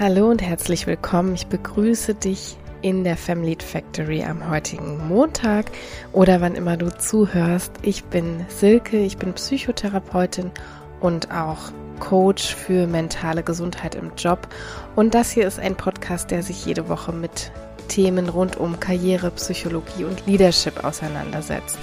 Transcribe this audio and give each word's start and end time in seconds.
Hallo 0.00 0.30
und 0.30 0.40
herzlich 0.40 0.86
willkommen. 0.86 1.34
Ich 1.34 1.48
begrüße 1.48 2.14
dich 2.14 2.56
in 2.82 3.02
der 3.02 3.16
Family 3.16 3.56
Factory 3.60 4.22
am 4.22 4.48
heutigen 4.48 5.08
Montag 5.08 5.72
oder 6.12 6.40
wann 6.40 6.54
immer 6.54 6.76
du 6.76 6.96
zuhörst. 6.96 7.72
Ich 7.82 8.04
bin 8.04 8.46
Silke, 8.46 8.96
ich 8.98 9.16
bin 9.16 9.32
Psychotherapeutin 9.32 10.52
und 11.00 11.32
auch 11.32 11.72
Coach 11.98 12.54
für 12.54 12.86
mentale 12.86 13.42
Gesundheit 13.42 13.96
im 13.96 14.12
Job. 14.16 14.46
Und 14.94 15.14
das 15.14 15.32
hier 15.32 15.48
ist 15.48 15.58
ein 15.58 15.74
Podcast, 15.74 16.30
der 16.30 16.44
sich 16.44 16.64
jede 16.64 16.88
Woche 16.88 17.10
mit 17.10 17.50
Themen 17.88 18.28
rund 18.28 18.56
um 18.56 18.78
Karriere, 18.78 19.32
Psychologie 19.32 20.04
und 20.04 20.24
Leadership 20.26 20.84
auseinandersetzt. 20.84 21.78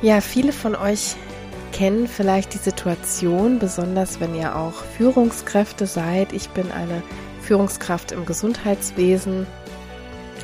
Ja, 0.00 0.22
viele 0.22 0.52
von 0.52 0.74
euch 0.74 1.14
kennen 1.72 2.06
vielleicht 2.06 2.54
die 2.54 2.58
Situation, 2.58 3.58
besonders 3.58 4.20
wenn 4.20 4.34
ihr 4.34 4.56
auch 4.56 4.72
Führungskräfte 4.96 5.86
seid. 5.86 6.32
Ich 6.32 6.48
bin 6.50 6.70
eine 6.70 7.02
Führungskraft 7.44 8.12
im 8.12 8.26
Gesundheitswesen. 8.26 9.46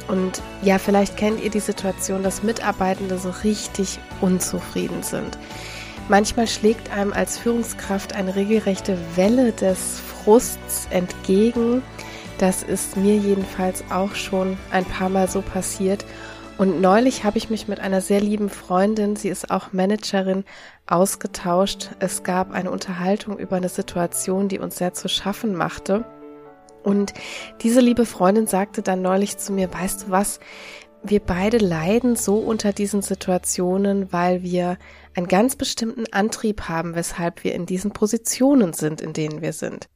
Und 0.08 0.42
ja, 0.62 0.78
vielleicht 0.78 1.16
kennt 1.16 1.42
ihr 1.42 1.50
die 1.50 1.60
Situation, 1.60 2.22
dass 2.22 2.42
Mitarbeitende 2.42 3.18
so 3.18 3.30
richtig 3.44 3.98
unzufrieden 4.20 5.02
sind. 5.02 5.38
Manchmal 6.08 6.48
schlägt 6.48 6.90
einem 6.90 7.12
als 7.12 7.38
Führungskraft 7.38 8.16
eine 8.16 8.34
regelrechte 8.34 8.98
Welle 9.14 9.52
des 9.52 10.00
Frusts 10.00 10.88
entgegen. 10.90 11.82
Das 12.38 12.62
ist 12.62 12.96
mir 12.96 13.16
jedenfalls 13.16 13.84
auch 13.90 14.14
schon 14.14 14.58
ein 14.72 14.84
paar 14.84 15.08
Mal 15.08 15.28
so 15.28 15.40
passiert. 15.40 16.04
Und 16.58 16.80
neulich 16.80 17.24
habe 17.24 17.38
ich 17.38 17.48
mich 17.48 17.68
mit 17.68 17.80
einer 17.80 18.00
sehr 18.00 18.20
lieben 18.20 18.50
Freundin, 18.50 19.16
sie 19.16 19.28
ist 19.28 19.50
auch 19.50 19.72
Managerin, 19.72 20.44
ausgetauscht. 20.86 21.90
Es 22.00 22.22
gab 22.22 22.52
eine 22.52 22.70
Unterhaltung 22.70 23.38
über 23.38 23.56
eine 23.56 23.70
Situation, 23.70 24.48
die 24.48 24.58
uns 24.58 24.76
sehr 24.76 24.92
zu 24.92 25.08
schaffen 25.08 25.54
machte. 25.54 26.04
Und 26.82 27.12
diese 27.62 27.80
liebe 27.80 28.06
Freundin 28.06 28.46
sagte 28.46 28.82
dann 28.82 29.02
neulich 29.02 29.38
zu 29.38 29.52
mir, 29.52 29.72
weißt 29.72 30.04
du 30.04 30.10
was, 30.10 30.40
wir 31.02 31.20
beide 31.20 31.58
leiden 31.58 32.16
so 32.16 32.36
unter 32.36 32.72
diesen 32.72 33.02
Situationen, 33.02 34.12
weil 34.12 34.42
wir 34.42 34.76
einen 35.14 35.28
ganz 35.28 35.56
bestimmten 35.56 36.04
Antrieb 36.12 36.62
haben, 36.68 36.94
weshalb 36.94 37.42
wir 37.44 37.54
in 37.54 37.66
diesen 37.66 37.92
Positionen 37.92 38.72
sind, 38.72 39.00
in 39.00 39.12
denen 39.12 39.40
wir 39.40 39.52
sind. 39.52 39.88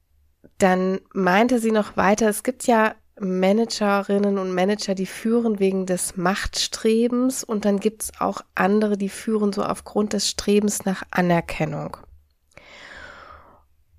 Dann 0.57 0.99
meinte 1.13 1.59
sie 1.59 1.71
noch 1.71 1.97
weiter, 1.97 2.29
es 2.29 2.43
gibt 2.43 2.65
ja 2.65 2.95
Managerinnen 3.19 4.37
und 4.37 4.53
Manager, 4.53 4.93
die 4.93 5.05
führen 5.05 5.59
wegen 5.59 5.85
des 5.85 6.17
Machtstrebens 6.17 7.43
und 7.43 7.65
dann 7.65 7.79
gibt's 7.79 8.11
auch 8.19 8.41
andere, 8.55 8.97
die 8.97 9.09
führen 9.09 9.53
so 9.53 9.63
aufgrund 9.63 10.13
des 10.13 10.29
Strebens 10.29 10.85
nach 10.85 11.03
Anerkennung. 11.11 11.97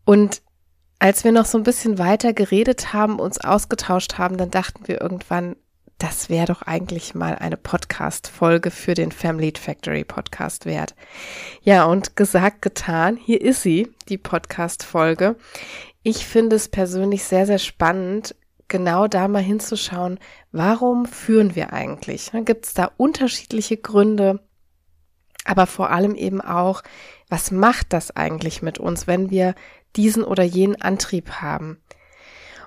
Und 0.05 0.43
als 0.99 1.25
wir 1.25 1.33
noch 1.33 1.45
so 1.45 1.59
ein 1.59 1.65
bisschen 1.65 1.99
weiter 1.99 2.33
geredet 2.33 2.93
haben, 2.93 3.19
uns 3.19 3.39
ausgetauscht 3.39 4.19
haben, 4.19 4.37
dann 4.37 4.51
dachten 4.51 4.89
wir 4.89 5.01
irgendwann, 5.01 5.57
das 5.99 6.29
wäre 6.29 6.47
doch 6.47 6.63
eigentlich 6.63 7.15
mal 7.15 7.37
eine 7.37 7.57
Podcast-Folge 7.57 8.71
für 8.71 8.95
den 8.95 9.13
Family 9.13 9.53
Factory 9.59 10.05
Podcast 10.05 10.67
wert. 10.67 10.95
Ja, 11.63 11.85
und 11.85 12.17
gesagt, 12.17 12.61
getan, 12.61 13.17
hier 13.17 13.41
ist 13.41 13.63
sie, 13.63 13.91
die 14.09 14.19
Podcast-Folge. 14.19 15.37
Ich 16.03 16.27
finde 16.27 16.57
es 16.57 16.69
persönlich 16.69 17.25
sehr, 17.25 17.47
sehr 17.47 17.59
spannend, 17.59 18.35
genau 18.69 19.07
da 19.07 19.29
mal 19.29 19.43
hinzuschauen, 19.43 20.19
warum 20.53 21.07
führen 21.07 21.55
wir 21.55 21.73
eigentlich? 21.73 22.31
Gibt 22.45 22.67
es 22.67 22.75
da 22.75 22.91
unterschiedliche 22.97 23.77
Gründe, 23.77 24.41
aber 25.45 25.67
vor 25.67 25.91
allem 25.91 26.15
eben 26.15 26.41
auch, 26.41 26.83
was 27.29 27.51
macht 27.51 27.93
das 27.93 28.15
eigentlich 28.15 28.63
mit 28.63 28.79
uns, 28.79 29.07
wenn 29.07 29.31
wir 29.31 29.55
diesen 29.97 30.25
oder 30.25 30.43
jenen 30.43 30.81
Antrieb 30.81 31.31
haben. 31.41 31.79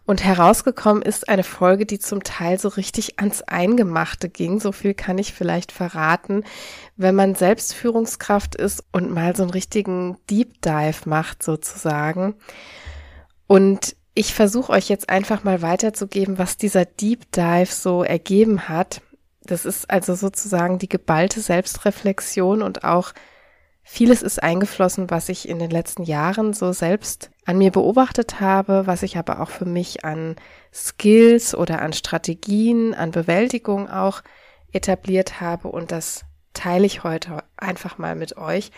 Und 0.09 0.23
herausgekommen 0.23 1.03
ist 1.03 1.29
eine 1.29 1.43
Folge, 1.43 1.85
die 1.85 1.99
zum 1.99 2.23
Teil 2.23 2.59
so 2.59 2.67
richtig 2.69 3.19
ans 3.19 3.43
Eingemachte 3.43 4.27
ging. 4.27 4.59
So 4.59 4.71
viel 4.71 4.95
kann 4.95 5.19
ich 5.19 5.33
vielleicht 5.33 5.71
verraten. 5.71 6.45
Wenn 6.97 7.13
man 7.13 7.35
selbst 7.35 7.75
Führungskraft 7.75 8.55
ist 8.55 8.83
und 8.91 9.11
mal 9.11 9.35
so 9.35 9.43
einen 9.43 9.51
richtigen 9.51 10.17
Deep 10.27 10.63
Dive 10.63 11.07
macht 11.07 11.43
sozusagen. 11.43 12.33
Und 13.45 13.95
ich 14.15 14.33
versuche 14.33 14.71
euch 14.71 14.89
jetzt 14.89 15.09
einfach 15.09 15.43
mal 15.43 15.61
weiterzugeben, 15.61 16.39
was 16.39 16.57
dieser 16.57 16.85
Deep 16.85 17.31
Dive 17.31 17.71
so 17.71 18.03
ergeben 18.03 18.67
hat. 18.67 19.01
Das 19.43 19.63
ist 19.63 19.91
also 19.91 20.15
sozusagen 20.15 20.79
die 20.79 20.89
geballte 20.89 21.39
Selbstreflexion 21.39 22.63
und 22.63 22.83
auch 22.83 23.13
Vieles 23.91 24.21
ist 24.21 24.41
eingeflossen, 24.43 25.09
was 25.09 25.29
ich 25.29 25.49
in 25.49 25.57
den 25.57 25.71
letzten 25.71 26.03
Jahren 26.03 26.53
so 26.53 26.73
selbst 26.73 27.31
an 27.45 27.57
mir 27.57 27.71
beobachtet 27.71 28.39
habe, 28.39 28.85
was 28.85 29.01
ich 29.01 29.17
aber 29.17 29.41
auch 29.41 29.49
für 29.49 29.65
mich 29.65 30.05
an 30.05 30.35
Skills 30.71 31.55
oder 31.55 31.81
an 31.81 31.93
Strategien, 31.93 32.93
an 32.93 33.09
Bewältigung 33.09 33.89
auch 33.89 34.21
etabliert 34.71 35.41
habe 35.41 35.69
und 35.69 35.91
das 35.91 36.23
teile 36.53 36.85
ich 36.85 37.03
heute 37.03 37.43
einfach 37.57 37.97
mal 37.97 38.15
mit 38.15 38.37
euch. 38.37 38.69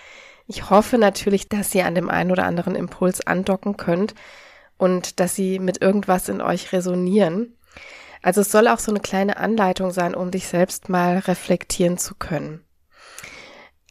Ich 0.47 0.69
hoffe 0.69 0.97
natürlich, 0.97 1.49
dass 1.49 1.75
ihr 1.75 1.85
an 1.85 1.93
dem 1.93 2.09
einen 2.09 2.31
oder 2.31 2.45
anderen 2.45 2.75
Impuls 2.75 3.19
andocken 3.27 3.75
könnt 3.75 4.15
und 4.77 5.19
dass 5.19 5.35
sie 5.35 5.59
mit 5.59 5.81
irgendwas 5.81 6.29
in 6.29 6.41
euch 6.41 6.71
resonieren. 6.71 7.57
Also 8.21 8.41
es 8.41 8.51
soll 8.51 8.69
auch 8.69 8.79
so 8.79 8.93
eine 8.93 9.01
kleine 9.01 9.35
Anleitung 9.35 9.91
sein, 9.91 10.15
um 10.15 10.31
dich 10.31 10.47
selbst 10.47 10.87
mal 10.87 11.17
reflektieren 11.17 11.97
zu 11.97 12.15
können. 12.15 12.63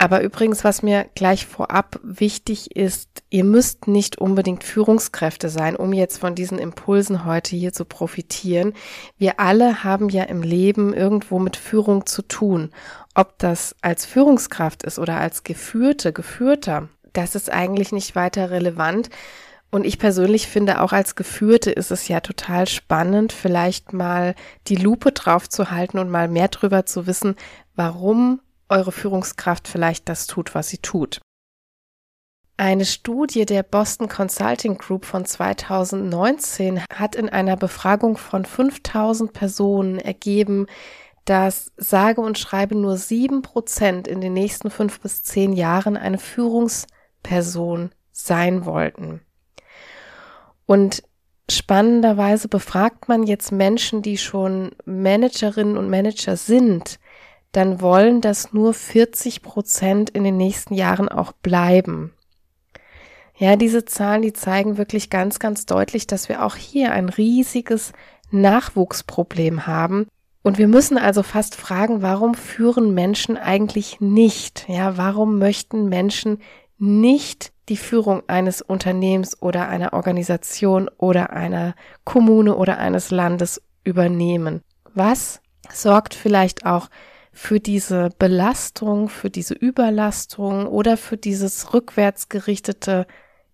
Aber 0.00 0.22
übrigens, 0.22 0.64
was 0.64 0.82
mir 0.82 1.10
gleich 1.14 1.44
vorab 1.44 2.00
wichtig 2.02 2.74
ist, 2.74 3.22
ihr 3.28 3.44
müsst 3.44 3.86
nicht 3.86 4.16
unbedingt 4.16 4.64
Führungskräfte 4.64 5.50
sein, 5.50 5.76
um 5.76 5.92
jetzt 5.92 6.16
von 6.16 6.34
diesen 6.34 6.58
Impulsen 6.58 7.26
heute 7.26 7.54
hier 7.54 7.74
zu 7.74 7.84
profitieren. 7.84 8.72
Wir 9.18 9.38
alle 9.40 9.84
haben 9.84 10.08
ja 10.08 10.22
im 10.22 10.40
Leben 10.40 10.94
irgendwo 10.94 11.38
mit 11.38 11.58
Führung 11.58 12.06
zu 12.06 12.22
tun. 12.22 12.70
Ob 13.14 13.38
das 13.40 13.76
als 13.82 14.06
Führungskraft 14.06 14.84
ist 14.84 14.98
oder 14.98 15.18
als 15.18 15.44
Geführte, 15.44 16.14
Geführter, 16.14 16.88
das 17.12 17.34
ist 17.34 17.52
eigentlich 17.52 17.92
nicht 17.92 18.16
weiter 18.16 18.50
relevant. 18.50 19.10
Und 19.70 19.84
ich 19.84 19.98
persönlich 19.98 20.46
finde, 20.46 20.80
auch 20.80 20.94
als 20.94 21.14
Geführte 21.14 21.72
ist 21.72 21.90
es 21.90 22.08
ja 22.08 22.20
total 22.20 22.66
spannend, 22.66 23.34
vielleicht 23.34 23.92
mal 23.92 24.34
die 24.66 24.76
Lupe 24.76 25.12
drauf 25.12 25.46
zu 25.46 25.70
halten 25.70 25.98
und 25.98 26.08
mal 26.08 26.26
mehr 26.26 26.48
drüber 26.48 26.86
zu 26.86 27.06
wissen, 27.06 27.36
warum 27.76 28.40
eure 28.70 28.92
Führungskraft 28.92 29.68
vielleicht 29.68 30.08
das 30.08 30.26
tut, 30.26 30.54
was 30.54 30.68
sie 30.68 30.78
tut. 30.78 31.20
Eine 32.56 32.84
Studie 32.84 33.46
der 33.46 33.62
Boston 33.62 34.08
Consulting 34.08 34.76
Group 34.76 35.06
von 35.06 35.24
2019 35.24 36.82
hat 36.92 37.14
in 37.14 37.30
einer 37.30 37.56
Befragung 37.56 38.18
von 38.18 38.44
5000 38.44 39.32
Personen 39.32 39.98
ergeben, 39.98 40.66
dass 41.24 41.72
sage 41.76 42.20
und 42.20 42.38
schreibe 42.38 42.74
nur 42.74 42.96
sieben 42.96 43.40
Prozent 43.40 44.06
in 44.06 44.20
den 44.20 44.34
nächsten 44.34 44.70
fünf 44.70 45.00
bis 45.00 45.22
zehn 45.22 45.52
Jahren 45.54 45.96
eine 45.96 46.18
Führungsperson 46.18 47.92
sein 48.12 48.66
wollten. 48.66 49.22
Und 50.66 51.02
spannenderweise 51.50 52.48
befragt 52.48 53.08
man 53.08 53.22
jetzt 53.22 53.52
Menschen, 53.52 54.02
die 54.02 54.18
schon 54.18 54.72
Managerinnen 54.84 55.78
und 55.78 55.88
Manager 55.88 56.36
sind, 56.36 56.98
dann 57.52 57.80
wollen 57.80 58.20
das 58.20 58.52
nur 58.52 58.74
40 58.74 59.42
Prozent 59.42 60.10
in 60.10 60.24
den 60.24 60.36
nächsten 60.36 60.74
Jahren 60.74 61.08
auch 61.08 61.32
bleiben. 61.32 62.12
Ja, 63.36 63.56
diese 63.56 63.84
Zahlen, 63.86 64.22
die 64.22 64.34
zeigen 64.34 64.76
wirklich 64.76 65.08
ganz, 65.08 65.38
ganz 65.38 65.64
deutlich, 65.64 66.06
dass 66.06 66.28
wir 66.28 66.44
auch 66.44 66.56
hier 66.56 66.92
ein 66.92 67.08
riesiges 67.08 67.92
Nachwuchsproblem 68.30 69.66
haben. 69.66 70.06
Und 70.42 70.58
wir 70.58 70.68
müssen 70.68 70.98
also 70.98 71.22
fast 71.22 71.54
fragen, 71.54 72.02
warum 72.02 72.34
führen 72.34 72.94
Menschen 72.94 73.36
eigentlich 73.36 74.00
nicht? 74.00 74.66
Ja, 74.68 74.96
warum 74.96 75.38
möchten 75.38 75.88
Menschen 75.88 76.38
nicht 76.78 77.52
die 77.68 77.76
Führung 77.76 78.22
eines 78.26 78.62
Unternehmens 78.62 79.40
oder 79.40 79.68
einer 79.68 79.92
Organisation 79.92 80.90
oder 80.98 81.30
einer 81.30 81.74
Kommune 82.04 82.56
oder 82.56 82.78
eines 82.78 83.10
Landes 83.10 83.62
übernehmen? 83.84 84.62
Was 84.94 85.40
sorgt 85.72 86.14
vielleicht 86.14 86.66
auch 86.66 86.88
für 87.32 87.60
diese 87.60 88.10
Belastung, 88.18 89.08
für 89.08 89.30
diese 89.30 89.54
Überlastung 89.54 90.66
oder 90.66 90.96
für 90.96 91.16
dieses 91.16 91.72
rückwärtsgerichtete, 91.72 93.06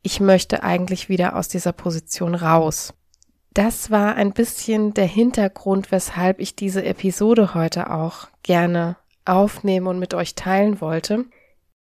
ich 0.02 0.20
möchte 0.20 0.62
eigentlich 0.62 1.08
wieder 1.08 1.36
aus 1.36 1.48
dieser 1.48 1.72
Position 1.72 2.34
raus. 2.34 2.94
Das 3.52 3.90
war 3.90 4.14
ein 4.16 4.32
bisschen 4.32 4.94
der 4.94 5.06
Hintergrund, 5.06 5.90
weshalb 5.90 6.40
ich 6.40 6.56
diese 6.56 6.84
Episode 6.84 7.54
heute 7.54 7.90
auch 7.90 8.28
gerne 8.42 8.96
aufnehmen 9.24 9.86
und 9.86 9.98
mit 9.98 10.14
euch 10.14 10.34
teilen 10.34 10.80
wollte. 10.80 11.24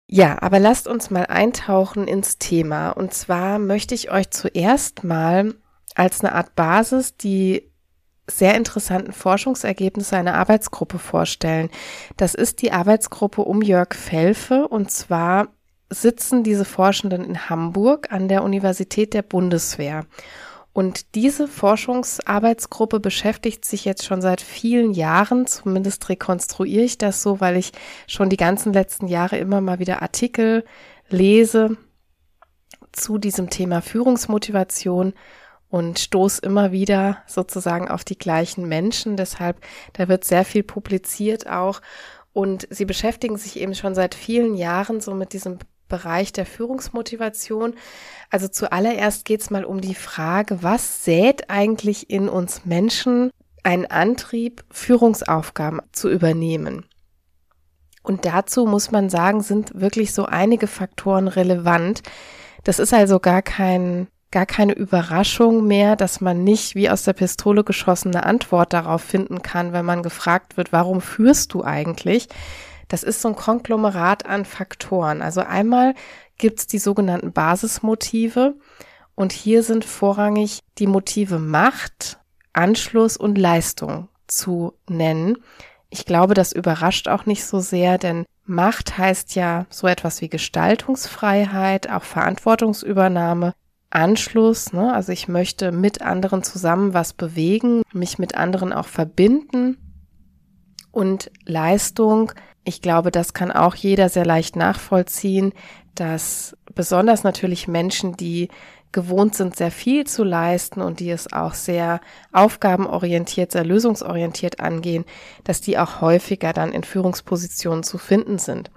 Ja, 0.06 0.42
aber 0.42 0.58
lasst 0.58 0.86
uns 0.86 1.10
mal 1.10 1.24
eintauchen 1.24 2.06
ins 2.06 2.36
Thema. 2.38 2.90
Und 2.90 3.14
zwar 3.14 3.58
möchte 3.58 3.94
ich 3.94 4.10
euch 4.10 4.30
zuerst 4.30 5.04
mal 5.04 5.54
als 5.94 6.22
eine 6.22 6.34
Art 6.34 6.54
Basis 6.54 7.16
die 7.16 7.71
sehr 8.30 8.54
interessanten 8.54 9.12
Forschungsergebnisse 9.12 10.16
einer 10.16 10.34
Arbeitsgruppe 10.34 10.98
vorstellen. 10.98 11.70
Das 12.16 12.34
ist 12.34 12.62
die 12.62 12.72
Arbeitsgruppe 12.72 13.42
um 13.42 13.62
Jörg 13.62 13.94
Felfe 13.94 14.68
und 14.68 14.90
zwar 14.90 15.48
sitzen 15.90 16.42
diese 16.42 16.64
Forschenden 16.64 17.24
in 17.24 17.50
Hamburg 17.50 18.12
an 18.12 18.28
der 18.28 18.44
Universität 18.44 19.12
der 19.14 19.22
Bundeswehr. 19.22 20.06
Und 20.72 21.14
diese 21.14 21.48
Forschungsarbeitsgruppe 21.48 22.98
beschäftigt 22.98 23.64
sich 23.66 23.84
jetzt 23.84 24.06
schon 24.06 24.22
seit 24.22 24.40
vielen 24.40 24.94
Jahren, 24.94 25.46
zumindest 25.46 26.08
rekonstruiere 26.08 26.84
ich 26.84 26.96
das 26.96 27.22
so, 27.22 27.40
weil 27.40 27.58
ich 27.58 27.72
schon 28.06 28.30
die 28.30 28.38
ganzen 28.38 28.72
letzten 28.72 29.06
Jahre 29.06 29.36
immer 29.36 29.60
mal 29.60 29.80
wieder 29.80 30.00
Artikel 30.00 30.64
lese 31.10 31.76
zu 32.92 33.18
diesem 33.18 33.50
Thema 33.50 33.82
Führungsmotivation 33.82 35.12
und 35.72 35.98
stoß 35.98 36.38
immer 36.40 36.70
wieder 36.70 37.22
sozusagen 37.26 37.88
auf 37.88 38.04
die 38.04 38.18
gleichen 38.18 38.68
Menschen. 38.68 39.16
Deshalb, 39.16 39.56
da 39.94 40.06
wird 40.06 40.22
sehr 40.22 40.44
viel 40.44 40.62
publiziert 40.62 41.48
auch. 41.48 41.80
Und 42.34 42.68
sie 42.68 42.84
beschäftigen 42.84 43.38
sich 43.38 43.58
eben 43.58 43.74
schon 43.74 43.94
seit 43.94 44.14
vielen 44.14 44.54
Jahren 44.54 45.00
so 45.00 45.14
mit 45.14 45.32
diesem 45.32 45.58
Bereich 45.88 46.30
der 46.30 46.44
Führungsmotivation. 46.44 47.74
Also 48.28 48.48
zuallererst 48.48 49.24
geht 49.24 49.40
es 49.40 49.48
mal 49.48 49.64
um 49.64 49.80
die 49.80 49.94
Frage, 49.94 50.62
was 50.62 51.06
sät 51.06 51.48
eigentlich 51.48 52.10
in 52.10 52.28
uns 52.28 52.66
Menschen 52.66 53.30
einen 53.62 53.86
Antrieb, 53.86 54.64
Führungsaufgaben 54.70 55.80
zu 55.92 56.10
übernehmen? 56.10 56.84
Und 58.02 58.26
dazu 58.26 58.66
muss 58.66 58.90
man 58.90 59.08
sagen, 59.08 59.40
sind 59.40 59.80
wirklich 59.80 60.12
so 60.12 60.26
einige 60.26 60.66
Faktoren 60.66 61.28
relevant. 61.28 62.02
Das 62.62 62.78
ist 62.78 62.92
also 62.92 63.20
gar 63.20 63.40
kein 63.40 64.08
gar 64.32 64.46
keine 64.46 64.72
Überraschung 64.72 65.66
mehr, 65.66 65.94
dass 65.94 66.20
man 66.20 66.42
nicht 66.42 66.74
wie 66.74 66.90
aus 66.90 67.04
der 67.04 67.12
Pistole 67.12 67.62
geschossene 67.62 68.24
Antwort 68.24 68.72
darauf 68.72 69.02
finden 69.02 69.42
kann, 69.42 69.72
wenn 69.72 69.84
man 69.84 70.02
gefragt 70.02 70.56
wird, 70.56 70.72
warum 70.72 71.00
führst 71.00 71.52
du 71.54 71.62
eigentlich? 71.62 72.28
Das 72.88 73.02
ist 73.02 73.22
so 73.22 73.28
ein 73.28 73.36
Konglomerat 73.36 74.26
an 74.26 74.44
Faktoren. 74.44 75.22
Also 75.22 75.42
einmal 75.42 75.94
gibt 76.38 76.58
es 76.60 76.66
die 76.66 76.78
sogenannten 76.78 77.32
Basismotive 77.32 78.54
und 79.14 79.32
hier 79.32 79.62
sind 79.62 79.84
vorrangig 79.84 80.60
die 80.78 80.86
Motive 80.86 81.38
Macht, 81.38 82.18
Anschluss 82.52 83.16
und 83.16 83.38
Leistung 83.38 84.08
zu 84.26 84.72
nennen. 84.88 85.38
Ich 85.90 86.06
glaube, 86.06 86.34
das 86.34 86.52
überrascht 86.52 87.06
auch 87.06 87.26
nicht 87.26 87.44
so 87.44 87.60
sehr, 87.60 87.98
denn 87.98 88.24
Macht 88.44 88.98
heißt 88.98 89.34
ja 89.34 89.66
so 89.70 89.86
etwas 89.86 90.20
wie 90.20 90.28
Gestaltungsfreiheit, 90.28 91.88
auch 91.90 92.02
Verantwortungsübernahme, 92.02 93.54
Anschluss, 93.92 94.72
ne? 94.72 94.92
also 94.92 95.12
ich 95.12 95.28
möchte 95.28 95.72
mit 95.72 96.02
anderen 96.02 96.42
zusammen 96.42 96.94
was 96.94 97.12
bewegen, 97.12 97.82
mich 97.92 98.18
mit 98.18 98.36
anderen 98.36 98.72
auch 98.72 98.86
verbinden 98.86 99.76
und 100.90 101.30
Leistung 101.46 102.32
ich 102.64 102.80
glaube, 102.80 103.10
das 103.10 103.34
kann 103.34 103.50
auch 103.50 103.74
jeder 103.74 104.08
sehr 104.08 104.24
leicht 104.24 104.56
nachvollziehen, 104.56 105.52
dass 105.94 106.56
besonders 106.74 107.24
natürlich 107.24 107.68
Menschen, 107.68 108.16
die 108.16 108.48
gewohnt 108.92 109.34
sind, 109.34 109.56
sehr 109.56 109.70
viel 109.70 110.06
zu 110.06 110.22
leisten 110.22 110.80
und 110.80 111.00
die 111.00 111.10
es 111.10 111.32
auch 111.32 111.54
sehr 111.54 112.00
aufgabenorientiert, 112.30 113.50
sehr 113.50 113.64
lösungsorientiert 113.64 114.60
angehen, 114.60 115.04
dass 115.44 115.60
die 115.60 115.78
auch 115.78 116.00
häufiger 116.00 116.52
dann 116.52 116.72
in 116.72 116.84
Führungspositionen 116.84 117.82
zu 117.82 117.98
finden 117.98 118.38
sind. 118.38 118.70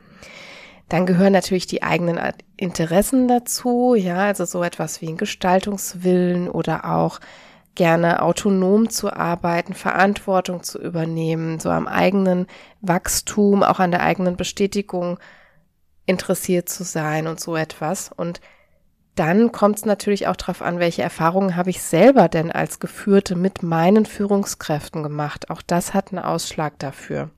Dann 0.89 1.05
gehören 1.05 1.33
natürlich 1.33 1.65
die 1.65 1.83
eigenen 1.83 2.19
Interessen 2.57 3.27
dazu, 3.27 3.95
ja, 3.95 4.17
also 4.17 4.45
so 4.45 4.63
etwas 4.63 5.01
wie 5.01 5.07
ein 5.07 5.17
Gestaltungswillen 5.17 6.47
oder 6.49 6.85
auch 6.85 7.19
gerne 7.73 8.21
autonom 8.21 8.89
zu 8.89 9.11
arbeiten, 9.11 9.73
Verantwortung 9.73 10.63
zu 10.63 10.79
übernehmen, 10.79 11.59
so 11.59 11.69
am 11.69 11.87
eigenen 11.87 12.47
Wachstum, 12.81 13.63
auch 13.63 13.79
an 13.79 13.91
der 13.91 14.03
eigenen 14.03 14.37
Bestätigung 14.37 15.19
interessiert 16.05 16.69
zu 16.69 16.83
sein 16.83 17.27
und 17.27 17.39
so 17.39 17.55
etwas. 17.55 18.11
Und 18.15 18.39
dann 19.15 19.51
kommt 19.51 19.77
es 19.77 19.85
natürlich 19.85 20.27
auch 20.27 20.35
darauf 20.35 20.61
an, 20.61 20.79
welche 20.79 21.01
Erfahrungen 21.01 21.55
habe 21.55 21.69
ich 21.69 21.81
selber 21.81 22.27
denn 22.27 22.51
als 22.51 22.79
Geführte 22.79 23.35
mit 23.35 23.63
meinen 23.63 24.05
Führungskräften 24.05 25.03
gemacht. 25.03 25.49
Auch 25.49 25.61
das 25.61 25.93
hat 25.93 26.11
einen 26.11 26.23
Ausschlag 26.23 26.77
dafür. 26.79 27.29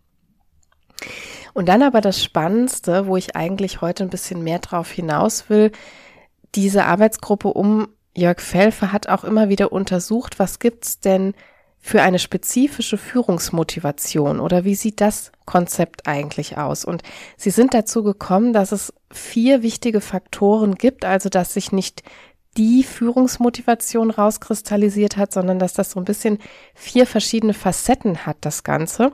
Und 1.54 1.68
dann 1.70 1.82
aber 1.82 2.02
das 2.02 2.24
Spannendste, 2.24 3.08
wo 3.08 3.18
ich 3.18 3.36
eigentlich 3.36 3.82
heute 3.82 4.04
ein 4.04 4.10
bisschen 4.10 4.44
mehr 4.44 4.60
drauf 4.60 4.92
hinaus 4.92 5.50
will, 5.50 5.72
diese 6.56 6.86
Arbeitsgruppe 6.86 7.50
um 7.50 7.88
Jörg 8.16 8.42
Felfer 8.42 8.92
hat 8.92 9.10
auch 9.10 9.24
immer 9.24 9.50
wieder 9.50 9.72
untersucht, 9.72 10.40
was 10.40 10.60
gibt's 10.60 11.00
denn 11.00 11.36
für 11.80 12.02
eine 12.02 12.20
spezifische 12.20 12.98
Führungsmotivation 12.98 14.40
oder 14.40 14.66
wie 14.66 14.76
sieht 14.76 15.00
das 15.00 15.32
Konzept 15.46 16.08
eigentlich 16.08 16.58
aus? 16.58 16.84
Und 16.84 17.04
sie 17.38 17.52
sind 17.52 17.74
dazu 17.74 18.04
gekommen, 18.04 18.54
dass 18.54 18.72
es 18.72 18.94
vier 19.12 19.62
wichtige 19.62 20.02
Faktoren 20.02 20.76
gibt, 20.76 21.06
also 21.06 21.30
dass 21.30 21.54
sich 21.54 21.72
nicht 21.72 22.04
die 22.58 22.84
Führungsmotivation 22.84 24.10
rauskristallisiert 24.10 25.16
hat, 25.16 25.32
sondern 25.32 25.60
dass 25.60 25.74
das 25.74 25.92
so 25.92 26.00
ein 26.00 26.06
bisschen 26.06 26.40
vier 26.74 27.06
verschiedene 27.06 27.54
Facetten 27.54 28.26
hat, 28.26 28.38
das 28.42 28.64
Ganze. 28.64 29.14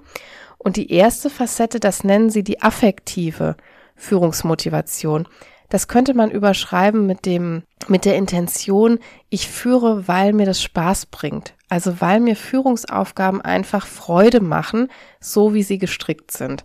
Und 0.64 0.78
die 0.78 0.92
erste 0.92 1.30
Facette, 1.30 1.80
das 1.82 2.06
nennen 2.06 2.30
sie 2.30 2.44
die 2.44 2.62
affektive 2.62 3.58
Führungsmotivation. 3.96 5.28
Das 5.70 5.88
könnte 5.88 6.14
man 6.14 6.32
überschreiben 6.32 7.06
mit 7.06 7.26
dem, 7.26 7.64
mit 7.88 8.06
der 8.06 8.16
Intention, 8.16 9.00
ich 9.30 9.50
führe, 9.50 10.08
weil 10.08 10.32
mir 10.32 10.46
das 10.46 10.62
Spaß 10.62 11.08
bringt. 11.08 11.54
Also 11.68 12.00
weil 12.00 12.22
mir 12.22 12.36
Führungsaufgaben 12.36 13.42
einfach 13.42 13.88
Freude 13.88 14.40
machen, 14.40 14.90
so 15.20 15.54
wie 15.54 15.64
sie 15.64 15.80
gestrickt 15.80 16.32
sind. 16.32 16.64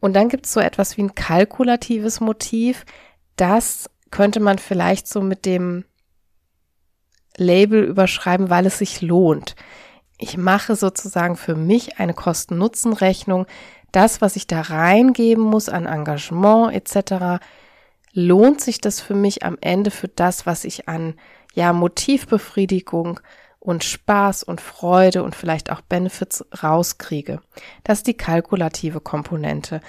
Und 0.00 0.14
dann 0.14 0.30
gibt 0.30 0.46
es 0.46 0.52
so 0.52 0.60
etwas 0.60 0.96
wie 0.96 1.02
ein 1.02 1.14
kalkulatives 1.14 2.20
Motiv. 2.20 2.86
Das 3.36 3.90
könnte 4.10 4.40
man 4.40 4.58
vielleicht 4.58 5.06
so 5.08 5.20
mit 5.20 5.44
dem 5.44 5.84
Label 7.36 7.84
überschreiben, 7.84 8.48
weil 8.48 8.64
es 8.66 8.78
sich 8.78 9.02
lohnt. 9.02 9.56
Ich 10.22 10.36
mache 10.36 10.76
sozusagen 10.76 11.34
für 11.34 11.54
mich 11.54 11.98
eine 11.98 12.12
Kosten-Nutzen-Rechnung. 12.12 13.46
Das, 13.90 14.20
was 14.20 14.36
ich 14.36 14.46
da 14.46 14.60
reingeben 14.60 15.42
muss 15.42 15.70
an 15.70 15.86
Engagement 15.86 16.74
etc., 16.74 17.42
lohnt 18.12 18.60
sich 18.60 18.82
das 18.82 19.00
für 19.00 19.14
mich 19.14 19.44
am 19.44 19.56
Ende 19.62 19.90
für 19.90 20.08
das, 20.08 20.44
was 20.44 20.64
ich 20.64 20.88
an 20.88 21.14
ja 21.54 21.72
Motivbefriedigung 21.72 23.20
und 23.60 23.82
Spaß 23.82 24.42
und 24.42 24.60
Freude 24.60 25.22
und 25.22 25.34
vielleicht 25.34 25.72
auch 25.72 25.80
Benefits 25.80 26.44
rauskriege. 26.62 27.40
Das 27.82 27.98
ist 27.98 28.06
die 28.06 28.14
kalkulative 28.16 29.00
Komponente. 29.00 29.80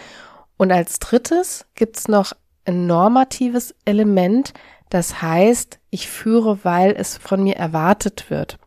Und 0.55 0.71
als 0.71 0.99
drittes 0.99 1.65
gibt's 1.75 2.07
noch 2.07 2.31
ein 2.63 2.87
normatives 2.87 3.75
Element, 3.83 4.53
das 4.89 5.21
heißt, 5.21 5.79
ich 5.89 6.07
führe, 6.09 6.63
weil 6.63 6.91
es 6.91 7.17
von 7.17 7.43
mir 7.43 7.55
erwartet 7.57 8.29
wird. 8.29 8.59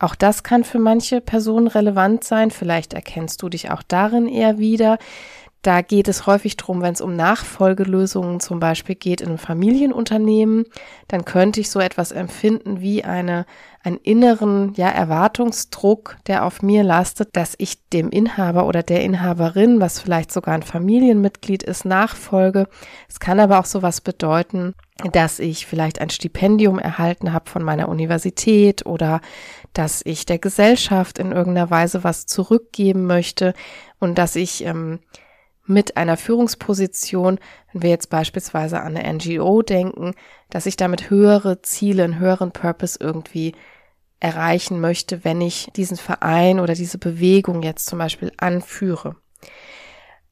Auch 0.00 0.14
das 0.14 0.42
kann 0.42 0.64
für 0.64 0.78
manche 0.78 1.20
Personen 1.20 1.68
relevant 1.68 2.24
sein. 2.24 2.50
Vielleicht 2.50 2.94
erkennst 2.94 3.42
du 3.42 3.50
dich 3.50 3.70
auch 3.70 3.82
darin 3.86 4.26
eher 4.26 4.58
wieder. 4.58 4.98
Da 5.62 5.82
geht 5.82 6.08
es 6.08 6.26
häufig 6.26 6.56
drum, 6.56 6.80
wenn 6.80 6.94
es 6.94 7.02
um 7.02 7.14
Nachfolgelösungen 7.14 8.40
zum 8.40 8.60
Beispiel 8.60 8.94
geht 8.94 9.20
in 9.20 9.28
einem 9.28 9.38
Familienunternehmen, 9.38 10.64
dann 11.06 11.26
könnte 11.26 11.60
ich 11.60 11.68
so 11.68 11.80
etwas 11.80 12.12
empfinden 12.12 12.80
wie 12.80 13.04
eine, 13.04 13.44
einen 13.82 13.96
inneren, 13.96 14.74
ja, 14.74 14.88
Erwartungsdruck, 14.88 16.18
der 16.26 16.44
auf 16.44 16.60
mir 16.60 16.82
lastet, 16.82 17.34
dass 17.34 17.54
ich 17.56 17.88
dem 17.88 18.10
Inhaber 18.10 18.66
oder 18.66 18.82
der 18.82 19.02
Inhaberin, 19.02 19.80
was 19.80 20.00
vielleicht 20.00 20.30
sogar 20.32 20.54
ein 20.54 20.62
Familienmitglied 20.62 21.62
ist, 21.62 21.86
nachfolge. 21.86 22.68
Es 23.08 23.20
kann 23.20 23.40
aber 23.40 23.58
auch 23.58 23.64
sowas 23.64 24.02
bedeuten, 24.02 24.74
dass 25.12 25.38
ich 25.38 25.66
vielleicht 25.66 25.98
ein 26.00 26.10
Stipendium 26.10 26.78
erhalten 26.78 27.32
habe 27.32 27.48
von 27.48 27.62
meiner 27.62 27.88
Universität 27.88 28.84
oder 28.84 29.22
dass 29.72 30.02
ich 30.04 30.26
der 30.26 30.38
Gesellschaft 30.38 31.18
in 31.18 31.32
irgendeiner 31.32 31.70
Weise 31.70 32.04
was 32.04 32.26
zurückgeben 32.26 33.06
möchte 33.06 33.54
und 33.98 34.18
dass 34.18 34.36
ich 34.36 34.64
ähm, 34.66 34.98
mit 35.66 35.96
einer 35.96 36.16
Führungsposition, 36.16 37.38
wenn 37.72 37.82
wir 37.82 37.90
jetzt 37.90 38.10
beispielsweise 38.10 38.80
an 38.80 38.96
eine 38.96 39.14
NGO 39.14 39.62
denken, 39.62 40.14
dass 40.48 40.66
ich 40.66 40.76
damit 40.76 41.10
höhere 41.10 41.62
Ziele, 41.62 42.04
einen 42.04 42.18
höheren 42.18 42.52
Purpose 42.52 42.98
irgendwie 43.00 43.54
erreichen 44.18 44.80
möchte, 44.80 45.24
wenn 45.24 45.40
ich 45.40 45.70
diesen 45.76 45.96
Verein 45.96 46.60
oder 46.60 46.74
diese 46.74 46.98
Bewegung 46.98 47.62
jetzt 47.62 47.86
zum 47.86 47.98
Beispiel 47.98 48.32
anführe. 48.36 49.16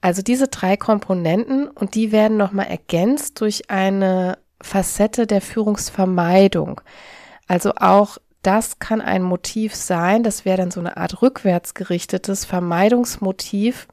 Also 0.01 0.23
diese 0.23 0.49
drei 0.49 0.77
Komponenten 0.77 1.69
und 1.69 1.95
die 1.95 2.13
werden 2.13 2.37
nochmal 2.37 2.67
ergänzt 2.67 3.41
durch 3.41 3.71
eine 3.71 4.39
Facette 4.61 5.27
der 5.27 5.41
Führungsvermeidung. 5.41 6.81
Also 7.47 7.73
auch 7.77 8.19
das 8.43 8.79
kann 8.79 9.01
ein 9.01 9.23
Motiv 9.23 9.75
sein, 9.75 10.23
das 10.23 10.45
wäre 10.45 10.59
dann 10.59 10.71
so 10.71 10.81
eine 10.81 10.97
Art 10.97 11.23
rückwärtsgerichtetes 11.23 12.45
Vermeidungsmotiv, 12.45 13.89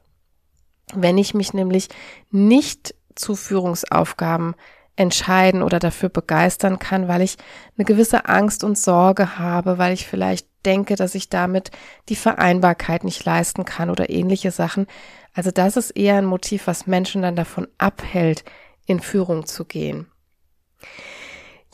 wenn 0.94 1.18
ich 1.18 1.34
mich 1.34 1.52
nämlich 1.52 1.88
nicht 2.30 2.94
zu 3.14 3.34
Führungsaufgaben 3.34 4.54
entscheiden 4.96 5.62
oder 5.62 5.78
dafür 5.78 6.08
begeistern 6.08 6.78
kann, 6.78 7.06
weil 7.06 7.20
ich 7.20 7.36
eine 7.76 7.84
gewisse 7.84 8.26
Angst 8.26 8.64
und 8.64 8.78
Sorge 8.78 9.38
habe, 9.38 9.78
weil 9.78 9.92
ich 9.92 10.06
vielleicht 10.06 10.48
denke, 10.64 10.96
dass 10.96 11.14
ich 11.14 11.28
damit 11.28 11.70
die 12.08 12.16
Vereinbarkeit 12.16 13.04
nicht 13.04 13.24
leisten 13.24 13.64
kann 13.64 13.90
oder 13.90 14.10
ähnliche 14.10 14.50
Sachen. 14.50 14.86
Also 15.34 15.50
das 15.50 15.76
ist 15.76 15.90
eher 15.90 16.16
ein 16.16 16.24
Motiv, 16.24 16.66
was 16.66 16.86
Menschen 16.86 17.22
dann 17.22 17.36
davon 17.36 17.68
abhält, 17.78 18.44
in 18.86 19.00
Führung 19.00 19.46
zu 19.46 19.64
gehen. 19.64 20.06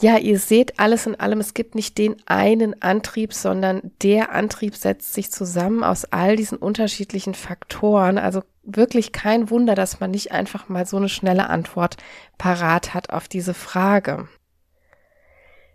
Ja, 0.00 0.16
ihr 0.16 0.38
seht 0.38 0.80
alles 0.80 1.06
in 1.06 1.18
allem, 1.18 1.40
es 1.40 1.54
gibt 1.54 1.74
nicht 1.74 1.96
den 1.98 2.16
einen 2.26 2.80
Antrieb, 2.82 3.32
sondern 3.32 3.92
der 4.02 4.32
Antrieb 4.32 4.74
setzt 4.74 5.14
sich 5.14 5.30
zusammen 5.30 5.84
aus 5.84 6.04
all 6.06 6.36
diesen 6.36 6.58
unterschiedlichen 6.58 7.34
Faktoren. 7.34 8.18
Also 8.18 8.42
wirklich 8.64 9.12
kein 9.12 9.50
Wunder, 9.50 9.74
dass 9.74 10.00
man 10.00 10.10
nicht 10.10 10.32
einfach 10.32 10.68
mal 10.68 10.86
so 10.86 10.96
eine 10.96 11.08
schnelle 11.08 11.48
Antwort 11.48 11.96
parat 12.38 12.94
hat 12.94 13.10
auf 13.10 13.28
diese 13.28 13.54
Frage. 13.54 14.28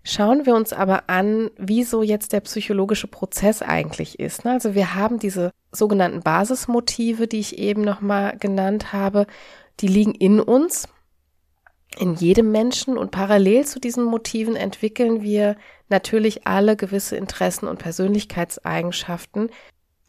Schauen 0.03 0.45
wir 0.45 0.55
uns 0.55 0.71
aber 0.71 1.09
an, 1.09 1.49
wieso 1.57 2.01
jetzt 2.01 2.31
der 2.31 2.39
psychologische 2.39 3.07
Prozess 3.07 3.61
eigentlich 3.61 4.19
ist. 4.19 4.45
Ne? 4.45 4.51
Also 4.51 4.73
wir 4.73 4.95
haben 4.95 5.19
diese 5.19 5.51
sogenannten 5.71 6.21
Basismotive, 6.21 7.27
die 7.27 7.39
ich 7.39 7.57
eben 7.57 7.81
nochmal 7.81 8.37
genannt 8.37 8.93
habe, 8.93 9.27
die 9.81 9.87
liegen 9.87 10.15
in 10.15 10.39
uns, 10.39 10.87
in 11.95 12.15
jedem 12.15 12.51
Menschen 12.51 12.97
und 12.97 13.11
parallel 13.11 13.65
zu 13.65 13.79
diesen 13.79 14.03
Motiven 14.03 14.55
entwickeln 14.55 15.21
wir 15.21 15.55
natürlich 15.89 16.45
alle 16.45 16.75
gewisse 16.75 17.15
Interessen 17.15 17.67
und 17.67 17.79
Persönlichkeitseigenschaften. 17.79 19.49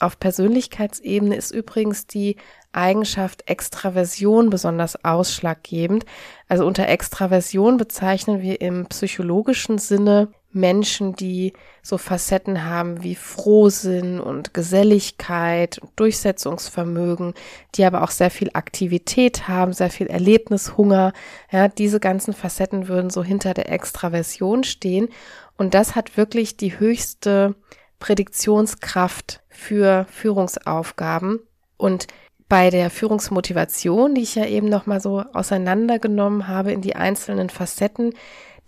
Auf 0.00 0.20
Persönlichkeitsebene 0.20 1.34
ist 1.34 1.50
übrigens 1.50 2.06
die 2.06 2.36
Eigenschaft 2.72 3.48
Extraversion 3.48 4.50
besonders 4.50 5.04
ausschlaggebend. 5.04 6.04
Also 6.46 6.66
unter 6.66 6.88
Extraversion 6.88 7.78
bezeichnen 7.78 8.42
wir 8.42 8.60
im 8.60 8.86
psychologischen 8.86 9.78
Sinne 9.78 10.28
Menschen, 10.58 11.14
die 11.14 11.52
so 11.82 11.98
Facetten 11.98 12.64
haben 12.64 13.02
wie 13.02 13.14
Frohsinn 13.14 14.20
und 14.20 14.52
Geselligkeit, 14.54 15.80
Durchsetzungsvermögen, 15.96 17.34
die 17.74 17.84
aber 17.84 18.02
auch 18.02 18.10
sehr 18.10 18.30
viel 18.30 18.50
Aktivität 18.52 19.48
haben, 19.48 19.72
sehr 19.72 19.90
viel 19.90 20.08
Erlebnishunger. 20.08 21.12
Ja, 21.50 21.68
diese 21.68 22.00
ganzen 22.00 22.34
Facetten 22.34 22.88
würden 22.88 23.10
so 23.10 23.24
hinter 23.24 23.54
der 23.54 23.70
Extraversion 23.72 24.64
stehen. 24.64 25.08
Und 25.56 25.74
das 25.74 25.94
hat 25.94 26.16
wirklich 26.16 26.56
die 26.56 26.78
höchste 26.78 27.54
Prädiktionskraft 27.98 29.42
für 29.48 30.06
Führungsaufgaben. 30.10 31.40
Und 31.76 32.06
bei 32.48 32.70
der 32.70 32.90
Führungsmotivation, 32.90 34.14
die 34.14 34.22
ich 34.22 34.34
ja 34.34 34.46
eben 34.46 34.68
nochmal 34.68 35.00
so 35.00 35.22
auseinandergenommen 35.32 36.48
habe 36.48 36.72
in 36.72 36.80
die 36.80 36.96
einzelnen 36.96 37.50
Facetten, 37.50 38.14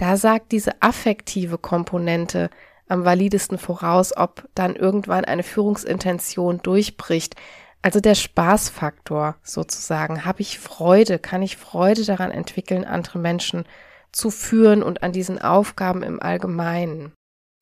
da 0.01 0.17
sagt 0.17 0.53
diese 0.53 0.81
affektive 0.81 1.59
Komponente 1.59 2.49
am 2.89 3.05
validesten 3.05 3.59
voraus, 3.59 4.17
ob 4.17 4.49
dann 4.55 4.75
irgendwann 4.75 5.27
eine 5.27 5.43
Führungsintention 5.43 6.63
durchbricht. 6.63 7.37
Also 7.83 8.01
der 8.01 8.15
Spaßfaktor 8.15 9.37
sozusagen. 9.43 10.25
Habe 10.25 10.41
ich 10.41 10.59
Freude? 10.59 11.19
Kann 11.19 11.43
ich 11.43 11.59
Freude 11.59 12.07
daran 12.07 12.31
entwickeln, 12.31 12.87
andere 12.87 13.19
Menschen 13.19 13.65
zu 14.11 14.31
führen 14.31 14.83
und 14.83 15.03
an 15.03 15.13
diesen 15.13 15.41
Aufgaben 15.41 16.03
im 16.03 16.21
Allgemeinen? 16.21 17.13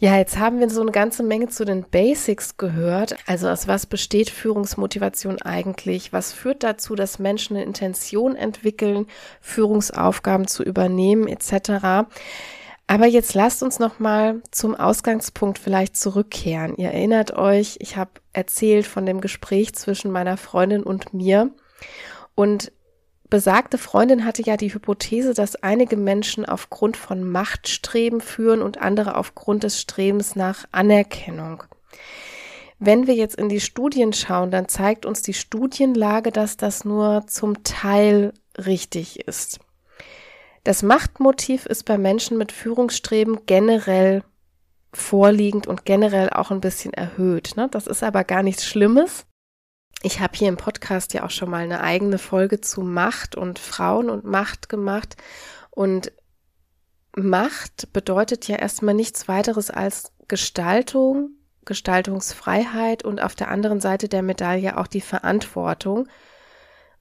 Ja, 0.01 0.17
jetzt 0.17 0.39
haben 0.39 0.61
wir 0.61 0.71
so 0.71 0.81
eine 0.81 0.93
ganze 0.93 1.25
Menge 1.25 1.49
zu 1.49 1.65
den 1.65 1.83
Basics 1.83 2.57
gehört. 2.57 3.17
Also 3.27 3.49
aus 3.49 3.67
was 3.67 3.85
besteht 3.87 4.31
Führungsmotivation 4.31 5.43
eigentlich? 5.43 6.13
Was 6.13 6.33
führt 6.33 6.63
dazu, 6.63 6.95
dass 6.95 7.19
Menschen 7.19 7.57
eine 7.57 7.65
Intention 7.65 8.37
entwickeln, 8.37 9.09
Führungsaufgaben 9.41 10.47
zu 10.47 10.63
übernehmen 10.63 11.27
etc. 11.27 12.07
Aber 12.87 13.07
jetzt 13.07 13.35
lasst 13.35 13.65
uns 13.65 13.81
noch 13.81 13.99
mal 13.99 14.41
zum 14.53 14.77
Ausgangspunkt 14.77 15.59
vielleicht 15.59 15.97
zurückkehren. 15.97 16.77
Ihr 16.77 16.91
erinnert 16.91 17.33
euch, 17.33 17.79
ich 17.81 17.97
habe 17.97 18.13
erzählt 18.33 18.87
von 18.87 19.05
dem 19.05 19.21
Gespräch 19.21 19.75
zwischen 19.75 20.13
meiner 20.13 20.37
Freundin 20.37 20.85
und 20.85 21.13
mir 21.13 21.51
und 22.37 22.71
besagte 23.31 23.79
Freundin 23.79 24.25
hatte 24.25 24.43
ja 24.43 24.57
die 24.57 24.73
Hypothese, 24.73 25.35
dass 25.35 25.57
einige 25.57 25.97
Menschen 25.97 26.45
aufgrund 26.45 26.97
von 26.97 27.29
Machtstreben 27.29 28.21
führen 28.21 28.63
und 28.63 28.79
andere 28.79 29.17
aufgrund 29.17 29.63
des 29.63 29.81
Strebens 29.81 30.37
nach 30.37 30.65
Anerkennung. 30.73 31.65
Wenn 32.79 33.07
wir 33.07 33.15
jetzt 33.15 33.35
in 33.35 33.49
die 33.49 33.61
Studien 33.61 34.13
schauen, 34.13 34.51
dann 34.51 34.69
zeigt 34.69 35.05
uns 35.05 35.23
die 35.23 35.35
Studienlage, 35.35 36.31
dass 36.31 36.57
das 36.57 36.85
nur 36.85 37.27
zum 37.27 37.65
Teil 37.65 38.33
richtig 38.57 39.21
ist. 39.27 39.59
Das 40.65 40.83
Machtmotiv 40.83 41.67
ist 41.67 41.85
bei 41.85 41.99
Menschen 41.99 42.39
mit 42.39 42.53
Führungsstreben 42.53 43.47
generell 43.47 44.23
vorliegend 44.93 45.67
und 45.67 45.85
generell 45.85 46.31
auch 46.31 46.51
ein 46.51 46.61
bisschen 46.61 46.93
erhöht. 46.93 47.57
Ne? 47.57 47.69
Das 47.71 47.87
ist 47.87 48.03
aber 48.03 48.25
gar 48.25 48.43
nichts 48.43 48.65
Schlimmes, 48.65 49.27
ich 50.03 50.21
habe 50.21 50.37
hier 50.37 50.49
im 50.49 50.57
Podcast 50.57 51.13
ja 51.15 51.25
auch 51.25 51.31
schon 51.31 51.51
mal 51.51 51.63
eine 51.63 51.81
eigene 51.81 52.19
Folge 52.19 52.61
zu 52.61 52.83
Macht 52.83 53.35
und 53.35 53.59
Frauen 53.59 54.11
und 54.11 54.25
Macht 54.25 54.69
gemacht. 54.69 55.17
Und 55.71 56.13
Macht 57.17 57.93
bedeutet 57.93 58.47
ja 58.47 58.57
erstmal 58.57 58.95
nichts 58.95 59.27
weiteres 59.27 59.71
als 59.71 60.13
Gestaltung, 60.29 61.31
Gestaltungsfreiheit 61.65 63.05
und 63.05 63.21
auf 63.21 63.35
der 63.35 63.51
anderen 63.51 63.81
Seite 63.81 64.09
der 64.09 64.23
Medaille 64.23 64.79
auch 64.79 64.87
die 64.87 65.01
Verantwortung. 65.01 66.09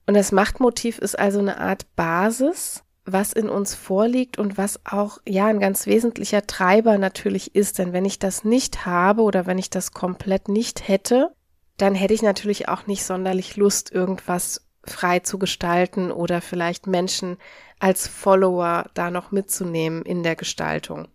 Und 0.06 0.14
das 0.14 0.32
Machtmotiv 0.32 0.98
ist 0.98 1.18
also 1.18 1.38
eine 1.38 1.58
Art 1.58 1.94
Basis, 1.94 2.82
was 3.04 3.32
in 3.32 3.48
uns 3.48 3.74
vorliegt 3.74 4.38
und 4.38 4.58
was 4.58 4.80
auch 4.84 5.18
ja 5.26 5.46
ein 5.46 5.60
ganz 5.60 5.86
wesentlicher 5.86 6.46
Treiber 6.46 6.98
natürlich 6.98 7.54
ist. 7.54 7.78
Denn 7.78 7.92
wenn 7.92 8.04
ich 8.04 8.18
das 8.18 8.42
nicht 8.42 8.86
habe 8.86 9.22
oder 9.22 9.46
wenn 9.46 9.58
ich 9.58 9.70
das 9.70 9.92
komplett 9.92 10.48
nicht 10.48 10.88
hätte, 10.88 11.30
dann 11.78 11.94
hätte 11.94 12.14
ich 12.14 12.22
natürlich 12.22 12.68
auch 12.68 12.86
nicht 12.86 13.04
sonderlich 13.04 13.56
Lust, 13.56 13.90
irgendwas 13.90 14.66
frei 14.84 15.20
zu 15.20 15.38
gestalten 15.38 16.10
oder 16.10 16.40
vielleicht 16.40 16.86
Menschen 16.86 17.38
als 17.78 18.06
Follower 18.06 18.86
da 18.94 19.10
noch 19.10 19.30
mitzunehmen 19.30 20.02
in 20.02 20.22
der 20.22 20.36
Gestaltung. 20.36 21.08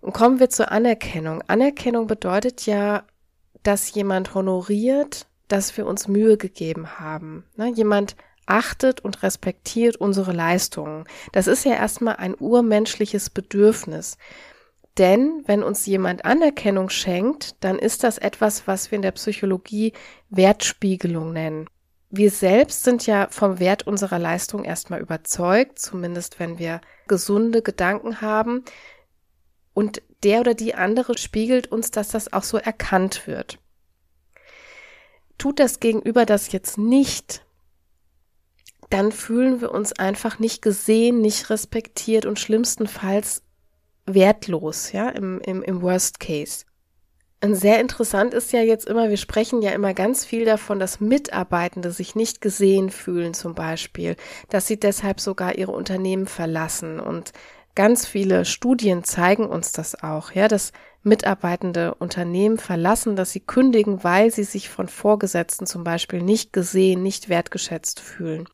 Und 0.00 0.12
kommen 0.12 0.38
wir 0.38 0.50
zur 0.50 0.70
Anerkennung. 0.70 1.42
Anerkennung 1.48 2.06
bedeutet 2.06 2.66
ja, 2.66 3.04
dass 3.62 3.92
jemand 3.92 4.34
honoriert, 4.34 5.26
dass 5.48 5.76
wir 5.76 5.86
uns 5.86 6.08
Mühe 6.08 6.36
gegeben 6.36 7.00
haben. 7.00 7.44
Ne? 7.56 7.72
Jemand 7.74 8.16
achtet 8.46 9.00
und 9.00 9.22
respektiert 9.22 9.96
unsere 9.96 10.32
Leistungen. 10.32 11.04
Das 11.32 11.46
ist 11.46 11.64
ja 11.64 11.74
erstmal 11.74 12.16
ein 12.16 12.34
urmenschliches 12.38 13.30
Bedürfnis. 13.30 14.16
Denn 14.98 15.44
wenn 15.46 15.62
uns 15.62 15.86
jemand 15.86 16.24
Anerkennung 16.24 16.90
schenkt, 16.90 17.54
dann 17.60 17.78
ist 17.78 18.02
das 18.02 18.18
etwas, 18.18 18.66
was 18.66 18.90
wir 18.90 18.96
in 18.96 19.02
der 19.02 19.12
Psychologie 19.12 19.92
Wertspiegelung 20.28 21.32
nennen. 21.32 21.68
Wir 22.10 22.30
selbst 22.30 22.84
sind 22.84 23.06
ja 23.06 23.28
vom 23.30 23.60
Wert 23.60 23.86
unserer 23.86 24.18
Leistung 24.18 24.64
erstmal 24.64 25.00
überzeugt, 25.00 25.78
zumindest 25.78 26.40
wenn 26.40 26.58
wir 26.58 26.80
gesunde 27.06 27.62
Gedanken 27.62 28.20
haben. 28.20 28.64
Und 29.72 30.02
der 30.24 30.40
oder 30.40 30.54
die 30.54 30.74
andere 30.74 31.16
spiegelt 31.16 31.70
uns, 31.70 31.92
dass 31.92 32.08
das 32.08 32.32
auch 32.32 32.42
so 32.42 32.56
erkannt 32.56 33.26
wird. 33.26 33.60
Tut 35.36 35.60
das 35.60 35.78
Gegenüber 35.78 36.26
das 36.26 36.50
jetzt 36.50 36.78
nicht, 36.78 37.44
dann 38.90 39.12
fühlen 39.12 39.60
wir 39.60 39.70
uns 39.70 39.92
einfach 39.92 40.38
nicht 40.38 40.62
gesehen, 40.62 41.20
nicht 41.20 41.50
respektiert 41.50 42.26
und 42.26 42.40
schlimmstenfalls 42.40 43.42
wertlos, 44.14 44.92
ja, 44.92 45.08
im, 45.10 45.40
im, 45.40 45.62
im 45.62 45.82
Worst 45.82 46.20
Case. 46.20 46.64
Und 47.40 47.54
sehr 47.54 47.80
interessant 47.80 48.34
ist 48.34 48.52
ja 48.52 48.62
jetzt 48.62 48.86
immer, 48.88 49.10
wir 49.10 49.16
sprechen 49.16 49.62
ja 49.62 49.70
immer 49.70 49.94
ganz 49.94 50.24
viel 50.24 50.44
davon, 50.44 50.80
dass 50.80 50.98
Mitarbeitende 50.98 51.92
sich 51.92 52.16
nicht 52.16 52.40
gesehen 52.40 52.90
fühlen 52.90 53.32
zum 53.32 53.54
Beispiel, 53.54 54.16
dass 54.48 54.66
sie 54.66 54.80
deshalb 54.80 55.20
sogar 55.20 55.56
ihre 55.56 55.70
Unternehmen 55.70 56.26
verlassen. 56.26 56.98
Und 56.98 57.32
ganz 57.76 58.06
viele 58.06 58.44
Studien 58.44 59.04
zeigen 59.04 59.46
uns 59.46 59.70
das 59.70 60.02
auch, 60.02 60.32
ja, 60.32 60.48
dass 60.48 60.72
Mitarbeitende 61.04 61.94
Unternehmen 61.94 62.58
verlassen, 62.58 63.14
dass 63.14 63.30
sie 63.30 63.40
kündigen, 63.40 64.02
weil 64.02 64.32
sie 64.32 64.42
sich 64.42 64.68
von 64.68 64.88
Vorgesetzten 64.88 65.64
zum 65.64 65.84
Beispiel 65.84 66.20
nicht 66.20 66.52
gesehen, 66.52 67.04
nicht 67.04 67.28
wertgeschätzt 67.28 68.00
fühlen. 68.00 68.48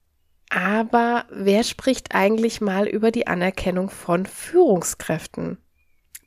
Aber 0.55 1.25
wer 1.31 1.65
spricht 1.65 2.15
eigentlich 2.15 2.61
mal 2.61 2.87
über 2.87 3.11
die 3.11 3.27
Anerkennung 3.27 3.91
von 3.91 4.25
Führungskräften? 4.25 5.59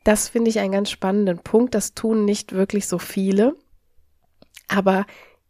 Das 0.03 0.27
finde 0.27 0.49
ich 0.49 0.59
einen 0.59 0.73
ganz 0.73 0.89
spannenden 0.89 1.39
Punkt. 1.39 1.73
Das 1.73 1.93
tun 1.93 2.25
nicht 2.25 2.51
wirklich 2.51 2.87
so 2.87 2.99
viele. 2.99 3.55
Aber 4.67 5.05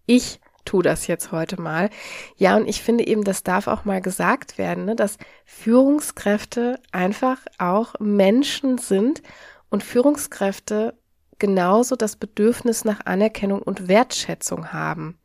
ich 0.06 0.40
tue 0.64 0.84
das 0.84 1.08
jetzt 1.08 1.32
heute 1.32 1.60
mal. 1.60 1.90
Ja, 2.36 2.56
und 2.56 2.68
ich 2.68 2.84
finde 2.84 3.08
eben, 3.08 3.24
das 3.24 3.42
darf 3.42 3.66
auch 3.66 3.84
mal 3.84 4.00
gesagt 4.00 4.60
werden, 4.60 4.86
ne, 4.86 4.96
dass 4.96 5.18
Führungskräfte 5.46 6.80
einfach 6.92 7.40
auch 7.58 7.96
Menschen 8.00 8.78
sind 8.78 9.24
und 9.72 9.84
Führungskräfte 9.84 10.94
genauso 11.40 11.96
das 11.96 12.16
Bedürfnis 12.16 12.86
nach 12.86 13.08
Anerkennung 13.08 13.64
und 13.64 13.88
Wertschätzung 13.88 14.72
haben. 14.72 15.18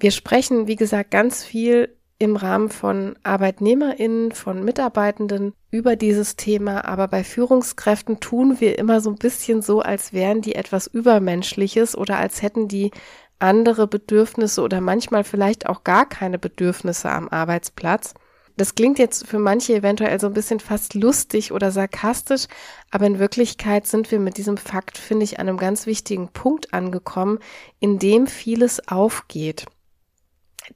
Wir 0.00 0.10
sprechen, 0.10 0.66
wie 0.66 0.76
gesagt, 0.76 1.10
ganz 1.10 1.44
viel 1.44 1.94
im 2.24 2.36
Rahmen 2.36 2.70
von 2.70 3.16
ArbeitnehmerInnen, 3.22 4.32
von 4.32 4.64
Mitarbeitenden 4.64 5.52
über 5.70 5.96
dieses 5.96 6.36
Thema, 6.36 6.84
aber 6.84 7.08
bei 7.08 7.22
Führungskräften 7.22 8.20
tun 8.20 8.60
wir 8.60 8.78
immer 8.78 9.00
so 9.00 9.10
ein 9.10 9.16
bisschen 9.16 9.62
so, 9.62 9.80
als 9.80 10.12
wären 10.12 10.40
die 10.40 10.54
etwas 10.54 10.86
Übermenschliches 10.86 11.96
oder 11.96 12.18
als 12.18 12.42
hätten 12.42 12.68
die 12.68 12.90
andere 13.38 13.86
Bedürfnisse 13.86 14.62
oder 14.62 14.80
manchmal 14.80 15.24
vielleicht 15.24 15.66
auch 15.66 15.84
gar 15.84 16.08
keine 16.08 16.38
Bedürfnisse 16.38 17.10
am 17.10 17.28
Arbeitsplatz. 17.28 18.14
Das 18.56 18.76
klingt 18.76 19.00
jetzt 19.00 19.26
für 19.26 19.40
manche 19.40 19.74
eventuell 19.74 20.20
so 20.20 20.28
ein 20.28 20.32
bisschen 20.32 20.60
fast 20.60 20.94
lustig 20.94 21.50
oder 21.50 21.72
sarkastisch, 21.72 22.46
aber 22.90 23.06
in 23.06 23.18
Wirklichkeit 23.18 23.86
sind 23.86 24.10
wir 24.12 24.20
mit 24.20 24.36
diesem 24.36 24.56
Fakt, 24.56 24.96
finde 24.96 25.24
ich, 25.24 25.40
an 25.40 25.48
einem 25.48 25.58
ganz 25.58 25.86
wichtigen 25.86 26.28
Punkt 26.28 26.72
angekommen, 26.72 27.40
in 27.80 27.98
dem 27.98 28.28
vieles 28.28 28.88
aufgeht. 28.88 29.66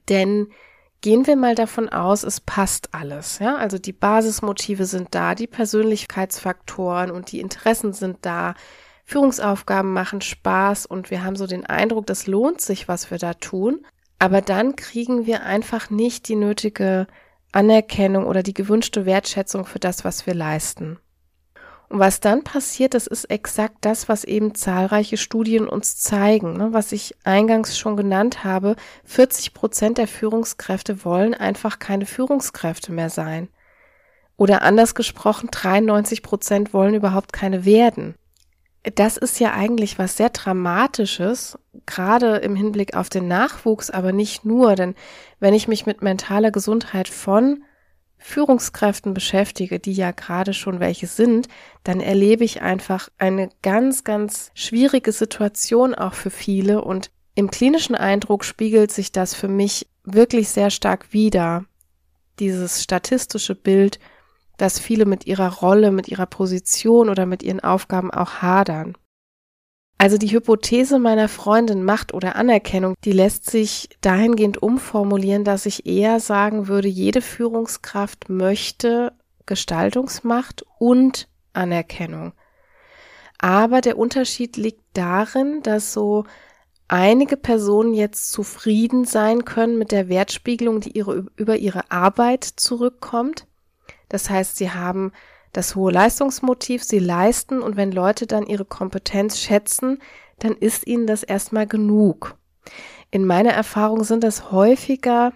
Denn 0.09 0.49
Gehen 1.01 1.27
wir 1.27 1.37
mal 1.37 1.55
davon 1.55 1.87
aus, 1.87 2.23
es 2.23 2.41
passt 2.41 2.93
alles. 2.93 3.39
Ja, 3.39 3.55
also 3.55 3.77
die 3.77 3.93
Basismotive 3.93 4.85
sind 4.85 5.15
da, 5.15 5.33
die 5.33 5.47
Persönlichkeitsfaktoren 5.47 7.09
und 7.09 7.31
die 7.31 7.39
Interessen 7.39 7.93
sind 7.93 8.17
da. 8.21 8.53
Führungsaufgaben 9.05 9.91
machen 9.91 10.21
Spaß 10.21 10.85
und 10.85 11.09
wir 11.09 11.23
haben 11.23 11.35
so 11.35 11.47
den 11.47 11.65
Eindruck, 11.65 12.05
das 12.05 12.27
lohnt 12.27 12.61
sich, 12.61 12.87
was 12.87 13.09
wir 13.11 13.17
da 13.17 13.33
tun. 13.33 13.85
Aber 14.19 14.41
dann 14.41 14.75
kriegen 14.75 15.25
wir 15.25 15.43
einfach 15.43 15.89
nicht 15.89 16.27
die 16.27 16.35
nötige 16.35 17.07
Anerkennung 17.53 18.25
oder 18.27 18.43
die 18.43 18.53
gewünschte 18.53 19.05
Wertschätzung 19.05 19.65
für 19.65 19.79
das, 19.79 20.03
was 20.03 20.27
wir 20.27 20.33
leisten. 20.33 20.99
Und 21.89 21.97
was 21.97 22.19
dann 22.19 22.43
passiert, 22.43 22.93
das 22.93 23.07
ist 23.07 23.25
exakt 23.25 23.77
das, 23.81 24.07
was 24.07 24.23
eben 24.23 24.53
zahlreiche 24.53 25.17
Studien 25.17 25.67
uns 25.67 25.97
zeigen, 25.97 26.53
ne, 26.53 26.71
was 26.71 26.91
ich 26.91 27.15
eingangs 27.23 27.79
schon 27.79 27.97
genannt 27.97 28.43
habe. 28.43 28.75
40 29.05 29.55
Prozent 29.55 29.97
der 29.97 30.07
Führungskräfte 30.07 31.03
wollen 31.03 31.33
einfach 31.33 31.79
keine 31.79 32.05
Führungskräfte 32.05 32.91
mehr 32.91 33.09
sein. 33.09 33.49
Oder 34.37 34.61
anders 34.61 34.93
gesprochen, 34.93 35.49
93 35.51 36.21
Prozent 36.21 36.73
wollen 36.73 36.93
überhaupt 36.93 37.33
keine 37.33 37.65
werden. 37.65 38.15
Das 38.95 39.17
ist 39.17 39.39
ja 39.39 39.53
eigentlich 39.53 39.97
was 39.97 40.15
sehr 40.15 40.29
Dramatisches, 40.29 41.57
gerade 41.87 42.37
im 42.37 42.55
Hinblick 42.55 42.95
auf 42.95 43.09
den 43.09 43.27
Nachwuchs, 43.27 43.89
aber 43.89 44.13
nicht 44.13 44.45
nur, 44.45 44.75
denn 44.75 44.93
wenn 45.39 45.53
ich 45.53 45.67
mich 45.67 45.85
mit 45.85 46.01
mentaler 46.01 46.51
Gesundheit 46.51 47.09
von 47.09 47.63
Führungskräften 48.19 49.13
beschäftige, 49.13 49.79
die 49.79 49.93
ja 49.93 50.11
gerade 50.11 50.53
schon 50.53 50.79
welche 50.79 51.07
sind, 51.07 51.47
dann 51.83 52.01
erlebe 52.01 52.43
ich 52.43 52.61
einfach 52.61 53.09
eine 53.17 53.49
ganz, 53.61 54.03
ganz 54.03 54.51
schwierige 54.53 55.11
Situation 55.11 55.95
auch 55.95 56.13
für 56.13 56.29
viele 56.29 56.83
und 56.83 57.11
im 57.35 57.49
klinischen 57.49 57.95
Eindruck 57.95 58.43
spiegelt 58.43 58.91
sich 58.91 59.13
das 59.13 59.33
für 59.33 59.47
mich 59.47 59.87
wirklich 60.03 60.49
sehr 60.49 60.69
stark 60.69 61.13
wider. 61.13 61.63
Dieses 62.39 62.83
statistische 62.83 63.55
Bild, 63.55 63.99
dass 64.57 64.79
viele 64.79 65.05
mit 65.05 65.25
ihrer 65.25 65.53
Rolle, 65.53 65.91
mit 65.91 66.09
ihrer 66.09 66.25
Position 66.25 67.09
oder 67.09 67.25
mit 67.25 67.41
ihren 67.41 67.61
Aufgaben 67.61 68.11
auch 68.11 68.41
hadern. 68.41 68.97
Also 70.01 70.17
die 70.17 70.31
Hypothese 70.31 70.97
meiner 70.97 71.27
Freundin 71.27 71.83
Macht 71.83 72.13
oder 72.13 72.37
Anerkennung, 72.37 72.95
die 73.03 73.11
lässt 73.11 73.51
sich 73.51 73.89
dahingehend 73.99 74.63
umformulieren, 74.63 75.43
dass 75.43 75.65
ich 75.65 75.85
eher 75.85 76.21
sagen 76.21 76.69
würde, 76.69 76.87
jede 76.87 77.21
Führungskraft 77.21 78.29
möchte 78.29 79.11
Gestaltungsmacht 79.45 80.63
und 80.77 81.27
Anerkennung. 81.51 82.31
Aber 83.39 83.81
der 83.81 83.97
Unterschied 83.97 84.55
liegt 84.55 84.83
darin, 84.93 85.63
dass 85.63 85.91
so 85.91 86.23
einige 86.87 87.35
Personen 87.35 87.93
jetzt 87.93 88.31
zufrieden 88.31 89.03
sein 89.03 89.43
können 89.43 89.77
mit 89.77 89.91
der 89.91 90.07
Wertspiegelung, 90.07 90.79
die 90.79 90.97
ihre, 90.97 91.25
über 91.35 91.57
ihre 91.57 91.91
Arbeit 91.91 92.45
zurückkommt. 92.45 93.47
Das 94.07 94.29
heißt, 94.29 94.55
sie 94.55 94.71
haben 94.71 95.11
das 95.53 95.75
hohe 95.75 95.91
Leistungsmotiv, 95.91 96.83
sie 96.83 96.99
leisten 96.99 97.61
und 97.61 97.75
wenn 97.77 97.91
Leute 97.91 98.27
dann 98.27 98.45
ihre 98.45 98.65
Kompetenz 98.65 99.39
schätzen, 99.39 99.99
dann 100.39 100.53
ist 100.53 100.87
ihnen 100.87 101.07
das 101.07 101.23
erstmal 101.23 101.67
genug. 101.67 102.37
In 103.11 103.25
meiner 103.25 103.51
Erfahrung 103.51 104.03
sind 104.03 104.23
das 104.23 104.51
häufiger 104.51 105.33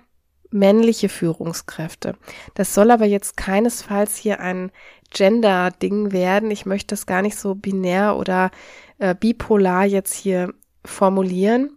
männliche 0.51 1.09
Führungskräfte. 1.09 2.15
Das 2.53 2.73
soll 2.73 2.91
aber 2.91 3.05
jetzt 3.05 3.37
keinesfalls 3.37 4.15
hier 4.15 4.39
ein 4.39 4.71
Gender-Ding 5.09 6.11
werden. 6.11 6.51
Ich 6.51 6.65
möchte 6.65 6.93
das 6.93 7.05
gar 7.05 7.21
nicht 7.21 7.37
so 7.37 7.55
binär 7.55 8.15
oder 8.17 8.51
äh, 8.99 9.15
bipolar 9.15 9.85
jetzt 9.85 10.13
hier 10.13 10.53
formulieren. 10.85 11.71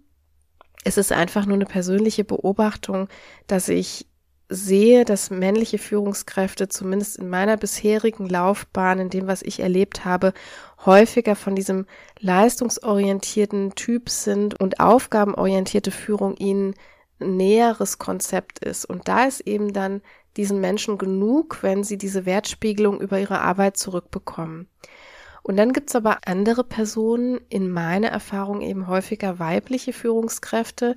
Es 0.85 0.99
ist 0.99 1.11
einfach 1.11 1.47
nur 1.47 1.57
eine 1.57 1.67
persönliche 1.67 2.25
Beobachtung, 2.25 3.09
dass 3.47 3.69
ich 3.69 4.06
sehe, 4.49 5.05
dass 5.05 5.31
männliche 5.31 5.79
Führungskräfte 5.79 6.69
zumindest 6.69 7.19
in 7.19 7.29
meiner 7.29 7.57
bisherigen 7.57 8.29
Laufbahn, 8.29 8.99
in 9.01 9.11
dem, 9.11 9.27
was 9.27 9.43
ich 9.43 9.61
erlebt 9.61 10.05
habe, 10.05 10.33
häufiger 10.85 11.35
von 11.35 11.57
diesem 11.57 11.87
leistungsorientierten 12.21 13.75
Typ 13.75 14.09
sind 14.09 14.59
und 14.61 14.79
aufgabenorientierte 14.81 15.91
Führung 15.91 16.37
ihnen 16.37 16.75
näheres 17.19 17.99
Konzept 17.99 18.61
ist. 18.61 18.85
Und 18.85 19.09
da 19.09 19.25
ist 19.25 19.41
eben 19.41 19.73
dann 19.73 20.03
diesen 20.37 20.61
Menschen 20.61 20.99
genug, 20.99 21.63
wenn 21.63 21.83
sie 21.83 21.99
diese 21.99 22.27
Wertspiegelung 22.27 23.01
über 23.01 23.19
ihre 23.19 23.41
Arbeit 23.41 23.77
zurückbekommen. 23.77 24.69
Und 25.43 25.57
dann 25.57 25.73
gibt's 25.73 25.95
aber 25.95 26.19
andere 26.27 26.65
Personen, 26.65 27.41
in 27.49 27.71
meiner 27.71 28.09
Erfahrung 28.09 28.61
eben 28.63 28.89
häufiger 28.89 29.39
weibliche 29.39 29.93
Führungskräfte, 29.93 30.97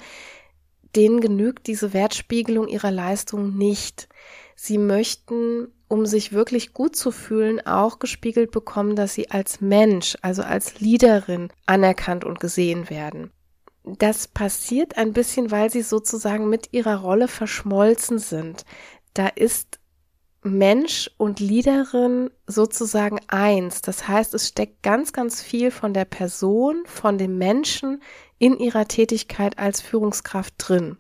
denen 0.95 1.21
genügt 1.21 1.67
diese 1.67 1.93
Wertspiegelung 1.93 2.67
ihrer 2.67 2.91
Leistung 2.91 3.57
nicht. 3.57 4.09
Sie 4.55 4.77
möchten, 4.77 5.67
um 5.87 6.05
sich 6.05 6.33
wirklich 6.33 6.73
gut 6.73 6.95
zu 6.95 7.11
fühlen, 7.11 7.65
auch 7.65 7.99
gespiegelt 7.99 8.51
bekommen, 8.51 8.95
dass 8.95 9.13
sie 9.13 9.31
als 9.31 9.61
Mensch, 9.61 10.17
also 10.21 10.41
als 10.41 10.79
Leaderin 10.79 11.49
anerkannt 11.65 12.25
und 12.25 12.39
gesehen 12.39 12.89
werden. 12.89 13.31
Das 13.83 14.27
passiert 14.27 14.97
ein 14.97 15.13
bisschen, 15.13 15.51
weil 15.51 15.69
sie 15.69 15.81
sozusagen 15.81 16.49
mit 16.49 16.73
ihrer 16.73 16.97
Rolle 16.97 17.27
verschmolzen 17.27 18.19
sind. 18.19 18.65
Da 19.13 19.27
ist 19.27 19.79
Mensch 20.41 21.09
und 21.17 21.39
Leaderin 21.39 22.29
sozusagen 22.47 23.19
eins. 23.27 23.81
Das 23.81 24.07
heißt, 24.07 24.33
es 24.33 24.47
steckt 24.47 24.83
ganz, 24.83 25.11
ganz 25.11 25.41
viel 25.41 25.71
von 25.71 25.93
der 25.93 26.05
Person, 26.05 26.83
von 26.85 27.17
dem 27.17 27.37
Menschen 27.37 28.01
in 28.39 28.57
ihrer 28.57 28.87
Tätigkeit 28.87 29.59
als 29.59 29.81
Führungskraft 29.81 30.55
drin. 30.57 30.97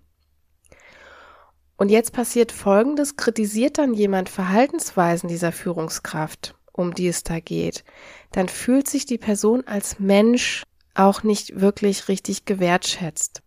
Und 1.77 1.89
jetzt 1.89 2.11
passiert 2.11 2.51
Folgendes, 2.51 3.15
kritisiert 3.15 3.77
dann 3.77 3.93
jemand 3.93 4.27
Verhaltensweisen 4.27 5.29
dieser 5.29 5.53
Führungskraft, 5.53 6.55
um 6.73 6.93
die 6.93 7.07
es 7.07 7.23
da 7.23 7.39
geht, 7.39 7.85
dann 8.31 8.49
fühlt 8.49 8.89
sich 8.89 9.05
die 9.05 9.17
Person 9.17 9.65
als 9.65 9.97
Mensch 9.97 10.63
auch 10.93 11.23
nicht 11.23 11.61
wirklich 11.61 12.09
richtig 12.09 12.43
gewertschätzt. 12.43 13.41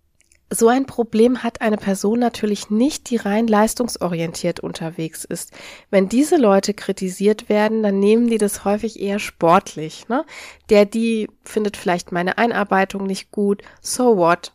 So 0.55 0.69
ein 0.69 0.85
Problem 0.85 1.43
hat 1.43 1.63
eine 1.63 1.79
Person 1.79 2.19
natürlich 2.19 2.69
nicht, 2.69 3.09
die 3.09 3.17
rein 3.17 3.47
leistungsorientiert 3.47 4.61
unterwegs 4.61 5.25
ist. 5.25 5.51
Wenn 5.89 6.11
diese 6.11 6.37
Leute 6.37 6.75
kritisiert 6.75 7.49
werden, 7.49 7.83
dann 7.83 7.99
nehmen 7.99 8.27
die 8.27 8.37
das 8.37 8.63
häufig 8.67 9.01
eher 9.01 9.19
sportlich. 9.19 10.09
Ne? 10.09 10.27
Der, 10.69 10.85
die 10.85 11.31
findet 11.43 11.79
vielleicht 11.79 12.13
meine 12.13 12.37
Einarbeitung 12.37 13.07
nicht 13.07 13.31
gut, 13.31 13.63
so 13.81 14.19
what? 14.19 14.53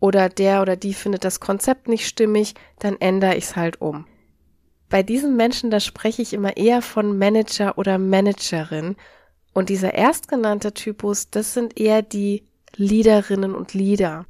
Oder 0.00 0.28
der 0.28 0.62
oder 0.62 0.74
die 0.74 0.94
findet 0.94 1.22
das 1.22 1.38
Konzept 1.38 1.86
nicht 1.86 2.08
stimmig, 2.08 2.54
dann 2.80 2.96
ändere 3.00 3.36
ich 3.36 3.44
es 3.44 3.54
halt 3.54 3.80
um. 3.80 4.04
Bei 4.88 5.04
diesen 5.04 5.36
Menschen, 5.36 5.70
da 5.70 5.78
spreche 5.78 6.22
ich 6.22 6.32
immer 6.32 6.56
eher 6.56 6.82
von 6.82 7.16
Manager 7.16 7.78
oder 7.78 7.98
Managerin. 7.98 8.96
Und 9.54 9.68
dieser 9.68 9.94
erstgenannte 9.94 10.74
Typus, 10.74 11.30
das 11.30 11.54
sind 11.54 11.78
eher 11.78 12.02
die 12.02 12.42
Leaderinnen 12.74 13.54
und 13.54 13.74
Leader. 13.74 14.26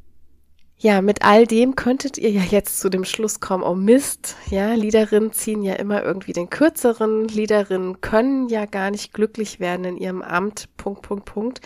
Ja, 0.79 1.01
mit 1.01 1.23
all 1.23 1.47
dem 1.47 1.75
könntet 1.75 2.19
ihr 2.19 2.31
ja 2.31 2.43
jetzt 2.43 2.81
zu 2.81 2.91
dem 2.91 3.07
Schluss 3.07 3.41
kommen, 3.41 3.65
oh 3.65 3.75
Mist, 3.75 4.37
ja, 4.51 4.75
Liederinnen 4.75 5.33
ziehen 5.33 5.63
ja 5.63 5.75
immer 5.75 6.03
irgendwie 6.03 6.35
den 6.35 6.51
kürzeren, 6.51 7.27
Liederinnen 7.29 8.03
können 8.03 8.51
ja 8.51 8.67
gar 8.67 8.91
nicht 8.91 9.15
glücklich 9.15 9.59
werden 9.59 9.87
in 9.87 9.97
ihrem 9.97 10.21
Amt, 10.21 10.69
Punkt, 10.77 11.01
Punkt, 11.01 11.25
Punkt. 11.25 11.61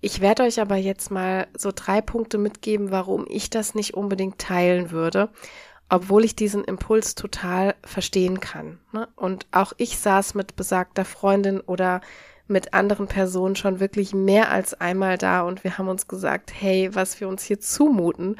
Ich 0.00 0.20
werde 0.20 0.42
euch 0.42 0.60
aber 0.60 0.74
jetzt 0.74 1.12
mal 1.12 1.46
so 1.56 1.70
drei 1.72 2.00
Punkte 2.00 2.36
mitgeben, 2.36 2.90
warum 2.90 3.26
ich 3.28 3.48
das 3.48 3.76
nicht 3.76 3.94
unbedingt 3.94 4.38
teilen 4.38 4.90
würde, 4.90 5.28
obwohl 5.88 6.24
ich 6.24 6.34
diesen 6.34 6.64
Impuls 6.64 7.14
total 7.14 7.76
verstehen 7.84 8.40
kann. 8.40 8.80
Ne? 8.92 9.08
Und 9.14 9.46
auch 9.52 9.72
ich 9.76 9.98
saß 9.98 10.34
mit 10.34 10.56
besagter 10.56 11.04
Freundin 11.04 11.60
oder 11.60 12.00
mit 12.48 12.74
anderen 12.74 13.06
Personen 13.06 13.56
schon 13.56 13.80
wirklich 13.80 14.14
mehr 14.14 14.50
als 14.50 14.74
einmal 14.74 15.18
da 15.18 15.42
und 15.42 15.64
wir 15.64 15.78
haben 15.78 15.88
uns 15.88 16.08
gesagt, 16.08 16.52
hey, 16.54 16.94
was 16.94 17.20
wir 17.20 17.28
uns 17.28 17.42
hier 17.42 17.60
zumuten, 17.60 18.36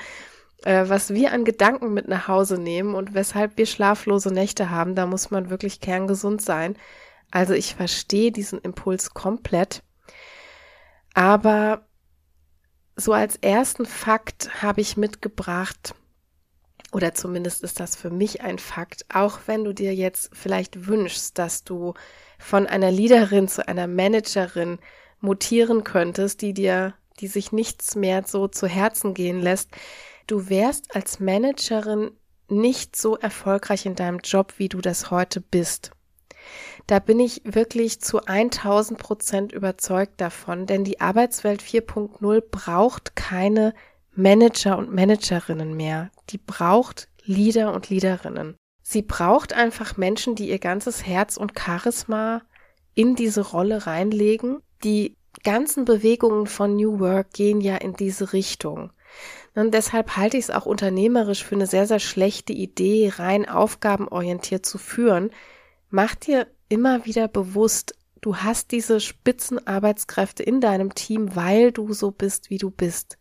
äh, 0.65 0.89
was 0.89 1.13
wir 1.15 1.33
an 1.33 1.45
Gedanken 1.45 1.95
mit 1.95 2.09
nach 2.09 2.29
Hause 2.29 2.59
nehmen 2.59 2.95
und 2.95 3.15
weshalb 3.15 3.57
wir 3.57 3.67
schlaflose 3.67 4.33
Nächte 4.33 4.71
haben, 4.71 4.95
da 4.95 5.07
muss 5.07 5.31
man 5.31 5.51
wirklich 5.51 5.81
kerngesund 5.81 6.43
sein. 6.43 6.77
Also 7.31 7.55
ich 7.55 7.75
verstehe 7.75 8.33
diesen 8.33 8.61
Impuls 8.61 9.13
komplett. 9.15 9.83
Aber 11.15 11.87
so 12.97 13.13
als 13.13 13.37
ersten 13.37 13.87
Fakt 13.87 14.63
habe 14.63 14.81
ich 14.81 14.97
mitgebracht, 14.97 15.95
oder 16.93 17.15
zumindest 17.15 17.63
ist 17.63 17.81
das 17.81 17.97
für 17.97 18.11
mich 18.11 18.41
ein 18.41 18.59
Fakt, 18.59 19.05
auch 19.13 19.41
wenn 19.47 19.65
du 19.65 19.73
dir 19.73 19.95
jetzt 19.95 20.31
vielleicht 20.33 20.87
wünschst, 20.87 21.39
dass 21.39 21.65
du 21.65 21.95
von 22.39 22.67
einer 22.67 22.91
Leaderin 22.91 23.49
zu 23.49 23.67
einer 23.69 23.87
Managerin 23.87 24.79
mutieren 25.21 25.85
könntest, 25.85 26.41
die 26.41 26.55
dir, 26.55 26.95
die 27.21 27.27
sich 27.27 27.53
nichts 27.53 27.95
mehr 27.95 28.25
so 28.27 28.49
zu 28.49 28.67
Herzen 28.67 29.13
gehen 29.13 29.41
lässt, 29.41 29.71
du 30.27 30.49
wärst 30.49 30.95
als 30.95 31.21
Managerin 31.21 32.13
nicht 32.49 32.97
so 32.97 33.17
erfolgreich 33.17 33.85
in 33.85 33.95
deinem 33.95 34.21
Job, 34.21 34.55
wie 34.57 34.69
du 34.69 34.81
das 34.81 35.11
heute 35.11 35.41
bist. 35.41 35.91
Da 36.87 36.99
bin 37.01 37.21
ich 37.21 37.43
wirklich 37.45 38.01
zu 38.01 38.25
1000 38.25 38.99
Prozent 38.99 39.53
überzeugt 39.53 40.21
davon, 40.21 40.65
denn 40.65 40.85
die 40.85 41.01
Arbeitswelt 41.01 41.63
4.0 41.63 42.43
braucht 42.51 43.15
keine 43.15 43.75
Manager 44.15 44.79
und 44.79 44.93
Managerinnen 44.93 45.77
mehr. 45.77 46.11
Die 46.31 46.39
braucht 46.39 47.09
Leader 47.25 47.73
und 47.73 47.91
Leaderinnen. 47.91 48.57
Sie 48.83 49.03
braucht 49.03 49.53
einfach 49.53 49.97
Menschen, 49.97 50.35
die 50.35 50.49
ihr 50.49 50.59
ganzes 50.59 51.05
Herz 51.07 51.37
und 51.37 51.59
Charisma 51.59 52.43
in 52.95 53.17
diese 53.17 53.43
Rolle 53.43 53.87
reinlegen. 53.87 54.63
Die 54.83 55.17
ganzen 55.45 55.85
Bewegungen 55.85 56.47
von 56.47 56.77
New 56.77 56.99
Work 56.99 57.33
gehen 57.33 57.61
ja 57.61 57.77
in 57.77 57.95
diese 57.95 58.33
Richtung. 58.33 58.91
Und 59.55 59.75
deshalb 59.75 60.17
halte 60.17 60.37
ich 60.37 60.45
es 60.45 60.51
auch 60.51 60.67
unternehmerisch 60.67 61.45
für 61.45 61.55
eine 61.55 61.67
sehr, 61.67 61.87
sehr 61.87 61.99
schlechte 61.99 62.53
Idee, 62.53 63.13
rein 63.17 63.49
aufgabenorientiert 63.49 64.65
zu 64.65 64.79
führen. 64.79 65.31
Mach 65.91 66.15
dir 66.15 66.47
immer 66.69 67.05
wieder 67.07 67.29
bewusst, 67.29 67.95
du 68.21 68.37
hast 68.37 68.73
diese 68.73 69.01
Spitzenarbeitskräfte 69.01 70.43
in 70.43 70.61
deinem 70.61 70.95
Team, 70.95 71.35
weil 71.35 71.73
du 71.73 71.93
so 71.93 72.11
bist, 72.11 72.51
wie 72.51 72.59
du 72.59 72.71
bist. 72.71 73.19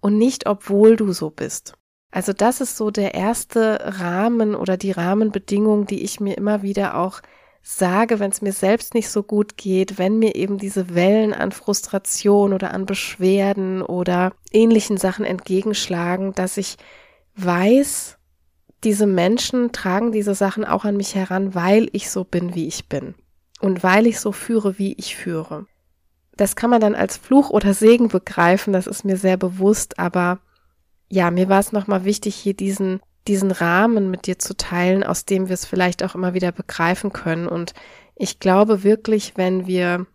Und 0.00 0.18
nicht, 0.18 0.46
obwohl 0.46 0.96
du 0.96 1.12
so 1.12 1.30
bist. 1.30 1.74
Also 2.10 2.32
das 2.32 2.60
ist 2.60 2.76
so 2.76 2.90
der 2.90 3.14
erste 3.14 3.80
Rahmen 4.00 4.54
oder 4.54 4.76
die 4.76 4.92
Rahmenbedingung, 4.92 5.86
die 5.86 6.02
ich 6.02 6.20
mir 6.20 6.36
immer 6.38 6.62
wieder 6.62 6.96
auch 6.96 7.20
sage, 7.62 8.18
wenn 8.18 8.30
es 8.30 8.40
mir 8.40 8.52
selbst 8.52 8.94
nicht 8.94 9.10
so 9.10 9.22
gut 9.22 9.58
geht, 9.58 9.98
wenn 9.98 10.18
mir 10.18 10.34
eben 10.34 10.56
diese 10.56 10.94
Wellen 10.94 11.34
an 11.34 11.52
Frustration 11.52 12.54
oder 12.54 12.72
an 12.72 12.86
Beschwerden 12.86 13.82
oder 13.82 14.32
ähnlichen 14.52 14.96
Sachen 14.96 15.26
entgegenschlagen, 15.26 16.32
dass 16.32 16.56
ich 16.56 16.78
weiß, 17.36 18.16
diese 18.84 19.06
Menschen 19.06 19.72
tragen 19.72 20.12
diese 20.12 20.34
Sachen 20.34 20.64
auch 20.64 20.84
an 20.84 20.96
mich 20.96 21.14
heran, 21.14 21.54
weil 21.54 21.88
ich 21.92 22.10
so 22.10 22.24
bin, 22.24 22.54
wie 22.54 22.68
ich 22.68 22.88
bin 22.88 23.14
und 23.60 23.82
weil 23.82 24.06
ich 24.06 24.18
so 24.18 24.32
führe, 24.32 24.78
wie 24.78 24.94
ich 24.94 25.14
führe. 25.16 25.66
Das 26.36 26.56
kann 26.56 26.70
man 26.70 26.80
dann 26.80 26.94
als 26.94 27.16
Fluch 27.16 27.50
oder 27.50 27.74
Segen 27.74 28.08
begreifen, 28.08 28.72
das 28.72 28.86
ist 28.86 29.04
mir 29.04 29.16
sehr 29.16 29.36
bewusst, 29.36 29.98
aber 29.98 30.38
ja, 31.08 31.30
mir 31.30 31.48
war 31.48 31.60
es 31.60 31.72
nochmal 31.72 32.04
wichtig, 32.04 32.34
hier 32.34 32.54
diesen 32.54 33.00
diesen 33.28 33.50
Rahmen 33.50 34.10
mit 34.10 34.26
dir 34.26 34.38
zu 34.38 34.56
teilen, 34.56 35.04
aus 35.04 35.26
dem 35.26 35.48
wir 35.48 35.54
es 35.54 35.66
vielleicht 35.66 36.02
auch 36.02 36.14
immer 36.14 36.34
wieder 36.34 36.50
begreifen 36.50 37.12
können. 37.12 37.46
Und 37.46 37.74
ich 38.16 38.40
glaube 38.40 38.82
wirklich, 38.82 39.36
wenn 39.36 39.66
wir 39.66 40.06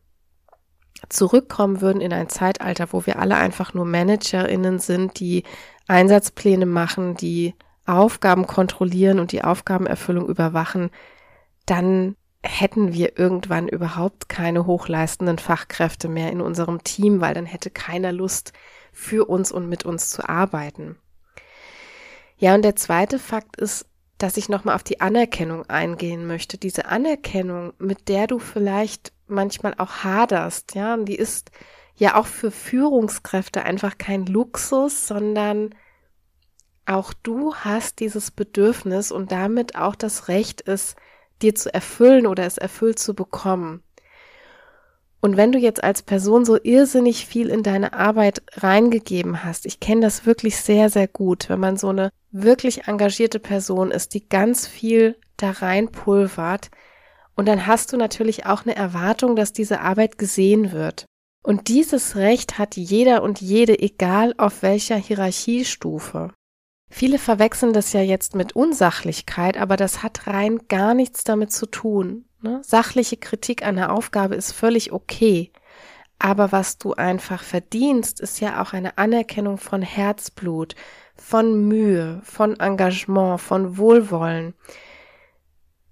zurückkommen 1.10 1.79
würden 1.82 2.01
in 2.01 2.12
ein 2.12 2.29
Zeitalter, 2.29 2.88
wo 2.91 3.06
wir 3.06 3.19
alle 3.19 3.36
einfach 3.36 3.73
nur 3.73 3.86
ManagerInnen 3.86 4.79
sind, 4.79 5.19
die 5.19 5.43
Einsatzpläne 5.88 6.65
machen, 6.65 7.15
die 7.15 7.53
Aufgaben 7.86 8.47
kontrollieren 8.47 9.19
und 9.19 9.32
die 9.32 9.43
Aufgabenerfüllung 9.43 10.27
überwachen, 10.27 10.89
dann 11.65 12.15
hätten 12.41 12.93
wir 12.93 13.17
irgendwann 13.17 13.67
überhaupt 13.67 14.27
keine 14.27 14.65
hochleistenden 14.65 15.38
Fachkräfte 15.38 16.10
mehr 16.10 16.32
in 16.32 16.41
unserem 16.41 16.84
Team, 16.84 17.21
weil 17.21 17.34
dann 17.34 17.45
hätte 17.45 17.69
keiner 17.69 18.12
Lust, 18.12 18.53
für 18.93 19.27
uns 19.27 19.51
und 19.51 19.67
mit 19.67 19.84
uns 19.86 20.10
zu 20.10 20.27
arbeiten. 20.27 20.97
Ja, 22.38 22.56
und 22.56 22.62
der 22.62 22.75
zweite 22.75 23.19
Fakt 23.19 23.58
ist, 23.58 23.86
dass 24.17 24.38
ich 24.38 24.47
nochmal 24.47 24.75
auf 24.75 24.84
die 24.84 25.01
Anerkennung 25.01 25.69
eingehen 25.69 26.25
möchte. 26.27 26.58
Diese 26.58 26.86
Anerkennung, 26.86 27.73
mit 27.79 28.08
der 28.08 28.27
du 28.27 28.39
vielleicht 28.39 29.12
manchmal 29.27 29.73
auch 29.77 30.03
haderst, 30.03 30.75
ja, 30.75 30.93
und 30.93 31.06
die 31.06 31.15
ist 31.15 31.51
ja 31.95 32.15
auch 32.15 32.27
für 32.27 32.51
Führungskräfte 32.51 33.63
einfach 33.63 33.97
kein 33.97 34.25
Luxus, 34.25 35.08
sondern 35.08 35.75
auch 36.86 37.13
du 37.13 37.56
hast 37.56 37.99
dieses 37.99 38.32
Bedürfnis 38.32 39.12
und 39.12 39.32
damit 39.32 39.75
auch 39.75 39.95
das 39.95 40.27
Recht, 40.27 40.67
es 40.67 40.95
dir 41.41 41.56
zu 41.56 41.73
erfüllen 41.73 42.27
oder 42.27 42.45
es 42.45 42.58
erfüllt 42.58 42.99
zu 42.99 43.13
bekommen. 43.13 43.84
Und 45.23 45.38
wenn 45.38 45.53
du 45.53 45.57
jetzt 45.57 45.81
als 45.81 46.01
Person 46.01 46.43
so 46.43 46.57
irrsinnig 46.62 47.25
viel 47.25 47.47
in 47.47 47.63
deine 47.63 47.93
Arbeit 47.93 48.43
reingegeben 48.57 49.45
hast, 49.45 49.65
ich 49.65 49.79
kenne 49.79 50.01
das 50.01 50.25
wirklich 50.25 50.57
sehr, 50.57 50.89
sehr 50.89 51.07
gut, 51.07 51.47
wenn 51.47 51.62
man 51.62 51.77
so 51.77 51.88
eine 51.88 52.09
wirklich 52.31 52.89
engagierte 52.89 53.39
Person 53.39 53.89
ist, 53.89 54.15
die 54.15 54.27
ganz 54.27 54.67
viel 54.67 55.15
da 55.38 55.51
reinpulvert, 55.51 56.71
und 57.36 57.47
dann 57.47 57.65
hast 57.67 57.93
du 57.93 57.97
natürlich 57.97 58.45
auch 58.45 58.65
eine 58.65 58.75
Erwartung, 58.75 59.38
dass 59.38 59.53
diese 59.53 59.79
Arbeit 59.79 60.17
gesehen 60.17 60.73
wird. 60.73 61.05
Und 61.41 61.69
dieses 61.69 62.17
Recht 62.17 62.57
hat 62.59 62.75
jeder 62.75 63.23
und 63.23 63.39
jede, 63.39 63.79
egal 63.79 64.33
auf 64.38 64.62
welcher 64.62 64.97
Hierarchiestufe. 64.97 66.31
Viele 66.91 67.17
verwechseln 67.17 67.71
das 67.71 67.93
ja 67.93 68.01
jetzt 68.01 68.36
mit 68.36 68.57
Unsachlichkeit, 68.57 69.55
aber 69.55 69.77
das 69.77 70.03
hat 70.03 70.27
rein 70.27 70.67
gar 70.67 70.93
nichts 70.93 71.23
damit 71.23 71.53
zu 71.53 71.65
tun. 71.65 72.25
Ne? 72.43 72.62
Sachliche 72.62 73.15
Kritik 73.15 73.65
an 73.65 73.77
der 73.77 73.91
Aufgabe 73.91 74.36
ist 74.36 74.51
völlig 74.51 74.91
okay. 74.91 75.51
Aber 76.19 76.51
was 76.51 76.77
du 76.77 76.93
einfach 76.93 77.41
verdienst, 77.41 78.19
ist 78.19 78.41
ja 78.41 78.62
auch 78.62 78.73
eine 78.73 78.97
Anerkennung 78.97 79.58
von 79.58 79.82
Herzblut, 79.82 80.75
von 81.15 81.67
Mühe, 81.67 82.21
von 82.23 82.60
Engagement, 82.60 83.39
von 83.39 83.77
Wohlwollen. 83.77 84.53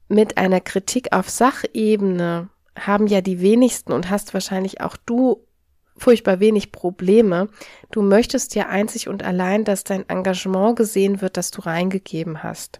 Mit 0.09 0.37
einer 0.37 0.59
Kritik 0.59 1.13
auf 1.13 1.29
Sachebene 1.29 2.49
haben 2.77 3.07
ja 3.07 3.21
die 3.21 3.41
wenigsten 3.41 3.93
und 3.93 4.09
hast 4.09 4.33
wahrscheinlich 4.33 4.81
auch 4.81 4.97
du 4.97 5.45
furchtbar 5.95 6.41
wenig 6.41 6.73
Probleme. 6.73 7.47
Du 7.91 8.01
möchtest 8.01 8.55
ja 8.55 8.67
einzig 8.67 9.07
und 9.07 9.23
allein, 9.23 9.63
dass 9.63 9.85
dein 9.85 10.07
Engagement 10.09 10.75
gesehen 10.75 11.21
wird, 11.21 11.37
das 11.37 11.51
du 11.51 11.61
reingegeben 11.61 12.43
hast. 12.43 12.79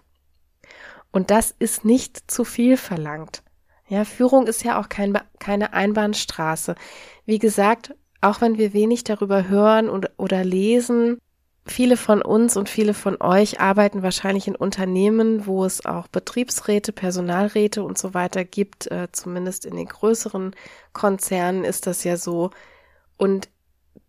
Und 1.11 1.31
das 1.31 1.53
ist 1.57 1.85
nicht 1.85 2.29
zu 2.29 2.43
viel 2.43 2.75
verlangt. 2.75 3.43
Ja, 3.91 4.05
Führung 4.05 4.47
ist 4.47 4.63
ja 4.63 4.79
auch 4.79 4.87
kein, 4.87 5.19
keine 5.37 5.73
Einbahnstraße. 5.73 6.75
Wie 7.25 7.39
gesagt, 7.39 7.93
auch 8.21 8.39
wenn 8.39 8.57
wir 8.57 8.71
wenig 8.71 9.03
darüber 9.03 9.49
hören 9.49 9.89
und, 9.89 10.09
oder 10.15 10.45
lesen, 10.45 11.17
viele 11.65 11.97
von 11.97 12.21
uns 12.21 12.55
und 12.55 12.69
viele 12.69 12.93
von 12.93 13.21
euch 13.21 13.59
arbeiten 13.59 14.01
wahrscheinlich 14.01 14.47
in 14.47 14.55
Unternehmen, 14.55 15.45
wo 15.45 15.65
es 15.65 15.85
auch 15.85 16.07
Betriebsräte, 16.07 16.93
Personalräte 16.93 17.83
und 17.83 17.97
so 17.97 18.13
weiter 18.13 18.45
gibt. 18.45 18.89
Äh, 18.89 19.09
zumindest 19.11 19.65
in 19.65 19.75
den 19.75 19.87
größeren 19.87 20.55
Konzernen 20.93 21.65
ist 21.65 21.85
das 21.85 22.05
ja 22.05 22.15
so. 22.15 22.51
Und 23.17 23.49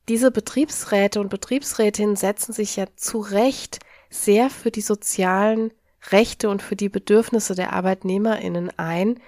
diese 0.09 0.31
Betriebsräte 0.31 1.21
und 1.21 1.29
Betriebsrätinnen 1.29 2.15
setzen 2.15 2.53
sich 2.53 2.77
ja 2.77 2.85
zu 2.95 3.19
Recht 3.19 3.81
sehr 4.11 4.49
für 4.49 4.71
die 4.71 4.81
sozialen 4.81 5.73
Rechte 6.13 6.51
und 6.51 6.63
für 6.63 6.77
die 6.77 6.89
Bedürfnisse 6.89 7.57
der 7.57 7.73
Arbeitnehmerinnen 7.73 8.71
ein, 8.79 9.19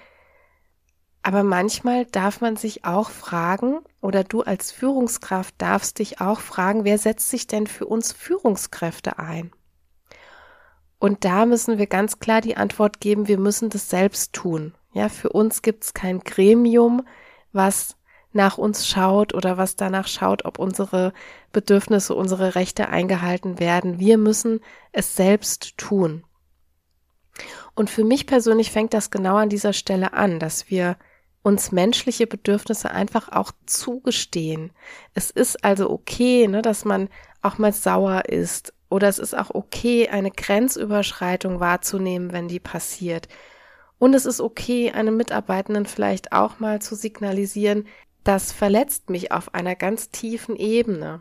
aber 1.24 1.42
manchmal 1.42 2.04
darf 2.04 2.42
man 2.42 2.56
sich 2.56 2.84
auch 2.84 3.08
fragen, 3.08 3.78
oder 4.02 4.24
du 4.24 4.42
als 4.42 4.70
Führungskraft 4.70 5.54
darfst 5.56 5.98
dich 5.98 6.20
auch 6.20 6.38
fragen, 6.38 6.84
wer 6.84 6.98
setzt 6.98 7.30
sich 7.30 7.46
denn 7.46 7.66
für 7.66 7.86
uns 7.86 8.12
Führungskräfte 8.12 9.18
ein? 9.18 9.50
Und 10.98 11.24
da 11.24 11.46
müssen 11.46 11.78
wir 11.78 11.86
ganz 11.86 12.18
klar 12.18 12.42
die 12.42 12.58
Antwort 12.58 13.00
geben, 13.00 13.26
wir 13.26 13.38
müssen 13.38 13.70
das 13.70 13.88
selbst 13.88 14.34
tun. 14.34 14.74
Ja, 14.92 15.08
für 15.08 15.30
uns 15.30 15.62
gibt 15.62 15.84
es 15.84 15.94
kein 15.94 16.20
Gremium, 16.20 17.06
was 17.52 17.96
nach 18.32 18.58
uns 18.58 18.86
schaut 18.86 19.32
oder 19.32 19.56
was 19.56 19.76
danach 19.76 20.08
schaut, 20.08 20.44
ob 20.44 20.58
unsere 20.58 21.14
Bedürfnisse, 21.52 22.14
unsere 22.14 22.54
Rechte 22.54 22.90
eingehalten 22.90 23.58
werden. 23.58 23.98
Wir 23.98 24.18
müssen 24.18 24.60
es 24.92 25.16
selbst 25.16 25.78
tun. 25.78 26.24
Und 27.74 27.88
für 27.88 28.04
mich 28.04 28.26
persönlich 28.26 28.70
fängt 28.70 28.92
das 28.92 29.10
genau 29.10 29.36
an 29.36 29.48
dieser 29.48 29.72
Stelle 29.72 30.12
an, 30.12 30.38
dass 30.38 30.68
wir 30.68 30.98
uns 31.44 31.72
menschliche 31.72 32.26
Bedürfnisse 32.26 32.90
einfach 32.90 33.28
auch 33.28 33.52
zugestehen. 33.66 34.72
Es 35.12 35.30
ist 35.30 35.62
also 35.62 35.90
okay, 35.90 36.48
ne, 36.48 36.62
dass 36.62 36.86
man 36.86 37.08
auch 37.42 37.58
mal 37.58 37.72
sauer 37.72 38.24
ist 38.30 38.72
oder 38.88 39.08
es 39.08 39.18
ist 39.18 39.36
auch 39.36 39.50
okay, 39.50 40.08
eine 40.08 40.30
Grenzüberschreitung 40.30 41.60
wahrzunehmen, 41.60 42.32
wenn 42.32 42.48
die 42.48 42.60
passiert. 42.60 43.28
Und 43.98 44.14
es 44.14 44.24
ist 44.24 44.40
okay, 44.40 44.90
einem 44.90 45.18
Mitarbeitenden 45.18 45.84
vielleicht 45.84 46.32
auch 46.32 46.60
mal 46.60 46.80
zu 46.80 46.94
signalisieren, 46.94 47.86
das 48.24 48.50
verletzt 48.50 49.10
mich 49.10 49.30
auf 49.30 49.52
einer 49.52 49.76
ganz 49.76 50.08
tiefen 50.08 50.56
Ebene. 50.56 51.20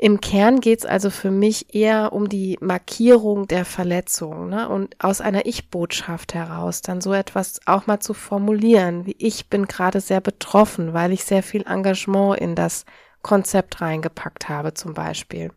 Im 0.00 0.20
Kern 0.20 0.60
geht's 0.60 0.86
also 0.86 1.10
für 1.10 1.32
mich 1.32 1.74
eher 1.74 2.12
um 2.12 2.28
die 2.28 2.56
Markierung 2.60 3.48
der 3.48 3.64
Verletzung 3.64 4.48
ne? 4.48 4.68
und 4.68 4.94
aus 5.02 5.20
einer 5.20 5.44
Ich-Botschaft 5.46 6.34
heraus 6.34 6.82
dann 6.82 7.00
so 7.00 7.12
etwas 7.12 7.60
auch 7.66 7.88
mal 7.88 7.98
zu 7.98 8.14
formulieren, 8.14 9.06
wie 9.06 9.16
ich 9.18 9.50
bin 9.50 9.66
gerade 9.66 10.00
sehr 10.00 10.20
betroffen, 10.20 10.94
weil 10.94 11.12
ich 11.12 11.24
sehr 11.24 11.42
viel 11.42 11.66
Engagement 11.66 12.38
in 12.38 12.54
das 12.54 12.84
Konzept 13.22 13.80
reingepackt 13.80 14.48
habe 14.48 14.72
zum 14.72 14.94
Beispiel. 14.94 15.50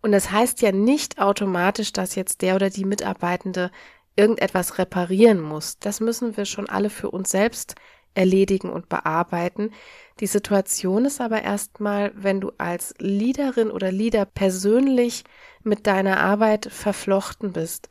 Und 0.00 0.12
das 0.12 0.30
heißt 0.30 0.62
ja 0.62 0.70
nicht 0.70 1.20
automatisch, 1.20 1.92
dass 1.92 2.14
jetzt 2.14 2.40
der 2.40 2.54
oder 2.54 2.70
die 2.70 2.84
Mitarbeitende 2.84 3.72
irgendetwas 4.14 4.78
reparieren 4.78 5.40
muss. 5.40 5.78
Das 5.80 5.98
müssen 5.98 6.36
wir 6.36 6.44
schon 6.44 6.68
alle 6.68 6.88
für 6.88 7.10
uns 7.10 7.32
selbst 7.32 7.74
erledigen 8.14 8.70
und 8.70 8.88
bearbeiten. 8.88 9.72
Die 10.20 10.26
Situation 10.26 11.04
ist 11.04 11.20
aber 11.20 11.42
erstmal, 11.42 12.12
wenn 12.14 12.40
du 12.40 12.52
als 12.58 12.94
Leaderin 12.98 13.70
oder 13.70 13.90
Leader 13.92 14.24
persönlich 14.24 15.24
mit 15.62 15.86
deiner 15.86 16.20
Arbeit 16.20 16.66
verflochten 16.70 17.52
bist 17.52 17.88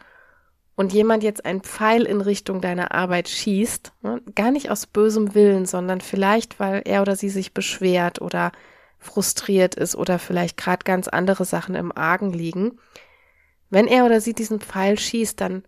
und 0.75 0.93
jemand 0.93 1.23
jetzt 1.23 1.45
einen 1.45 1.61
Pfeil 1.61 2.03
in 2.03 2.21
Richtung 2.21 2.61
deiner 2.61 2.93
Arbeit 2.93 3.27
schießt, 3.27 3.93
ne, 4.01 4.21
gar 4.35 4.51
nicht 4.51 4.69
aus 4.71 4.85
bösem 4.87 5.35
Willen, 5.35 5.65
sondern 5.65 6.01
vielleicht, 6.01 6.59
weil 6.59 6.83
er 6.85 7.01
oder 7.01 7.15
sie 7.15 7.29
sich 7.29 7.53
beschwert 7.53 8.21
oder 8.21 8.51
frustriert 8.97 9.75
ist 9.75 9.95
oder 9.95 10.19
vielleicht 10.19 10.57
gerade 10.57 10.83
ganz 10.83 11.07
andere 11.07 11.45
Sachen 11.45 11.75
im 11.75 11.91
Argen 11.91 12.31
liegen, 12.31 12.79
wenn 13.69 13.87
er 13.87 14.05
oder 14.05 14.21
sie 14.21 14.33
diesen 14.33 14.59
Pfeil 14.59 14.97
schießt, 14.97 15.39
dann 15.39 15.63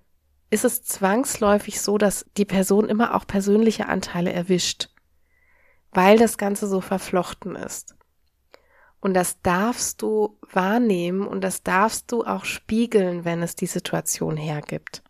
ist 0.52 0.66
es 0.66 0.84
zwangsläufig 0.84 1.82
so, 1.82 1.98
dass 1.98 2.26
die 2.38 2.46
Person 2.46 2.88
immer 2.88 3.16
auch 3.16 3.26
persönliche 3.26 3.88
Anteile 3.88 4.32
erwischt, 4.32 4.90
weil 5.92 6.18
das 6.18 6.38
Ganze 6.38 6.68
so 6.68 6.82
verflochten 6.82 7.56
ist. 7.56 7.96
Und 9.00 9.16
das 9.16 9.42
darfst 9.42 10.02
du 10.02 10.38
wahrnehmen 10.52 11.26
und 11.26 11.42
das 11.42 11.64
darfst 11.64 12.12
du 12.12 12.24
auch 12.24 12.46
spiegeln, 12.46 13.26
wenn 13.26 13.42
es 13.42 13.56
die 13.56 13.66
Situation 13.66 14.38
hergibt. 14.38 15.02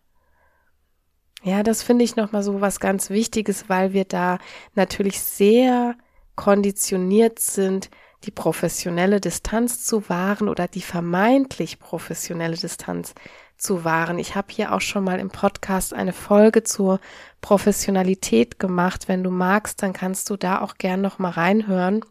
Ja, 1.43 1.63
das 1.63 1.81
finde 1.81 2.05
ich 2.05 2.15
nochmal 2.15 2.43
so 2.43 2.61
was 2.61 2.79
ganz 2.79 3.09
Wichtiges, 3.09 3.67
weil 3.67 3.93
wir 3.93 4.05
da 4.05 4.37
natürlich 4.75 5.19
sehr 5.21 5.95
konditioniert 6.35 7.39
sind, 7.39 7.89
die 8.23 8.31
professionelle 8.31 9.19
Distanz 9.19 9.83
zu 9.83 10.07
wahren 10.07 10.47
oder 10.47 10.67
die 10.67 10.83
vermeintlich 10.83 11.79
professionelle 11.79 12.55
Distanz 12.55 13.15
zu 13.61 13.83
wahren. 13.83 14.19
Ich 14.19 14.35
habe 14.35 14.47
hier 14.51 14.73
auch 14.73 14.81
schon 14.81 15.03
mal 15.03 15.19
im 15.19 15.29
Podcast 15.29 15.93
eine 15.93 16.13
Folge 16.13 16.63
zur 16.63 16.99
Professionalität 17.41 18.59
gemacht. 18.59 19.07
Wenn 19.07 19.23
du 19.23 19.29
magst, 19.29 19.83
dann 19.83 19.93
kannst 19.93 20.29
du 20.29 20.37
da 20.37 20.61
auch 20.61 20.75
gern 20.75 21.01
noch 21.01 21.19
mal 21.19 21.29
reinhören. 21.31 22.03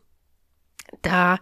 Da 1.03 1.39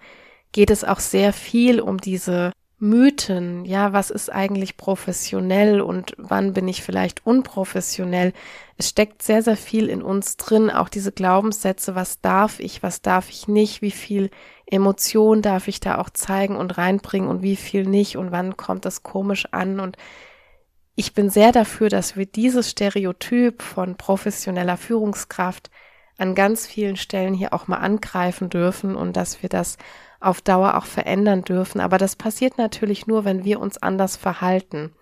geht 0.53 0.71
es 0.71 0.85
auch 0.85 1.01
sehr 1.01 1.33
viel 1.33 1.81
um 1.81 1.99
diese 1.99 2.53
Mythen, 2.81 3.65
ja, 3.65 3.93
was 3.93 4.11
ist 4.11 4.31
eigentlich 4.33 4.77
professionell 4.77 5.81
und 5.81 6.15
wann 6.17 6.53
bin 6.53 6.69
ich 6.69 6.85
vielleicht 6.85 7.27
unprofessionell? 7.27 8.33
Es 8.77 8.89
steckt 8.89 9.23
sehr, 9.23 9.43
sehr 9.43 9.57
viel 9.57 9.89
in 9.89 10.01
uns 10.01 10.37
drin, 10.37 10.71
auch 10.71 10.89
diese 10.89 11.11
Glaubenssätze, 11.11 11.97
was 11.97 12.21
darf 12.21 12.61
ich, 12.61 12.81
was 12.85 13.03
darf 13.03 13.31
ich 13.31 13.49
nicht, 13.49 13.83
wie 13.83 13.91
viel 13.91 14.31
Emotion 14.65 15.43
darf 15.43 15.67
ich 15.67 15.81
da 15.81 15.99
auch 15.99 16.11
zeigen 16.11 16.55
und 16.55 16.79
reinbringen 16.79 17.29
und 17.29 17.43
wie 17.43 17.57
viel 17.57 17.85
nicht? 17.85 18.17
Und 18.17 18.31
wann 18.31 18.57
kommt 18.57 18.85
das 18.85 19.03
komisch 19.03 19.47
an? 19.51 19.81
Und 19.81 19.97
ich 20.95 21.15
bin 21.15 21.31
sehr 21.31 21.51
dafür, 21.51 21.89
dass 21.89 22.17
wir 22.17 22.27
dieses 22.27 22.71
Stereotyp 22.71 23.61
von 23.63 23.97
professioneller 23.97 24.77
Führungskraft 24.77 25.71
an 26.17 26.37
ganz 26.37 26.67
vielen 26.67 26.97
Stellen 26.97 27.35
hier 27.35 27.53
auch 27.53 27.67
mal 27.67 27.79
angreifen 27.79 28.51
dürfen 28.51 28.95
und 28.95 29.17
dass 29.17 29.43
wir 29.43 29.49
das 29.49 29.79
auf 30.21 30.41
Dauer 30.41 30.77
auch 30.77 30.87
verändern 30.87 31.43
dürfen. 31.43 31.81
Aber 31.81 31.99
das 31.99 32.17
passiert 32.17 32.59
natürlich 32.59 33.07
nur, 33.07 33.25
wenn 33.25 33.45
wir 33.45 33.61
uns 33.61 33.79
anders 33.79 34.17
verhalten. 34.17 34.95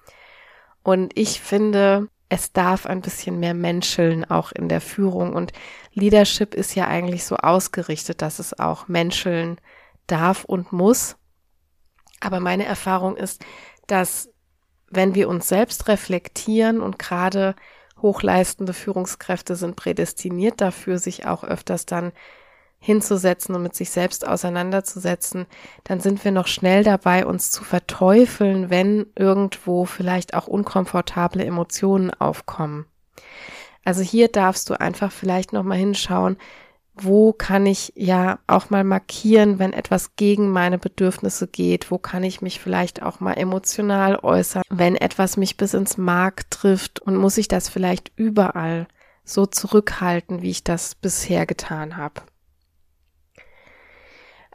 Und 0.83 1.13
ich 1.19 1.41
finde, 1.41 2.09
es 2.29 2.53
darf 2.53 2.87
ein 2.87 3.01
bisschen 3.01 3.39
mehr 3.41 3.55
menscheln 3.55 4.25
auch 4.25 4.53
in 4.53 4.69
der 4.69 4.81
Führung. 4.81 5.33
Und 5.33 5.53
Leadership 5.93 6.55
ist 6.55 6.75
ja 6.75 6.87
eigentlich 6.87 7.25
so 7.25 7.37
ausgerichtet, 7.37 8.23
dass 8.23 8.39
es 8.39 8.59
auch 8.59 8.89
menscheln 8.89 9.59
darf 10.07 10.45
und 10.45 10.73
muss. 10.73 11.17
Aber 12.21 12.41
meine 12.41 12.65
Erfahrung 12.65 13.17
ist, 13.17 13.45
dass 13.87 14.31
wenn 14.89 15.15
wir 15.15 15.29
uns 15.29 15.49
selbst 15.49 15.89
reflektieren 15.89 16.81
und 16.81 16.99
gerade 16.99 17.55
hochleistende 18.01 18.73
Führungskräfte 18.73 19.57
sind 19.57 19.77
prädestiniert 19.77 20.61
dafür, 20.61 20.99
sich 20.99 21.27
auch 21.27 21.45
öfters 21.45 21.87
dann 21.87 22.13
hinzusetzen 22.87 23.55
und 23.57 23.65
mit 23.65 23.75
sich 23.75 23.91
selbst 23.91 24.27
auseinanderzusetzen, 24.27 25.47
dann 25.83 25.99
sind 25.99 26.25
wir 26.25 26.31
noch 26.31 26.47
schnell 26.47 26.85
dabei, 26.85 27.27
uns 27.27 27.51
zu 27.51 27.65
verteufeln, 27.65 28.71
wenn 28.71 29.07
irgendwo 29.17 29.85
vielleicht 29.87 30.35
auch 30.35 30.47
unkomfortable 30.47 31.45
Emotionen 31.45 32.13
aufkommen. 32.13 32.87
Also 33.85 34.03
hier 34.03 34.29
darfst 34.29 34.71
du 34.71 34.81
einfach 34.81 35.11
vielleicht 35.11 35.53
nochmal 35.53 35.79
hinschauen, 35.79 36.37
wo 36.95 37.33
kann 37.33 37.67
ich 37.67 37.93
ja 37.97 38.39
auch 38.47 38.71
mal 38.71 38.85
markieren, 38.85 39.59
wenn 39.59 39.73
etwas 39.73 40.15
gegen 40.15 40.49
meine 40.51 40.79
Bedürfnisse 40.79 41.49
geht, 41.49 41.91
wo 41.91 41.99
kann 41.99 42.23
ich 42.23 42.41
mich 42.41 42.61
vielleicht 42.61 43.03
auch 43.03 43.19
mal 43.19 43.35
emotional 43.35 44.17
äußern, 44.23 44.63
wenn 44.71 44.95
etwas 44.95 45.37
mich 45.37 45.57
bis 45.57 45.75
ins 45.75 45.99
Mark 45.99 46.51
trifft 46.53 47.01
und 47.01 47.17
muss 47.17 47.37
ich 47.37 47.49
das 47.49 47.69
vielleicht 47.69 48.13
überall 48.15 48.87
so 49.25 49.45
zurückhalten, 49.45 50.41
wie 50.41 50.51
ich 50.51 50.63
das 50.63 50.95
bisher 50.95 51.47
getan 51.47 51.97
habe. 51.97 52.23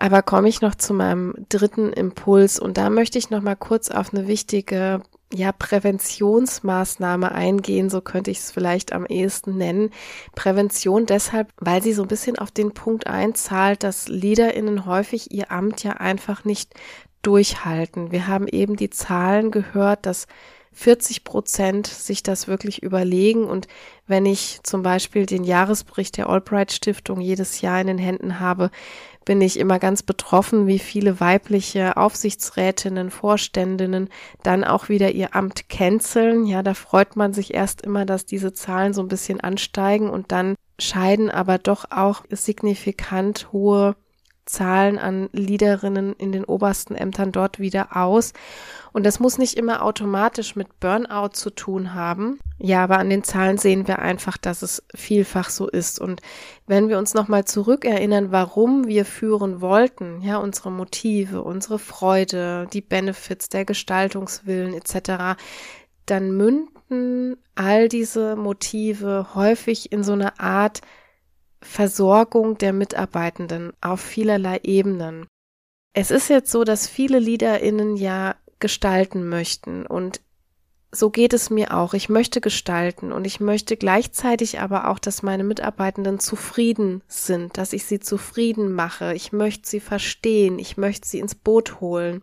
Aber 0.02 0.24
komme 0.24 0.50
ich 0.50 0.62
noch 0.62 0.74
zu 0.74 0.96
meinem 0.96 1.36
dritten 1.48 1.94
Impuls 1.94 2.58
und 2.60 2.80
da 2.80 2.90
möchte 2.90 3.20
ich 3.20 3.30
noch 3.30 3.44
mal 3.44 3.56
kurz 3.56 3.92
auf 3.92 4.12
eine 4.12 4.28
wichtige 4.28 5.04
ja, 5.32 5.52
Präventionsmaßnahme 5.52 7.32
eingehen, 7.32 7.92
so 7.92 8.02
könnte 8.02 8.32
ich 8.32 8.40
es 8.40 8.50
vielleicht 8.50 8.94
am 8.94 9.06
ehesten 9.06 9.58
nennen. 9.58 9.92
Prävention 10.34 11.06
deshalb, 11.06 11.54
weil 11.58 11.84
sie 11.84 11.94
so 11.94 12.02
ein 12.02 12.08
bisschen 12.08 12.40
auf 12.40 12.50
den 12.50 12.74
Punkt 12.74 13.06
einzahlt, 13.06 13.84
dass 13.84 14.08
LeaderInnen 14.08 14.88
häufig 14.88 15.32
ihr 15.32 15.52
Amt 15.52 15.84
ja 15.84 15.92
einfach 15.92 16.46
nicht 16.46 16.74
durchhalten. 17.22 18.12
Wir 18.12 18.26
haben 18.26 18.48
eben 18.48 18.78
die 18.78 18.90
Zahlen 18.90 19.52
gehört, 19.52 20.08
dass 20.08 20.26
40 20.74 21.24
Prozent 21.24 21.88
sich 21.88 22.24
das 22.24 22.48
wirklich 22.48 22.82
überlegen. 22.84 23.46
Und 23.46 23.68
wenn 24.08 24.26
ich 24.26 24.60
zum 24.64 24.84
Beispiel 24.84 25.26
den 25.26 25.44
Jahresbericht 25.44 26.18
der 26.18 26.30
Albright 26.30 26.72
Stiftung 26.72 27.22
jedes 27.22 27.62
Jahr 27.62 27.82
in 27.82 27.88
den 27.88 27.98
Händen 27.98 28.40
habe, 28.40 28.72
bin 29.26 29.42
ich 29.42 29.60
immer 29.60 29.78
ganz 29.78 30.02
betroffen, 30.02 30.66
wie 30.66 30.80
viele 30.80 31.20
weibliche 31.20 31.96
Aufsichtsrätinnen, 31.98 33.12
Vorständinnen 33.12 34.10
dann 34.44 34.64
auch 34.64 34.90
wieder 34.90 35.12
ihr 35.12 35.36
Amt 35.36 35.70
canceln. 35.70 36.46
Ja, 36.46 36.64
da 36.64 36.74
freut 36.74 37.16
man 37.16 37.34
sich 37.34 37.54
erst 37.54 37.84
immer, 37.84 38.06
dass 38.06 38.26
diese 38.26 38.54
Zahlen 38.54 38.94
so 38.94 39.02
ein 39.02 39.08
bisschen 39.08 39.40
ansteigen 39.40 40.10
und 40.10 40.32
dann 40.32 40.56
scheiden 40.80 41.30
aber 41.30 41.60
doch 41.60 41.86
auch 41.92 42.24
signifikant 42.32 43.52
hohe 43.52 43.96
Zahlen 44.46 44.98
an 44.98 45.30
Leaderinnen 45.32 46.14
in 46.14 46.32
den 46.32 46.44
obersten 46.44 46.96
Ämtern 46.96 47.32
dort 47.32 47.60
wieder 47.60 47.96
aus. 47.96 48.34
Und 48.94 49.06
das 49.06 49.20
muss 49.20 49.38
nicht 49.38 49.58
immer 49.58 49.84
automatisch 49.84 50.56
mit 50.56 50.80
Burnout 50.80 51.30
zu 51.34 51.50
tun 51.50 51.94
haben. 51.94 52.40
Ja, 52.58 52.84
aber 52.84 53.00
an 53.00 53.10
den 53.10 53.24
Zahlen 53.24 53.58
sehen 53.58 53.88
wir 53.88 54.00
einfach, 54.00 54.38
dass 54.38 54.62
es 54.62 54.84
vielfach 54.94 55.50
so 55.50 55.68
ist. 55.68 56.00
Und 56.00 56.22
wenn 56.68 56.90
wir 56.90 56.98
uns 56.98 57.14
nochmal 57.14 57.46
zurückerinnern, 57.46 58.32
warum 58.32 58.88
wir 58.88 59.06
führen 59.06 59.62
wollten, 59.62 60.22
ja, 60.22 60.38
unsere 60.38 60.72
Motive, 60.72 61.42
unsere 61.44 61.80
Freude, 61.80 62.68
die 62.74 62.82
Benefits, 62.82 63.50
der 63.50 63.66
Gestaltungswillen 63.66 64.74
etc., 64.74 65.40
dann 66.06 66.32
münden 66.36 67.38
all 67.56 67.88
diese 67.88 68.36
Motive 68.36 69.28
häufig 69.34 69.92
in 69.92 70.04
so 70.04 70.14
eine 70.14 70.40
Art 70.40 70.82
Versorgung 71.62 72.58
der 72.58 72.74
Mitarbeitenden 72.74 73.74
auf 73.82 74.02
vielerlei 74.02 74.60
Ebenen. 74.64 75.28
Es 75.94 76.12
ist 76.12 76.30
jetzt 76.30 76.52
so, 76.52 76.64
dass 76.64 76.88
viele 76.88 77.20
LeaderInnen 77.20 77.98
ja 77.98 78.36
gestalten 78.60 79.28
möchten 79.28 79.86
und 79.86 80.22
so 80.94 81.10
geht 81.10 81.34
es 81.34 81.50
mir 81.50 81.74
auch. 81.74 81.94
Ich 81.94 82.10
möchte 82.10 82.42
gestalten 82.42 83.14
und 83.14 83.26
ich 83.26 83.40
möchte 83.40 83.78
gleichzeitig 83.78 84.60
aber 84.60 84.90
auch, 84.90 85.00
dass 85.00 85.24
meine 85.24 85.46
Mitarbeitenden 85.46 86.20
zufrieden 86.20 87.02
sind, 87.08 87.58
dass 87.58 87.72
ich 87.72 87.86
sie 87.86 88.02
zufrieden 88.02 88.74
mache. 88.74 89.14
Ich 89.14 89.32
möchte 89.32 89.70
sie 89.70 89.80
verstehen. 89.80 90.60
Ich 90.60 90.76
möchte 90.76 91.08
sie 91.08 91.20
ins 91.20 91.36
Boot 91.36 91.80
holen. 91.80 92.22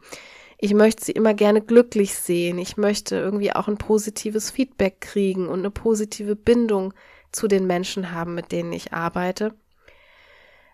Ich 0.58 0.74
möchte 0.74 1.04
sie 1.04 1.12
immer 1.12 1.32
gerne 1.32 1.62
glücklich 1.62 2.14
sehen. 2.14 2.58
Ich 2.58 2.76
möchte 2.76 3.16
irgendwie 3.16 3.52
auch 3.54 3.68
ein 3.68 3.78
positives 3.78 4.50
Feedback 4.50 5.00
kriegen 5.00 5.48
und 5.48 5.60
eine 5.60 5.70
positive 5.70 6.36
Bindung 6.36 6.92
zu 7.38 7.46
den 7.46 7.66
Menschen 7.66 8.12
haben, 8.12 8.34
mit 8.34 8.50
denen 8.50 8.72
ich 8.72 8.92
arbeite. 8.92 9.54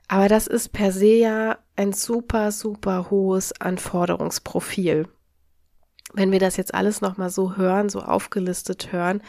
Aber 0.09 0.29
das 0.29 0.47
ist 0.47 0.73
per 0.73 0.93
se 0.93 1.15
ja 1.15 1.59
ein 1.77 1.93
super, 1.93 2.53
super 2.53 3.11
hohes 3.11 3.59
Anforderungsprofil. 3.61 5.09
Wenn 6.15 6.33
wir 6.33 6.39
das 6.39 6.57
jetzt 6.57 6.75
alles 6.75 7.01
nochmal 7.01 7.31
so 7.31 7.57
hören, 7.57 7.89
so 7.89 8.01
aufgelistet 8.01 8.93
hören, 8.93 9.23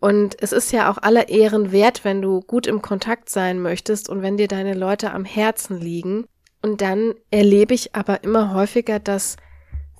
und 0.00 0.42
es 0.42 0.50
ist 0.50 0.72
ja 0.72 0.90
auch 0.90 0.98
aller 0.98 1.28
Ehren 1.28 1.70
wert, 1.70 2.04
wenn 2.04 2.20
du 2.22 2.40
gut 2.40 2.66
im 2.66 2.82
Kontakt 2.82 3.30
sein 3.30 3.60
möchtest 3.60 4.08
und 4.08 4.20
wenn 4.20 4.36
dir 4.36 4.48
deine 4.48 4.74
Leute 4.74 5.12
am 5.12 5.24
Herzen 5.24 5.78
liegen. 5.78 6.24
Und 6.60 6.80
dann 6.80 7.14
erlebe 7.30 7.72
ich 7.72 7.94
aber 7.94 8.24
immer 8.24 8.52
häufiger, 8.52 8.98
dass 8.98 9.36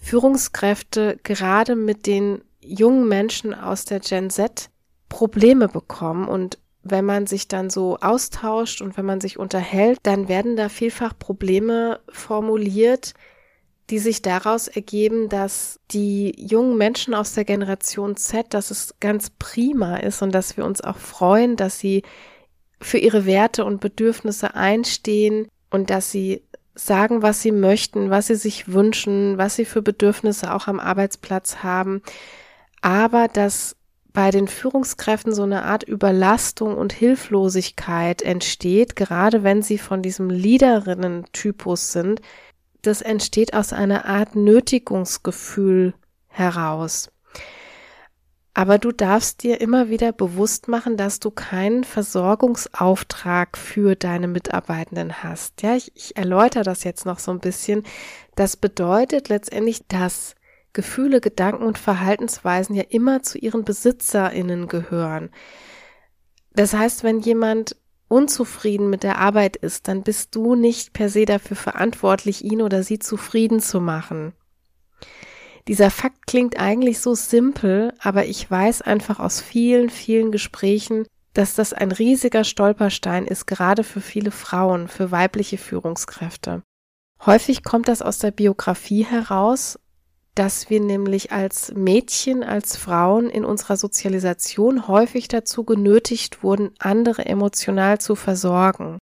Führungskräfte 0.00 1.20
gerade 1.22 1.76
mit 1.76 2.08
den 2.08 2.42
jungen 2.60 3.06
Menschen 3.06 3.54
aus 3.54 3.84
der 3.84 4.00
Gen 4.00 4.28
Z 4.28 4.71
Probleme 5.12 5.68
bekommen. 5.68 6.26
Und 6.26 6.58
wenn 6.82 7.04
man 7.04 7.26
sich 7.26 7.46
dann 7.46 7.68
so 7.68 7.98
austauscht 8.00 8.80
und 8.80 8.96
wenn 8.96 9.04
man 9.04 9.20
sich 9.20 9.38
unterhält, 9.38 9.98
dann 10.02 10.26
werden 10.26 10.56
da 10.56 10.70
vielfach 10.70 11.12
Probleme 11.18 12.00
formuliert, 12.08 13.12
die 13.90 13.98
sich 13.98 14.22
daraus 14.22 14.68
ergeben, 14.68 15.28
dass 15.28 15.80
die 15.90 16.34
jungen 16.38 16.78
Menschen 16.78 17.12
aus 17.12 17.34
der 17.34 17.44
Generation 17.44 18.16
Z, 18.16 18.54
dass 18.54 18.70
es 18.70 18.94
ganz 19.00 19.28
prima 19.38 19.98
ist 19.98 20.22
und 20.22 20.34
dass 20.34 20.56
wir 20.56 20.64
uns 20.64 20.80
auch 20.80 20.96
freuen, 20.96 21.56
dass 21.56 21.78
sie 21.78 22.04
für 22.80 22.98
ihre 22.98 23.26
Werte 23.26 23.66
und 23.66 23.82
Bedürfnisse 23.82 24.54
einstehen 24.54 25.48
und 25.70 25.90
dass 25.90 26.10
sie 26.10 26.42
sagen, 26.74 27.20
was 27.20 27.42
sie 27.42 27.52
möchten, 27.52 28.08
was 28.08 28.28
sie 28.28 28.34
sich 28.34 28.72
wünschen, 28.72 29.36
was 29.36 29.56
sie 29.56 29.66
für 29.66 29.82
Bedürfnisse 29.82 30.54
auch 30.54 30.68
am 30.68 30.80
Arbeitsplatz 30.80 31.56
haben, 31.62 32.00
aber 32.80 33.28
dass 33.28 33.76
bei 34.12 34.30
den 34.30 34.48
Führungskräften 34.48 35.34
so 35.34 35.42
eine 35.42 35.64
Art 35.64 35.84
Überlastung 35.84 36.76
und 36.76 36.92
Hilflosigkeit 36.92 38.22
entsteht, 38.22 38.96
gerade 38.96 39.42
wenn 39.42 39.62
sie 39.62 39.78
von 39.78 40.02
diesem 40.02 40.28
Leaderinnen-Typus 40.28 41.92
sind. 41.92 42.20
Das 42.82 43.00
entsteht 43.00 43.54
aus 43.54 43.72
einer 43.72 44.04
Art 44.06 44.34
Nötigungsgefühl 44.34 45.94
heraus. 46.28 47.10
Aber 48.54 48.76
du 48.76 48.92
darfst 48.92 49.42
dir 49.42 49.62
immer 49.62 49.88
wieder 49.88 50.12
bewusst 50.12 50.68
machen, 50.68 50.98
dass 50.98 51.20
du 51.20 51.30
keinen 51.30 51.84
Versorgungsauftrag 51.84 53.56
für 53.56 53.96
deine 53.96 54.28
Mitarbeitenden 54.28 55.22
hast. 55.22 55.62
Ja, 55.62 55.74
ich, 55.74 55.90
ich 55.94 56.16
erläutere 56.18 56.62
das 56.62 56.84
jetzt 56.84 57.06
noch 57.06 57.18
so 57.18 57.30
ein 57.30 57.40
bisschen. 57.40 57.82
Das 58.34 58.58
bedeutet 58.58 59.30
letztendlich, 59.30 59.86
dass 59.88 60.34
Gefühle, 60.72 61.20
Gedanken 61.20 61.64
und 61.64 61.78
Verhaltensweisen 61.78 62.74
ja 62.74 62.84
immer 62.88 63.22
zu 63.22 63.38
ihren 63.38 63.64
BesitzerInnen 63.64 64.68
gehören. 64.68 65.30
Das 66.54 66.74
heißt, 66.74 67.04
wenn 67.04 67.20
jemand 67.20 67.76
unzufrieden 68.08 68.90
mit 68.90 69.02
der 69.02 69.18
Arbeit 69.18 69.56
ist, 69.56 69.88
dann 69.88 70.02
bist 70.02 70.34
du 70.34 70.54
nicht 70.54 70.92
per 70.92 71.08
se 71.08 71.24
dafür 71.24 71.56
verantwortlich, 71.56 72.44
ihn 72.44 72.60
oder 72.60 72.82
sie 72.82 72.98
zufrieden 72.98 73.60
zu 73.60 73.80
machen. 73.80 74.34
Dieser 75.68 75.90
Fakt 75.90 76.26
klingt 76.26 76.58
eigentlich 76.58 77.00
so 77.00 77.14
simpel, 77.14 77.94
aber 78.00 78.26
ich 78.26 78.50
weiß 78.50 78.82
einfach 78.82 79.20
aus 79.20 79.40
vielen, 79.40 79.90
vielen 79.90 80.32
Gesprächen, 80.32 81.06
dass 81.34 81.54
das 81.54 81.72
ein 81.72 81.92
riesiger 81.92 82.44
Stolperstein 82.44 83.26
ist, 83.26 83.46
gerade 83.46 83.84
für 83.84 84.00
viele 84.00 84.30
Frauen, 84.30 84.88
für 84.88 85.10
weibliche 85.10 85.56
Führungskräfte. 85.56 86.62
Häufig 87.24 87.62
kommt 87.62 87.88
das 87.88 88.02
aus 88.02 88.18
der 88.18 88.32
Biografie 88.32 89.04
heraus 89.04 89.78
dass 90.34 90.70
wir 90.70 90.80
nämlich 90.80 91.32
als 91.32 91.72
Mädchen, 91.74 92.42
als 92.42 92.76
Frauen 92.76 93.28
in 93.28 93.44
unserer 93.44 93.76
Sozialisation 93.76 94.88
häufig 94.88 95.28
dazu 95.28 95.64
genötigt 95.64 96.42
wurden, 96.42 96.70
andere 96.78 97.26
emotional 97.26 98.00
zu 98.00 98.14
versorgen. 98.14 98.98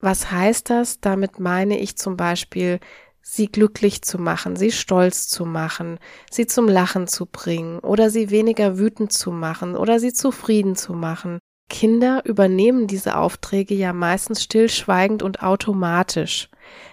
Was 0.00 0.30
heißt 0.30 0.70
das? 0.70 1.00
Damit 1.00 1.38
meine 1.38 1.78
ich 1.78 1.96
zum 1.96 2.16
Beispiel, 2.16 2.80
sie 3.22 3.46
glücklich 3.46 4.02
zu 4.02 4.18
machen, 4.18 4.54
sie 4.54 4.70
stolz 4.70 5.28
zu 5.28 5.46
machen, 5.46 5.98
sie 6.30 6.46
zum 6.46 6.68
Lachen 6.68 7.08
zu 7.08 7.26
bringen 7.26 7.78
oder 7.78 8.10
sie 8.10 8.30
weniger 8.30 8.78
wütend 8.78 9.12
zu 9.12 9.32
machen 9.32 9.76
oder 9.76 9.98
sie 9.98 10.12
zufrieden 10.12 10.76
zu 10.76 10.92
machen. 10.92 11.38
Kinder 11.70 12.22
übernehmen 12.24 12.86
diese 12.86 13.16
Aufträge 13.16 13.74
ja 13.74 13.92
meistens 13.92 14.42
stillschweigend 14.42 15.22
und 15.22 15.42
automatisch. 15.42 16.48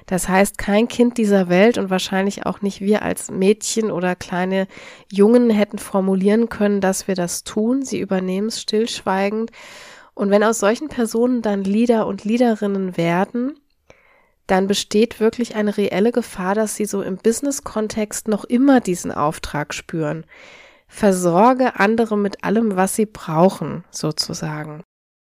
Das 0.05 0.27
heißt, 0.27 0.57
kein 0.57 0.87
Kind 0.87 1.17
dieser 1.17 1.49
Welt 1.49 1.77
und 1.77 1.89
wahrscheinlich 1.89 2.45
auch 2.45 2.61
nicht 2.61 2.81
wir 2.81 3.01
als 3.01 3.31
Mädchen 3.31 3.91
oder 3.91 4.15
kleine 4.15 4.67
Jungen 5.11 5.49
hätten 5.49 5.77
formulieren 5.77 6.49
können, 6.49 6.81
dass 6.81 7.07
wir 7.07 7.15
das 7.15 7.43
tun. 7.43 7.83
Sie 7.83 7.99
übernehmen 7.99 8.47
es 8.47 8.61
stillschweigend. 8.61 9.51
Und 10.13 10.29
wenn 10.29 10.43
aus 10.43 10.59
solchen 10.59 10.89
Personen 10.89 11.41
dann 11.41 11.63
Lieder 11.63 12.05
und 12.07 12.23
Liederinnen 12.23 12.97
werden, 12.97 13.55
dann 14.47 14.67
besteht 14.67 15.19
wirklich 15.19 15.55
eine 15.55 15.77
reelle 15.77 16.11
Gefahr, 16.11 16.55
dass 16.55 16.75
sie 16.75 16.85
so 16.85 17.01
im 17.01 17.17
Business-Kontext 17.17 18.27
noch 18.27 18.43
immer 18.43 18.81
diesen 18.81 19.11
Auftrag 19.11 19.73
spüren. 19.73 20.25
Versorge 20.93 21.79
andere 21.79 22.17
mit 22.17 22.43
allem, 22.43 22.75
was 22.75 22.95
sie 22.95 23.05
brauchen, 23.05 23.85
sozusagen. 23.91 24.83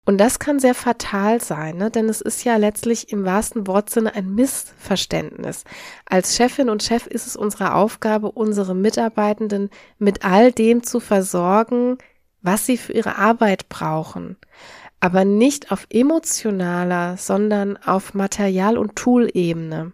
Und 0.04 0.18
das 0.18 0.38
kann 0.40 0.58
sehr 0.58 0.74
fatal 0.74 1.40
sein, 1.40 1.78
ne? 1.78 1.90
denn 1.90 2.08
es 2.08 2.20
ist 2.20 2.44
ja 2.44 2.56
letztlich 2.56 3.10
im 3.12 3.24
wahrsten 3.24 3.66
Wortsinne 3.66 4.14
ein 4.14 4.34
Missverständnis. 4.34 5.64
Als 6.04 6.36
Chefin 6.36 6.68
und 6.68 6.82
Chef 6.82 7.06
ist 7.06 7.26
es 7.26 7.36
unsere 7.36 7.74
Aufgabe, 7.74 8.32
unsere 8.32 8.74
Mitarbeitenden 8.74 9.70
mit 9.98 10.24
all 10.24 10.52
dem 10.52 10.82
zu 10.82 11.00
versorgen, 11.00 11.96
was 12.42 12.66
sie 12.66 12.76
für 12.76 12.92
ihre 12.92 13.16
Arbeit 13.16 13.68
brauchen. 13.70 14.36
Aber 14.98 15.24
nicht 15.24 15.70
auf 15.70 15.86
emotionaler, 15.88 17.16
sondern 17.16 17.78
auf 17.78 18.12
Material- 18.12 18.76
und 18.76 18.96
Tool-Ebene. 18.96 19.92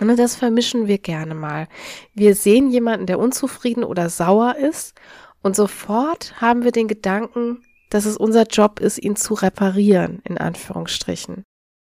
Und 0.00 0.18
das 0.18 0.34
vermischen 0.34 0.86
wir 0.86 0.98
gerne 0.98 1.34
mal. 1.34 1.68
Wir 2.14 2.34
sehen 2.34 2.70
jemanden, 2.70 3.06
der 3.06 3.18
unzufrieden 3.18 3.84
oder 3.84 4.08
sauer 4.08 4.56
ist 4.56 4.94
und 5.42 5.54
sofort 5.54 6.40
haben 6.40 6.64
wir 6.64 6.72
den 6.72 6.88
Gedanken, 6.88 7.62
dass 7.90 8.06
es 8.06 8.16
unser 8.16 8.44
Job 8.44 8.80
ist, 8.80 8.98
ihn 8.98 9.16
zu 9.16 9.34
reparieren, 9.34 10.20
in 10.24 10.38
Anführungsstrichen. 10.38 11.44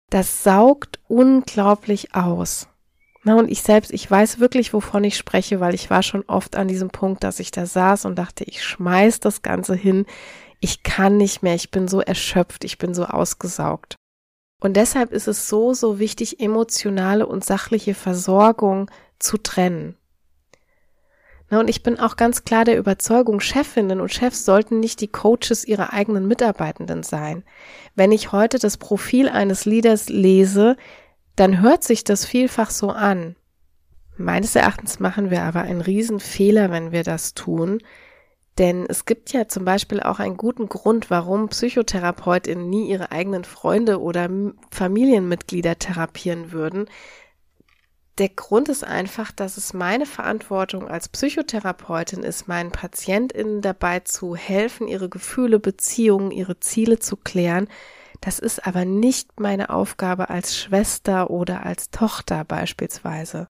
Das 0.10 0.44
saugt 0.44 1.00
unglaublich 1.08 2.14
aus. 2.14 2.68
Na, 3.24 3.36
und 3.36 3.50
ich 3.50 3.62
selbst, 3.62 3.94
ich 3.94 4.10
weiß 4.10 4.40
wirklich, 4.40 4.74
wovon 4.74 5.04
ich 5.06 5.16
spreche, 5.16 5.62
weil 5.62 5.74
ich 5.74 5.90
war 5.90 6.04
schon 6.04 6.24
oft 6.28 6.58
an 6.58 6.68
diesem 6.68 6.90
Punkt, 6.90 7.24
dass 7.24 7.40
ich 7.40 7.52
da 7.52 7.66
saß 7.66 8.06
und 8.06 8.18
dachte, 8.18 8.44
ich 8.44 8.64
schmeiß 8.64 9.22
das 9.22 9.42
Ganze 9.42 9.76
hin. 9.76 10.06
Ich 10.60 10.84
kann 10.84 11.18
nicht 11.18 11.42
mehr. 11.42 11.56
Ich 11.56 11.72
bin 11.72 11.88
so 11.88 12.02
erschöpft. 12.02 12.66
Ich 12.66 12.78
bin 12.78 12.94
so 12.94 13.06
ausgesaugt. 13.06 13.96
Und 14.64 14.78
deshalb 14.78 15.12
ist 15.12 15.28
es 15.28 15.50
so, 15.50 15.74
so 15.74 16.00
wichtig, 16.00 16.40
emotionale 16.40 17.28
und 17.28 17.44
sachliche 17.44 17.94
Versorgung 17.94 18.90
zu 19.20 19.38
trennen. 19.38 19.98
Na, 21.50 21.60
und 21.60 21.70
ich 21.70 21.84
bin 21.84 22.00
auch 22.00 22.16
ganz 22.16 22.46
klar 22.46 22.64
der 22.64 22.78
Überzeugung, 22.78 23.42
Chefinnen 23.42 24.00
und 24.00 24.14
Chefs 24.14 24.46
sollten 24.46 24.80
nicht 24.80 25.02
die 25.02 25.10
Coaches 25.10 25.66
ihrer 25.66 25.92
eigenen 25.92 26.30
Mitarbeitenden 26.30 27.04
sein. 27.04 27.44
Wenn 27.94 28.14
ich 28.14 28.32
heute 28.32 28.58
das 28.58 28.78
Profil 28.78 29.28
eines 29.28 29.66
Leaders 29.66 30.08
lese, 30.08 30.78
dann 31.36 31.60
hört 31.60 31.84
sich 31.84 32.06
das 32.06 32.24
vielfach 32.24 32.70
so 32.70 32.90
an. 32.90 33.36
Meines 34.16 34.56
Erachtens 34.56 34.98
machen 34.98 35.30
wir 35.30 35.44
aber 35.44 35.64
einen 35.64 35.82
Riesenfehler, 35.82 36.72
wenn 36.72 36.94
wir 36.94 37.04
das 37.04 37.34
tun, 37.34 37.80
denn 38.58 38.86
es 38.88 39.06
gibt 39.06 39.34
ja 39.34 39.48
zum 39.48 39.66
Beispiel 39.66 40.02
auch 40.02 40.20
einen 40.20 40.38
guten 40.38 40.70
Grund, 40.70 41.10
warum 41.10 41.50
Psychotherapeutinnen 41.50 42.70
nie 42.70 42.88
ihre 42.90 43.12
eigenen 43.12 43.46
Freunde 43.46 44.00
oder 44.00 44.30
Familienmitglieder 44.72 45.80
therapieren 45.80 46.52
würden. 46.52 46.88
Der 48.20 48.30
Grund 48.30 48.70
ist 48.70 48.84
einfach, 48.84 49.32
dass 49.32 49.58
es 49.58 49.74
meine 49.74 50.06
Verantwortung 50.06 50.88
als 50.88 51.10
Psychotherapeutin 51.10 52.22
ist, 52.22 52.48
meinen 52.48 52.72
PatientInnen 52.72 53.62
dabei 53.62 54.02
zu 54.02 54.36
helfen, 54.36 54.88
ihre 54.88 55.10
Gefühle, 55.10 55.60
Beziehungen, 55.60 56.30
ihre 56.30 56.60
Ziele 56.60 57.00
zu 57.00 57.18
klären. 57.18 57.68
Das 58.22 58.38
ist 58.38 58.68
aber 58.68 58.86
nicht 58.86 59.40
meine 59.40 59.72
Aufgabe 59.72 60.30
als 60.30 60.56
Schwester 60.56 61.32
oder 61.32 61.66
als 61.66 61.90
Tochter 61.90 62.44
beispielsweise. 62.46 63.48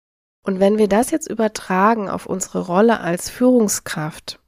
Und 0.41 0.59
wenn 0.59 0.79
wir 0.79 0.87
das 0.87 1.11
jetzt 1.11 1.29
übertragen 1.29 2.09
auf 2.09 2.25
unsere 2.25 2.65
Rolle 2.65 2.99
als 2.99 3.29
Führungskraft, 3.29 4.39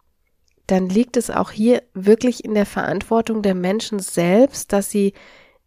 dann 0.71 0.87
liegt 0.87 1.17
es 1.17 1.31
auch 1.31 1.51
hier 1.51 1.81
wirklich 1.93 2.45
in 2.45 2.53
der 2.53 2.65
Verantwortung 2.65 3.41
der 3.41 3.55
Menschen 3.55 3.99
selbst, 3.99 4.71
dass 4.71 4.91
sie 4.91 5.13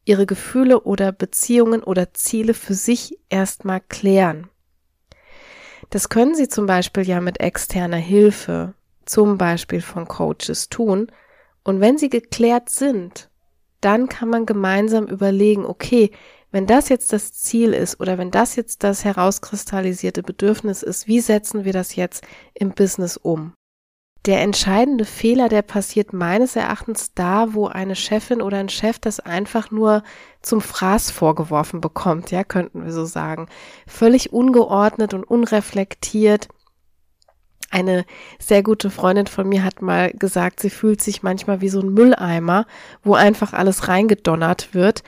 ihre 0.05 0.27
Gefühle 0.27 0.81
oder 0.83 1.13
Beziehungen 1.13 1.83
oder 1.83 2.15
Ziele 2.15 2.55
für 2.55 2.75
sich 2.75 3.19
erstmal 3.29 3.81
klären. 3.81 4.49
Das 5.91 6.09
können 6.09 6.35
sie 6.35 6.49
zum 6.49 6.67
Beispiel 6.67 7.03
ja 7.03 7.21
mit 7.21 7.41
externer 7.41 7.97
Hilfe, 7.97 8.75
zum 9.05 9.39
Beispiel 9.39 9.81
von 9.81 10.07
Coaches 10.07 10.69
tun. 10.69 11.09
Und 11.65 11.81
wenn 11.81 11.99
sie 11.99 12.09
geklärt 12.09 12.71
sind, 12.71 13.29
dann 13.81 14.09
kann 14.09 14.29
man 14.29 14.47
gemeinsam 14.47 15.07
überlegen, 15.07 15.67
okay, 15.67 16.11
wenn 16.51 16.67
das 16.67 16.89
jetzt 16.89 17.13
das 17.13 17.33
Ziel 17.33 17.73
ist 17.73 17.99
oder 18.01 18.19
wenn 18.19 18.31
das 18.31 18.57
jetzt 18.57 18.85
das 18.85 19.05
herauskristallisierte 19.05 20.23
Bedürfnis 20.23 20.83
ist, 20.83 21.09
wie 21.09 21.21
setzen 21.21 21.65
wir 21.65 21.73
das 21.73 21.97
jetzt 21.97 22.25
im 22.55 22.71
Business 22.71 23.17
um? 23.17 23.55
Der 24.25 24.41
entscheidende 24.41 25.05
Fehler, 25.05 25.49
der 25.49 25.63
passiert 25.63 26.13
meines 26.13 26.55
Erachtens 26.55 27.13
da, 27.13 27.55
wo 27.55 27.67
eine 27.67 27.97
Chefin 27.97 28.41
oder 28.41 28.59
ein 28.59 28.69
Chef 28.69 29.01
das 29.01 29.19
einfach 29.19 29.73
nur 29.73 30.05
zum 30.43 30.61
Fraß 30.61 31.11
vorgeworfen 31.11 31.81
bekommt, 31.81 32.31
ja, 32.31 32.45
könnten 32.45 32.85
wir 32.85 32.93
so 32.93 33.05
sagen. 33.05 33.49
Völlig 33.87 34.33
ungeordnet 34.33 35.13
und 35.13 35.25
unreflektiert. 35.25 36.49
Eine 37.69 38.05
sehr 38.39 38.63
gute 38.63 38.91
Freundin 38.91 39.27
von 39.27 39.49
mir 39.49 39.65
hat 39.65 39.83
mal 39.83 40.13
gesagt, 40.13 40.61
sie 40.61 40.71
fühlt 40.71 41.03
sich 41.03 41.25
manchmal 41.25 41.61
wie 41.61 41.71
so 41.71 41.81
ein 41.81 41.93
Mülleimer, 41.93 42.67
wo 43.03 43.15
einfach 43.15 43.55
alles 43.55 43.89
reingedonnert 43.89 44.73
wird. 44.73 45.03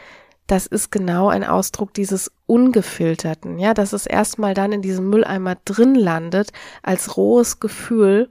Das 0.49 0.67
ist 0.67 0.91
genau 0.91 1.29
ein 1.29 1.45
Ausdruck 1.45 1.95
dieses 1.95 2.33
Ungefilterten, 2.47 3.61
ja, 3.61 3.75
dass 3.75 3.93
es 3.93 4.07
erstmal 4.07 4.55
dann 4.55 4.73
in 4.73 4.83
diesem 4.83 5.09
Mülleimer 5.09 5.57
drin 5.65 5.95
landet 5.95 6.51
als 6.83 7.17
rohes 7.17 7.61
Gefühl 7.61 8.31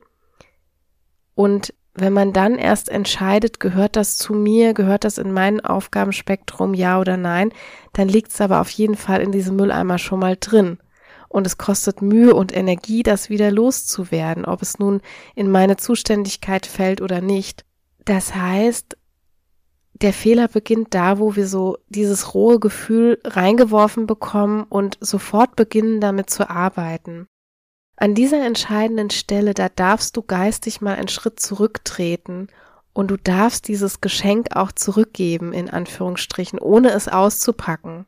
und 1.36 1.74
wenn 1.96 2.14
man 2.14 2.34
dann 2.34 2.58
erst 2.58 2.90
entscheidet, 2.90 3.60
gehört 3.60 3.96
das 3.96 4.18
zu 4.18 4.34
mir, 4.34 4.74
gehört 4.74 5.04
das 5.04 5.20
in 5.20 5.32
mein 5.32 5.64
Aufgabenspektrum, 5.64 6.74
ja 6.74 7.00
oder 7.00 7.18
nein, 7.18 7.54
dann 7.94 8.08
liegt 8.08 8.32
es 8.32 8.42
aber 8.42 8.62
auf 8.62 8.70
jeden 8.70 8.96
Fall 8.96 9.22
in 9.22 9.32
diesem 9.32 9.56
Mülleimer 9.56 10.00
schon 10.00 10.20
mal 10.20 10.36
drin. 10.40 10.80
Und 11.30 11.48
es 11.48 11.58
kostet 11.58 12.02
Mühe 12.02 12.34
und 12.34 12.56
Energie, 12.56 13.04
das 13.04 13.30
wieder 13.30 13.52
loszuwerden, 13.52 14.46
ob 14.46 14.62
es 14.62 14.80
nun 14.80 15.02
in 15.36 15.50
meine 15.50 15.78
Zuständigkeit 15.78 16.66
fällt 16.66 17.02
oder 17.02 17.22
nicht. 17.22 17.64
Das 18.06 18.36
heißt, 18.36 18.98
der 19.94 20.14
Fehler 20.14 20.48
beginnt 20.48 20.94
da, 20.94 21.20
wo 21.20 21.36
wir 21.36 21.48
so 21.48 21.78
dieses 21.90 22.34
rohe 22.34 22.60
Gefühl 22.60 23.20
reingeworfen 23.24 24.08
bekommen 24.08 24.64
und 24.64 24.98
sofort 25.00 25.56
beginnen 25.56 26.02
damit 26.02 26.30
zu 26.30 26.50
arbeiten. 26.50 27.28
An 27.96 28.16
dieser 28.16 28.46
entscheidenden 28.46 29.12
Stelle, 29.12 29.54
da 29.54 29.70
darfst 29.70 30.18
du 30.18 30.24
geistig 30.24 30.82
mal 30.82 30.96
einen 30.96 31.08
Schritt 31.08 31.40
zurücktreten 31.40 32.48
und 32.94 33.12
du 33.12 33.18
darfst 33.18 33.68
dieses 33.68 34.02
Geschenk 34.02 34.56
auch 34.56 34.72
zurückgeben, 34.72 35.54
in 35.54 35.70
Anführungsstrichen, 35.70 36.60
ohne 36.60 36.92
es 36.92 37.08
auszupacken. 37.08 38.06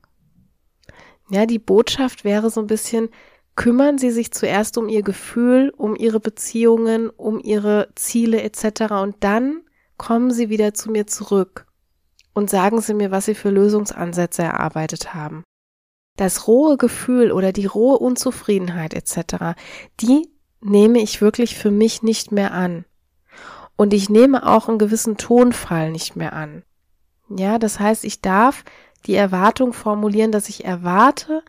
Ja, 1.30 1.46
die 1.46 1.60
Botschaft 1.60 2.24
wäre 2.24 2.50
so 2.50 2.62
ein 2.62 2.68
bisschen, 2.68 3.10
kümmern 3.56 3.98
Sie 3.98 4.12
sich 4.12 4.32
zuerst 4.32 4.78
um 4.78 4.90
Ihr 4.90 5.02
Gefühl, 5.02 5.72
um 5.76 5.96
Ihre 5.96 6.20
Beziehungen, 6.20 7.10
um 7.10 7.40
Ihre 7.40 7.90
Ziele 7.96 8.42
etc. 8.42 8.94
und 9.02 9.16
dann 9.22 9.62
kommen 9.98 10.32
Sie 10.32 10.50
wieder 10.50 10.74
zu 10.74 10.92
mir 10.92 11.08
zurück 11.08 11.66
und 12.34 12.50
sagen 12.50 12.82
Sie 12.82 12.94
mir, 12.94 13.12
was 13.12 13.26
Sie 13.26 13.36
für 13.36 13.50
Lösungsansätze 13.50 14.44
erarbeitet 14.44 15.14
haben. 15.14 15.44
Das 16.16 16.48
rohe 16.48 16.78
Gefühl 16.78 17.32
oder 17.32 17.52
die 17.52 17.66
rohe 17.66 17.98
Unzufriedenheit 17.98 18.94
etc., 18.94 19.58
die 20.02 20.30
nehme 20.62 21.00
ich 21.00 21.22
wirklich 21.22 21.58
für 21.58 21.72
mich 21.72 22.04
nicht 22.04 22.32
mehr 22.32 22.54
an. 22.54 22.86
Und 23.76 23.94
ich 23.94 24.10
nehme 24.10 24.48
auch 24.48 24.70
einen 24.70 24.80
gewissen 24.80 25.18
Tonfall 25.18 25.92
nicht 25.92 26.16
mehr 26.16 26.34
an. 26.34 26.64
Ja, 27.30 27.60
das 27.60 27.80
heißt, 27.80 28.06
ich 28.06 28.22
darf 28.22 28.64
die 29.06 29.16
Erwartung 29.16 29.74
formulieren, 29.74 30.32
dass 30.32 30.50
ich 30.50 30.66
erwarte, 30.66 31.44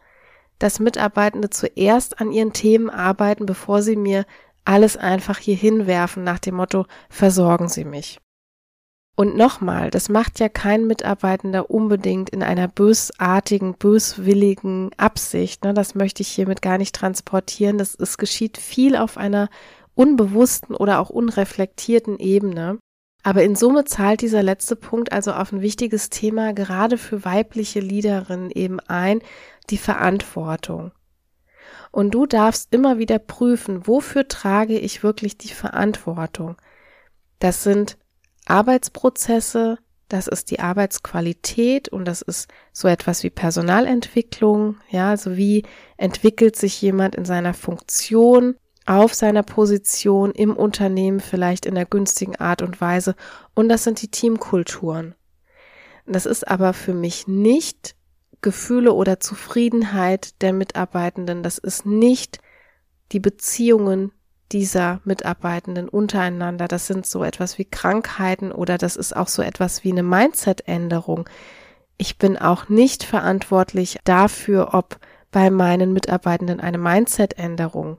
dass 0.58 0.80
Mitarbeitende 0.80 1.50
zuerst 1.50 2.20
an 2.20 2.32
ihren 2.32 2.52
Themen 2.52 2.90
arbeiten, 2.90 3.46
bevor 3.46 3.82
sie 3.82 3.96
mir 3.96 4.24
alles 4.64 4.96
einfach 4.96 5.38
hier 5.38 5.56
hinwerfen 5.56 6.24
nach 6.24 6.38
dem 6.38 6.56
Motto, 6.56 6.86
versorgen 7.08 7.68
Sie 7.68 7.84
mich. 7.84 8.18
Und 9.18 9.34
nochmal, 9.34 9.90
das 9.90 10.10
macht 10.10 10.40
ja 10.40 10.50
kein 10.50 10.86
Mitarbeitender 10.86 11.70
unbedingt 11.70 12.28
in 12.28 12.42
einer 12.42 12.68
bösartigen, 12.68 13.72
böswilligen 13.72 14.90
Absicht. 14.98 15.64
Ne? 15.64 15.72
Das 15.72 15.94
möchte 15.94 16.20
ich 16.20 16.28
hiermit 16.28 16.60
gar 16.60 16.76
nicht 16.76 16.94
transportieren. 16.94 17.78
Das, 17.78 17.94
es 17.94 18.18
geschieht 18.18 18.58
viel 18.58 18.94
auf 18.94 19.16
einer 19.16 19.48
unbewussten 19.94 20.76
oder 20.76 21.00
auch 21.00 21.08
unreflektierten 21.08 22.18
Ebene. 22.18 22.78
Aber 23.22 23.42
in 23.42 23.56
Summe 23.56 23.86
zahlt 23.86 24.20
dieser 24.20 24.42
letzte 24.42 24.76
Punkt 24.76 25.10
also 25.12 25.32
auf 25.32 25.50
ein 25.50 25.62
wichtiges 25.62 26.10
Thema 26.10 26.52
gerade 26.52 26.98
für 26.98 27.24
weibliche 27.24 27.80
Leaderinnen 27.80 28.50
eben 28.50 28.80
ein, 28.80 29.22
die 29.70 29.78
Verantwortung. 29.78 30.92
Und 31.90 32.10
du 32.10 32.26
darfst 32.26 32.74
immer 32.74 32.98
wieder 32.98 33.18
prüfen, 33.18 33.86
wofür 33.86 34.28
trage 34.28 34.78
ich 34.78 35.02
wirklich 35.02 35.38
die 35.38 35.48
Verantwortung. 35.48 36.56
Das 37.38 37.64
sind 37.64 37.96
Arbeitsprozesse, 38.46 39.78
das 40.08 40.28
ist 40.28 40.50
die 40.50 40.60
Arbeitsqualität 40.60 41.88
und 41.88 42.06
das 42.06 42.22
ist 42.22 42.48
so 42.72 42.86
etwas 42.88 43.24
wie 43.24 43.30
Personalentwicklung, 43.30 44.76
ja, 44.88 45.10
also 45.10 45.36
wie 45.36 45.64
entwickelt 45.96 46.56
sich 46.56 46.80
jemand 46.80 47.16
in 47.16 47.24
seiner 47.24 47.54
Funktion, 47.54 48.56
auf 48.86 49.14
seiner 49.14 49.42
Position 49.42 50.30
im 50.30 50.56
Unternehmen 50.56 51.18
vielleicht 51.18 51.66
in 51.66 51.74
der 51.74 51.86
günstigen 51.86 52.36
Art 52.36 52.62
und 52.62 52.80
Weise 52.80 53.16
und 53.54 53.68
das 53.68 53.82
sind 53.82 54.00
die 54.00 54.10
Teamkulturen. 54.10 55.16
Das 56.06 56.24
ist 56.24 56.46
aber 56.46 56.72
für 56.72 56.94
mich 56.94 57.26
nicht 57.26 57.96
Gefühle 58.42 58.92
oder 58.92 59.18
Zufriedenheit 59.18 60.40
der 60.40 60.52
Mitarbeitenden, 60.52 61.42
das 61.42 61.58
ist 61.58 61.84
nicht 61.84 62.38
die 63.10 63.18
Beziehungen 63.18 64.12
dieser 64.52 65.00
Mitarbeitenden 65.04 65.88
untereinander. 65.88 66.68
Das 66.68 66.86
sind 66.86 67.06
so 67.06 67.24
etwas 67.24 67.58
wie 67.58 67.64
Krankheiten 67.64 68.52
oder 68.52 68.78
das 68.78 68.96
ist 68.96 69.16
auch 69.16 69.28
so 69.28 69.42
etwas 69.42 69.84
wie 69.84 69.92
eine 69.92 70.02
Mindset-Änderung. 70.02 71.28
Ich 71.98 72.18
bin 72.18 72.36
auch 72.36 72.68
nicht 72.68 73.04
verantwortlich 73.04 73.98
dafür, 74.04 74.74
ob 74.74 74.98
bei 75.30 75.50
meinen 75.50 75.92
Mitarbeitenden 75.92 76.60
eine 76.60 76.78
Mindset-Änderung 76.78 77.98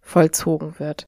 vollzogen 0.00 0.78
wird. 0.78 1.06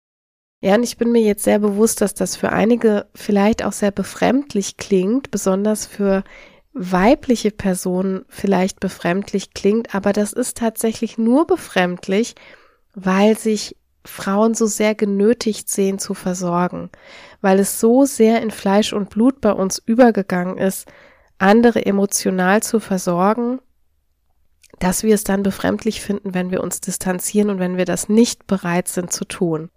Ja, 0.61 0.74
und 0.74 0.82
ich 0.82 0.97
bin 0.97 1.12
mir 1.12 1.22
jetzt 1.22 1.45
sehr 1.45 1.61
bewusst, 1.61 2.01
dass 2.01 2.14
das 2.14 2.34
für 2.34 2.51
einige 2.51 3.07
vielleicht 3.14 3.64
auch 3.64 3.72
sehr 3.72 3.93
befremdlich 3.93 4.76
klingt, 4.76 5.30
besonders 5.30 5.86
für 5.86 6.24
weibliche 6.72 7.51
Personen 7.51 8.24
vielleicht 8.28 8.80
befremdlich 8.80 9.55
klingt, 9.55 9.95
aber 9.95 10.12
das 10.12 10.32
ist 10.32 10.57
tatsächlich 10.57 11.18
nur 11.18 11.47
befremdlich, 11.47 12.34
weil 12.95 13.39
sich 13.39 13.76
Frauen 14.09 14.54
so 14.54 14.66
sehr 14.66 14.94
genötigt 14.94 15.68
sehen 15.68 15.98
zu 15.98 16.14
versorgen, 16.14 16.90
weil 17.40 17.59
es 17.59 17.78
so 17.78 18.04
sehr 18.04 18.42
in 18.42 18.50
Fleisch 18.50 18.92
und 18.92 19.11
Blut 19.11 19.40
bei 19.40 19.52
uns 19.52 19.78
übergegangen 19.84 20.59
ist, 20.59 20.88
andere 21.38 21.86
emotional 21.86 22.62
zu 22.62 22.80
versorgen, 22.80 23.61
dass 24.80 25.02
wir 25.02 25.14
es 25.14 25.24
dann 25.24 25.42
befremdlich 25.42 26.00
finden, 26.00 26.34
wenn 26.34 26.50
wir 26.50 26.62
uns 26.62 26.80
distanzieren 26.80 27.50
und 27.50 27.59
wenn 27.59 27.76
wir 27.76 27.84
das 27.84 28.09
nicht 28.09 28.46
bereit 28.46 28.88
sind 28.88 29.12
zu 29.12 29.24
tun. 29.24 29.70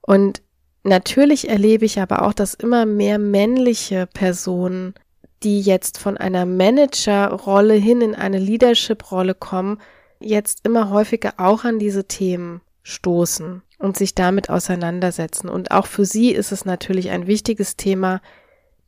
Und 0.00 0.42
natürlich 0.82 1.48
erlebe 1.48 1.84
ich 1.84 2.00
aber 2.00 2.22
auch, 2.22 2.32
dass 2.32 2.54
immer 2.54 2.86
mehr 2.86 3.18
männliche 3.18 4.06
Personen, 4.06 4.94
die 5.42 5.60
jetzt 5.60 5.98
von 5.98 6.16
einer 6.16 6.46
Managerrolle 6.46 7.74
hin 7.74 8.00
in 8.00 8.14
eine 8.14 8.38
Leadership-Rolle 8.38 9.34
kommen, 9.34 9.80
jetzt 10.18 10.60
immer 10.64 10.90
häufiger 10.90 11.34
auch 11.36 11.64
an 11.64 11.78
diese 11.78 12.04
Themen 12.04 12.62
stoßen 12.86 13.62
und 13.80 13.96
sich 13.96 14.14
damit 14.14 14.48
auseinandersetzen. 14.48 15.48
Und 15.48 15.72
auch 15.72 15.86
für 15.86 16.04
sie 16.04 16.30
ist 16.30 16.52
es 16.52 16.64
natürlich 16.64 17.10
ein 17.10 17.26
wichtiges 17.26 17.76
Thema, 17.76 18.22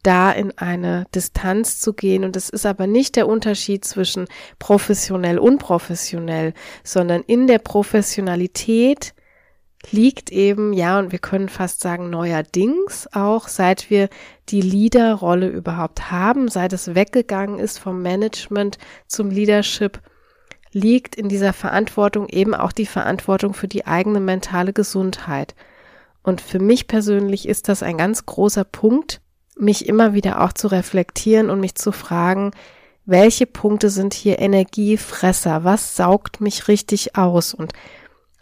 da 0.05 0.30
in 0.30 0.57
eine 0.57 1.07
Distanz 1.16 1.80
zu 1.80 1.94
gehen. 1.94 2.22
Und 2.22 2.36
es 2.36 2.49
ist 2.49 2.64
aber 2.64 2.86
nicht 2.86 3.16
der 3.16 3.26
Unterschied 3.26 3.84
zwischen 3.84 4.26
professionell 4.61 5.40
und 5.40 5.55
unprofessionell, 5.55 6.55
sondern 6.84 7.22
in 7.22 7.49
der 7.49 7.59
Professionalität 7.59 9.14
liegt 9.90 10.30
eben, 10.30 10.72
ja, 10.72 11.01
und 11.01 11.11
wir 11.11 11.18
können 11.18 11.49
fast 11.49 11.80
sagen, 11.80 12.09
neuerdings 12.09 13.09
auch, 13.12 13.49
seit 13.49 13.90
wir 13.90 14.09
die 14.49 14.61
Leaderrolle 14.61 15.49
überhaupt 15.49 16.12
haben, 16.12 16.46
seit 16.46 16.72
es 16.72 16.94
weggegangen 16.94 17.59
ist 17.59 17.78
vom 17.78 18.01
Management 18.01 18.78
zum 19.09 19.30
Leadership, 19.30 20.01
liegt 20.73 21.14
in 21.14 21.29
dieser 21.29 21.53
Verantwortung 21.53 22.29
eben 22.29 22.55
auch 22.55 22.73
die 22.73 22.87
Verantwortung 22.87 23.55
für 23.55 23.69
die 23.69 23.87
eigene 23.87 24.21
mentale 24.21 24.73
Gesundheit. 24.73 25.55
Und 26.23 26.41
für 26.41 26.59
mich 26.59 26.89
persönlich 26.89 27.49
ist 27.49 27.69
das 27.69 27.83
ein 27.83 27.97
ganz 27.97 28.27
großer 28.27 28.64
Punkt, 28.64 29.21
mich 29.57 29.89
immer 29.89 30.14
wieder 30.14 30.43
auch 30.43 30.53
zu 30.53 30.69
reflektieren 30.69 31.51
und 31.51 31.61
mich 31.61 31.75
zu 31.75 31.93
fragen, 31.93 32.53
welche 33.07 33.47
Punkte 33.47 33.89
sind 33.89 34.12
hier 34.12 34.39
Energiefresser? 34.39 35.64
Was 35.64 35.97
saugt 35.97 36.43
mich 36.43 36.69
richtig 36.69 37.16
aus? 37.16 37.55
Und 37.55 37.73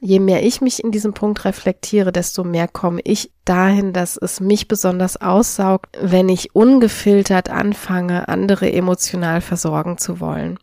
je 0.00 0.18
mehr 0.18 0.42
ich 0.42 0.60
mich 0.60 0.82
in 0.82 0.90
diesem 0.90 1.14
Punkt 1.14 1.44
reflektiere, 1.44 2.10
desto 2.10 2.42
mehr 2.42 2.66
komme 2.66 3.00
ich 3.04 3.30
dahin, 3.44 3.92
dass 3.92 4.16
es 4.16 4.40
mich 4.40 4.66
besonders 4.66 5.20
aussaugt, 5.20 5.96
wenn 6.00 6.28
ich 6.28 6.54
ungefiltert 6.54 7.48
anfange, 7.48 8.28
andere 8.28 8.72
emotional 8.72 9.40
versorgen 9.40 9.98
zu 9.98 10.18
wollen. 10.18 10.58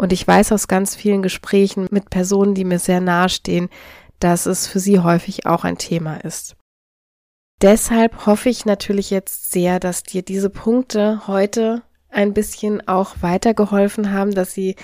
Und 0.00 0.14
ich 0.14 0.26
weiß 0.26 0.52
aus 0.52 0.66
ganz 0.66 0.96
vielen 0.96 1.20
Gesprächen 1.20 1.86
mit 1.90 2.08
Personen, 2.08 2.54
die 2.54 2.64
mir 2.64 2.78
sehr 2.78 3.02
nahe 3.02 3.28
stehen, 3.28 3.68
dass 4.18 4.46
es 4.46 4.66
für 4.66 4.80
sie 4.80 5.00
häufig 5.00 5.44
auch 5.44 5.62
ein 5.62 5.76
Thema 5.76 6.16
ist. 6.24 6.56
Deshalb 7.60 8.24
hoffe 8.24 8.48
ich 8.48 8.64
natürlich 8.64 9.10
jetzt 9.10 9.52
sehr, 9.52 9.78
dass 9.78 10.02
dir 10.02 10.22
diese 10.22 10.48
Punkte 10.48 11.26
heute 11.26 11.82
ein 12.08 12.32
bisschen 12.32 12.88
auch 12.88 13.16
weitergeholfen 13.20 14.10
haben, 14.10 14.30
dass 14.30 14.54
sie 14.54 14.74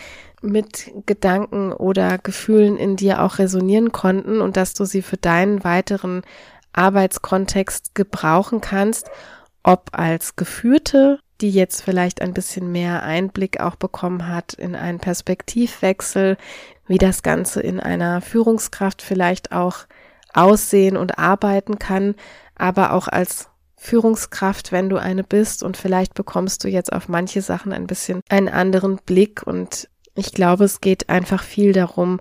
mit 0.43 0.93
Gedanken 1.07 1.73
oder 1.73 2.19
Gefühlen 2.19 2.77
in 2.77 2.97
dir 2.97 3.23
auch 3.23 3.39
resonieren 3.39 3.93
konnten 3.93 4.43
und 4.43 4.59
dass 4.59 4.75
du 4.75 4.85
sie 4.85 5.01
für 5.01 5.17
deinen 5.17 5.64
weiteren 5.64 6.25
Arbeitskontext 6.75 7.95
gebrauchen 7.95 8.61
kannst, 8.61 9.11
ob 9.62 9.89
als 9.93 10.37
geführte 10.37 11.21
die 11.41 11.51
jetzt 11.51 11.82
vielleicht 11.82 12.22
ein 12.22 12.34
bisschen 12.34 12.72
mehr 12.72 13.03
Einblick 13.03 13.61
auch 13.61 13.76
bekommen 13.76 14.28
hat 14.28 14.55
in 14.55 14.74
einen 14.74 14.99
Perspektivwechsel, 14.99 16.37
wie 16.87 16.99
das 16.99 17.22
Ganze 17.22 17.61
in 17.61 17.80
einer 17.80 18.20
Führungskraft 18.20 19.03
vielleicht 19.03 19.53
auch 19.53 19.87
aussehen 20.32 20.97
und 20.97 21.18
arbeiten 21.18 21.78
kann, 21.78 22.14
aber 22.55 22.93
auch 22.93 23.09
als 23.09 23.49
Führungskraft, 23.76 24.72
wenn 24.72 24.89
du 24.89 24.97
eine 24.97 25.22
bist 25.22 25.62
und 25.62 25.76
vielleicht 25.76 26.14
bekommst 26.14 26.64
du 26.64 26.68
jetzt 26.68 26.93
auf 26.93 27.09
manche 27.09 27.43
Sachen 27.43 27.72
ein 27.72 27.87
bisschen 27.87 28.20
einen 28.28 28.49
anderen 28.49 28.97
Blick. 29.05 29.47
Und 29.47 29.89
ich 30.14 30.32
glaube, 30.32 30.64
es 30.64 30.80
geht 30.80 31.09
einfach 31.09 31.43
viel 31.43 31.72
darum, 31.72 32.20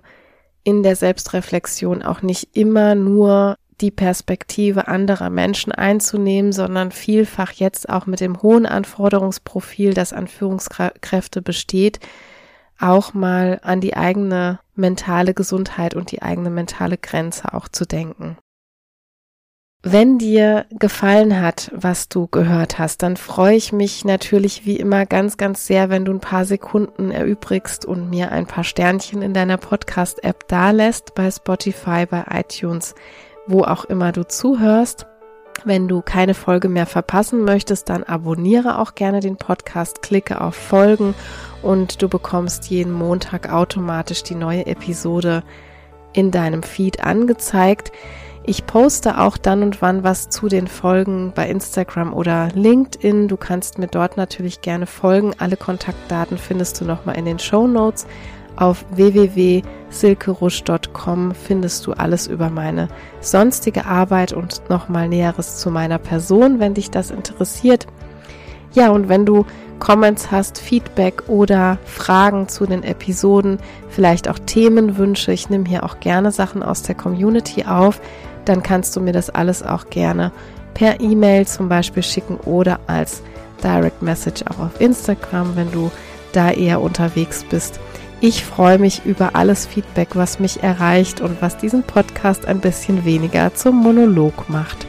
in 0.64 0.82
der 0.82 0.96
Selbstreflexion 0.96 2.02
auch 2.02 2.22
nicht 2.22 2.56
immer 2.56 2.94
nur 2.94 3.56
die 3.80 3.90
Perspektive 3.90 4.88
anderer 4.88 5.30
Menschen 5.30 5.72
einzunehmen, 5.72 6.52
sondern 6.52 6.92
vielfach 6.92 7.52
jetzt 7.52 7.88
auch 7.88 8.06
mit 8.06 8.20
dem 8.20 8.42
hohen 8.42 8.66
Anforderungsprofil, 8.66 9.94
das 9.94 10.12
an 10.12 10.28
Führungskräfte 10.28 11.42
besteht, 11.42 12.00
auch 12.78 13.14
mal 13.14 13.60
an 13.62 13.80
die 13.80 13.96
eigene 13.96 14.60
mentale 14.74 15.34
Gesundheit 15.34 15.94
und 15.94 16.10
die 16.10 16.22
eigene 16.22 16.50
mentale 16.50 16.98
Grenze 16.98 17.52
auch 17.54 17.68
zu 17.68 17.86
denken. 17.86 18.38
Wenn 19.88 20.18
dir 20.18 20.66
gefallen 20.70 21.40
hat, 21.40 21.70
was 21.72 22.08
du 22.08 22.26
gehört 22.26 22.78
hast, 22.78 23.04
dann 23.04 23.16
freue 23.16 23.54
ich 23.54 23.72
mich 23.72 24.04
natürlich 24.04 24.66
wie 24.66 24.76
immer 24.76 25.06
ganz, 25.06 25.36
ganz 25.36 25.66
sehr, 25.66 25.90
wenn 25.90 26.04
du 26.04 26.12
ein 26.12 26.18
paar 26.18 26.44
Sekunden 26.44 27.12
erübrigst 27.12 27.84
und 27.84 28.10
mir 28.10 28.32
ein 28.32 28.46
paar 28.46 28.64
Sternchen 28.64 29.22
in 29.22 29.32
deiner 29.32 29.58
Podcast-App 29.58 30.48
dalässt, 30.48 31.14
bei 31.14 31.30
Spotify, 31.30 32.04
bei 32.04 32.24
iTunes, 32.32 32.96
wo 33.46 33.62
auch 33.62 33.84
immer 33.84 34.12
du 34.12 34.26
zuhörst. 34.26 35.06
Wenn 35.64 35.88
du 35.88 36.02
keine 36.02 36.34
Folge 36.34 36.68
mehr 36.68 36.86
verpassen 36.86 37.44
möchtest, 37.44 37.88
dann 37.88 38.04
abonniere 38.04 38.78
auch 38.78 38.94
gerne 38.94 39.20
den 39.20 39.36
Podcast, 39.36 40.02
klicke 40.02 40.40
auf 40.40 40.54
Folgen 40.54 41.14
und 41.62 42.02
du 42.02 42.08
bekommst 42.08 42.70
jeden 42.70 42.92
Montag 42.92 43.52
automatisch 43.52 44.22
die 44.22 44.34
neue 44.34 44.66
Episode 44.66 45.42
in 46.12 46.30
deinem 46.30 46.62
Feed 46.62 47.02
angezeigt. 47.02 47.92
Ich 48.48 48.64
poste 48.64 49.18
auch 49.18 49.36
dann 49.36 49.64
und 49.64 49.82
wann 49.82 50.04
was 50.04 50.28
zu 50.28 50.46
den 50.46 50.68
Folgen 50.68 51.32
bei 51.34 51.48
Instagram 51.48 52.14
oder 52.14 52.48
LinkedIn. 52.54 53.26
Du 53.26 53.36
kannst 53.36 53.78
mir 53.78 53.88
dort 53.88 54.16
natürlich 54.16 54.60
gerne 54.60 54.86
folgen. 54.86 55.34
Alle 55.38 55.56
Kontaktdaten 55.56 56.38
findest 56.38 56.80
du 56.80 56.84
nochmal 56.84 57.16
in 57.16 57.24
den 57.24 57.40
Show 57.40 57.66
Notes. 57.66 58.06
Auf 58.56 58.84
www.silkerusch.com 58.90 61.34
findest 61.34 61.86
du 61.86 61.92
alles 61.92 62.26
über 62.26 62.50
meine 62.50 62.88
sonstige 63.20 63.86
Arbeit 63.86 64.32
und 64.32 64.68
nochmal 64.70 65.08
Näheres 65.08 65.58
zu 65.58 65.70
meiner 65.70 65.98
Person, 65.98 66.58
wenn 66.58 66.74
dich 66.74 66.90
das 66.90 67.10
interessiert. 67.10 67.86
Ja, 68.72 68.90
und 68.90 69.08
wenn 69.08 69.24
du 69.26 69.44
Comments 69.78 70.30
hast, 70.30 70.58
Feedback 70.58 71.24
oder 71.28 71.78
Fragen 71.84 72.48
zu 72.48 72.66
den 72.66 72.82
Episoden, 72.82 73.58
vielleicht 73.88 74.28
auch 74.28 74.38
Themenwünsche, 74.38 75.32
ich 75.32 75.50
nehme 75.50 75.68
hier 75.68 75.84
auch 75.84 76.00
gerne 76.00 76.32
Sachen 76.32 76.62
aus 76.62 76.82
der 76.82 76.94
Community 76.94 77.64
auf, 77.64 78.00
dann 78.46 78.62
kannst 78.62 78.96
du 78.96 79.00
mir 79.00 79.12
das 79.12 79.28
alles 79.28 79.62
auch 79.62 79.90
gerne 79.90 80.32
per 80.72 81.00
E-Mail 81.00 81.46
zum 81.46 81.68
Beispiel 81.68 82.02
schicken 82.02 82.36
oder 82.44 82.80
als 82.86 83.22
Direct 83.62 84.02
Message 84.02 84.42
auch 84.50 84.58
auf 84.58 84.80
Instagram, 84.80 85.56
wenn 85.56 85.70
du 85.72 85.90
da 86.32 86.50
eher 86.50 86.80
unterwegs 86.80 87.44
bist. 87.48 87.80
Ich 88.20 88.44
freue 88.44 88.78
mich 88.78 89.04
über 89.04 89.34
alles 89.34 89.66
Feedback, 89.66 90.10
was 90.14 90.40
mich 90.40 90.62
erreicht 90.62 91.20
und 91.20 91.42
was 91.42 91.58
diesen 91.58 91.82
Podcast 91.82 92.46
ein 92.46 92.60
bisschen 92.60 93.04
weniger 93.04 93.54
zum 93.54 93.76
Monolog 93.76 94.48
macht. 94.48 94.86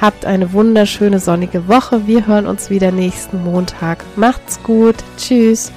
Habt 0.00 0.24
eine 0.24 0.52
wunderschöne 0.52 1.18
sonnige 1.18 1.66
Woche. 1.68 2.06
Wir 2.06 2.26
hören 2.26 2.46
uns 2.46 2.70
wieder 2.70 2.92
nächsten 2.92 3.42
Montag. 3.42 4.04
Macht's 4.16 4.62
gut. 4.62 4.96
Tschüss. 5.16 5.72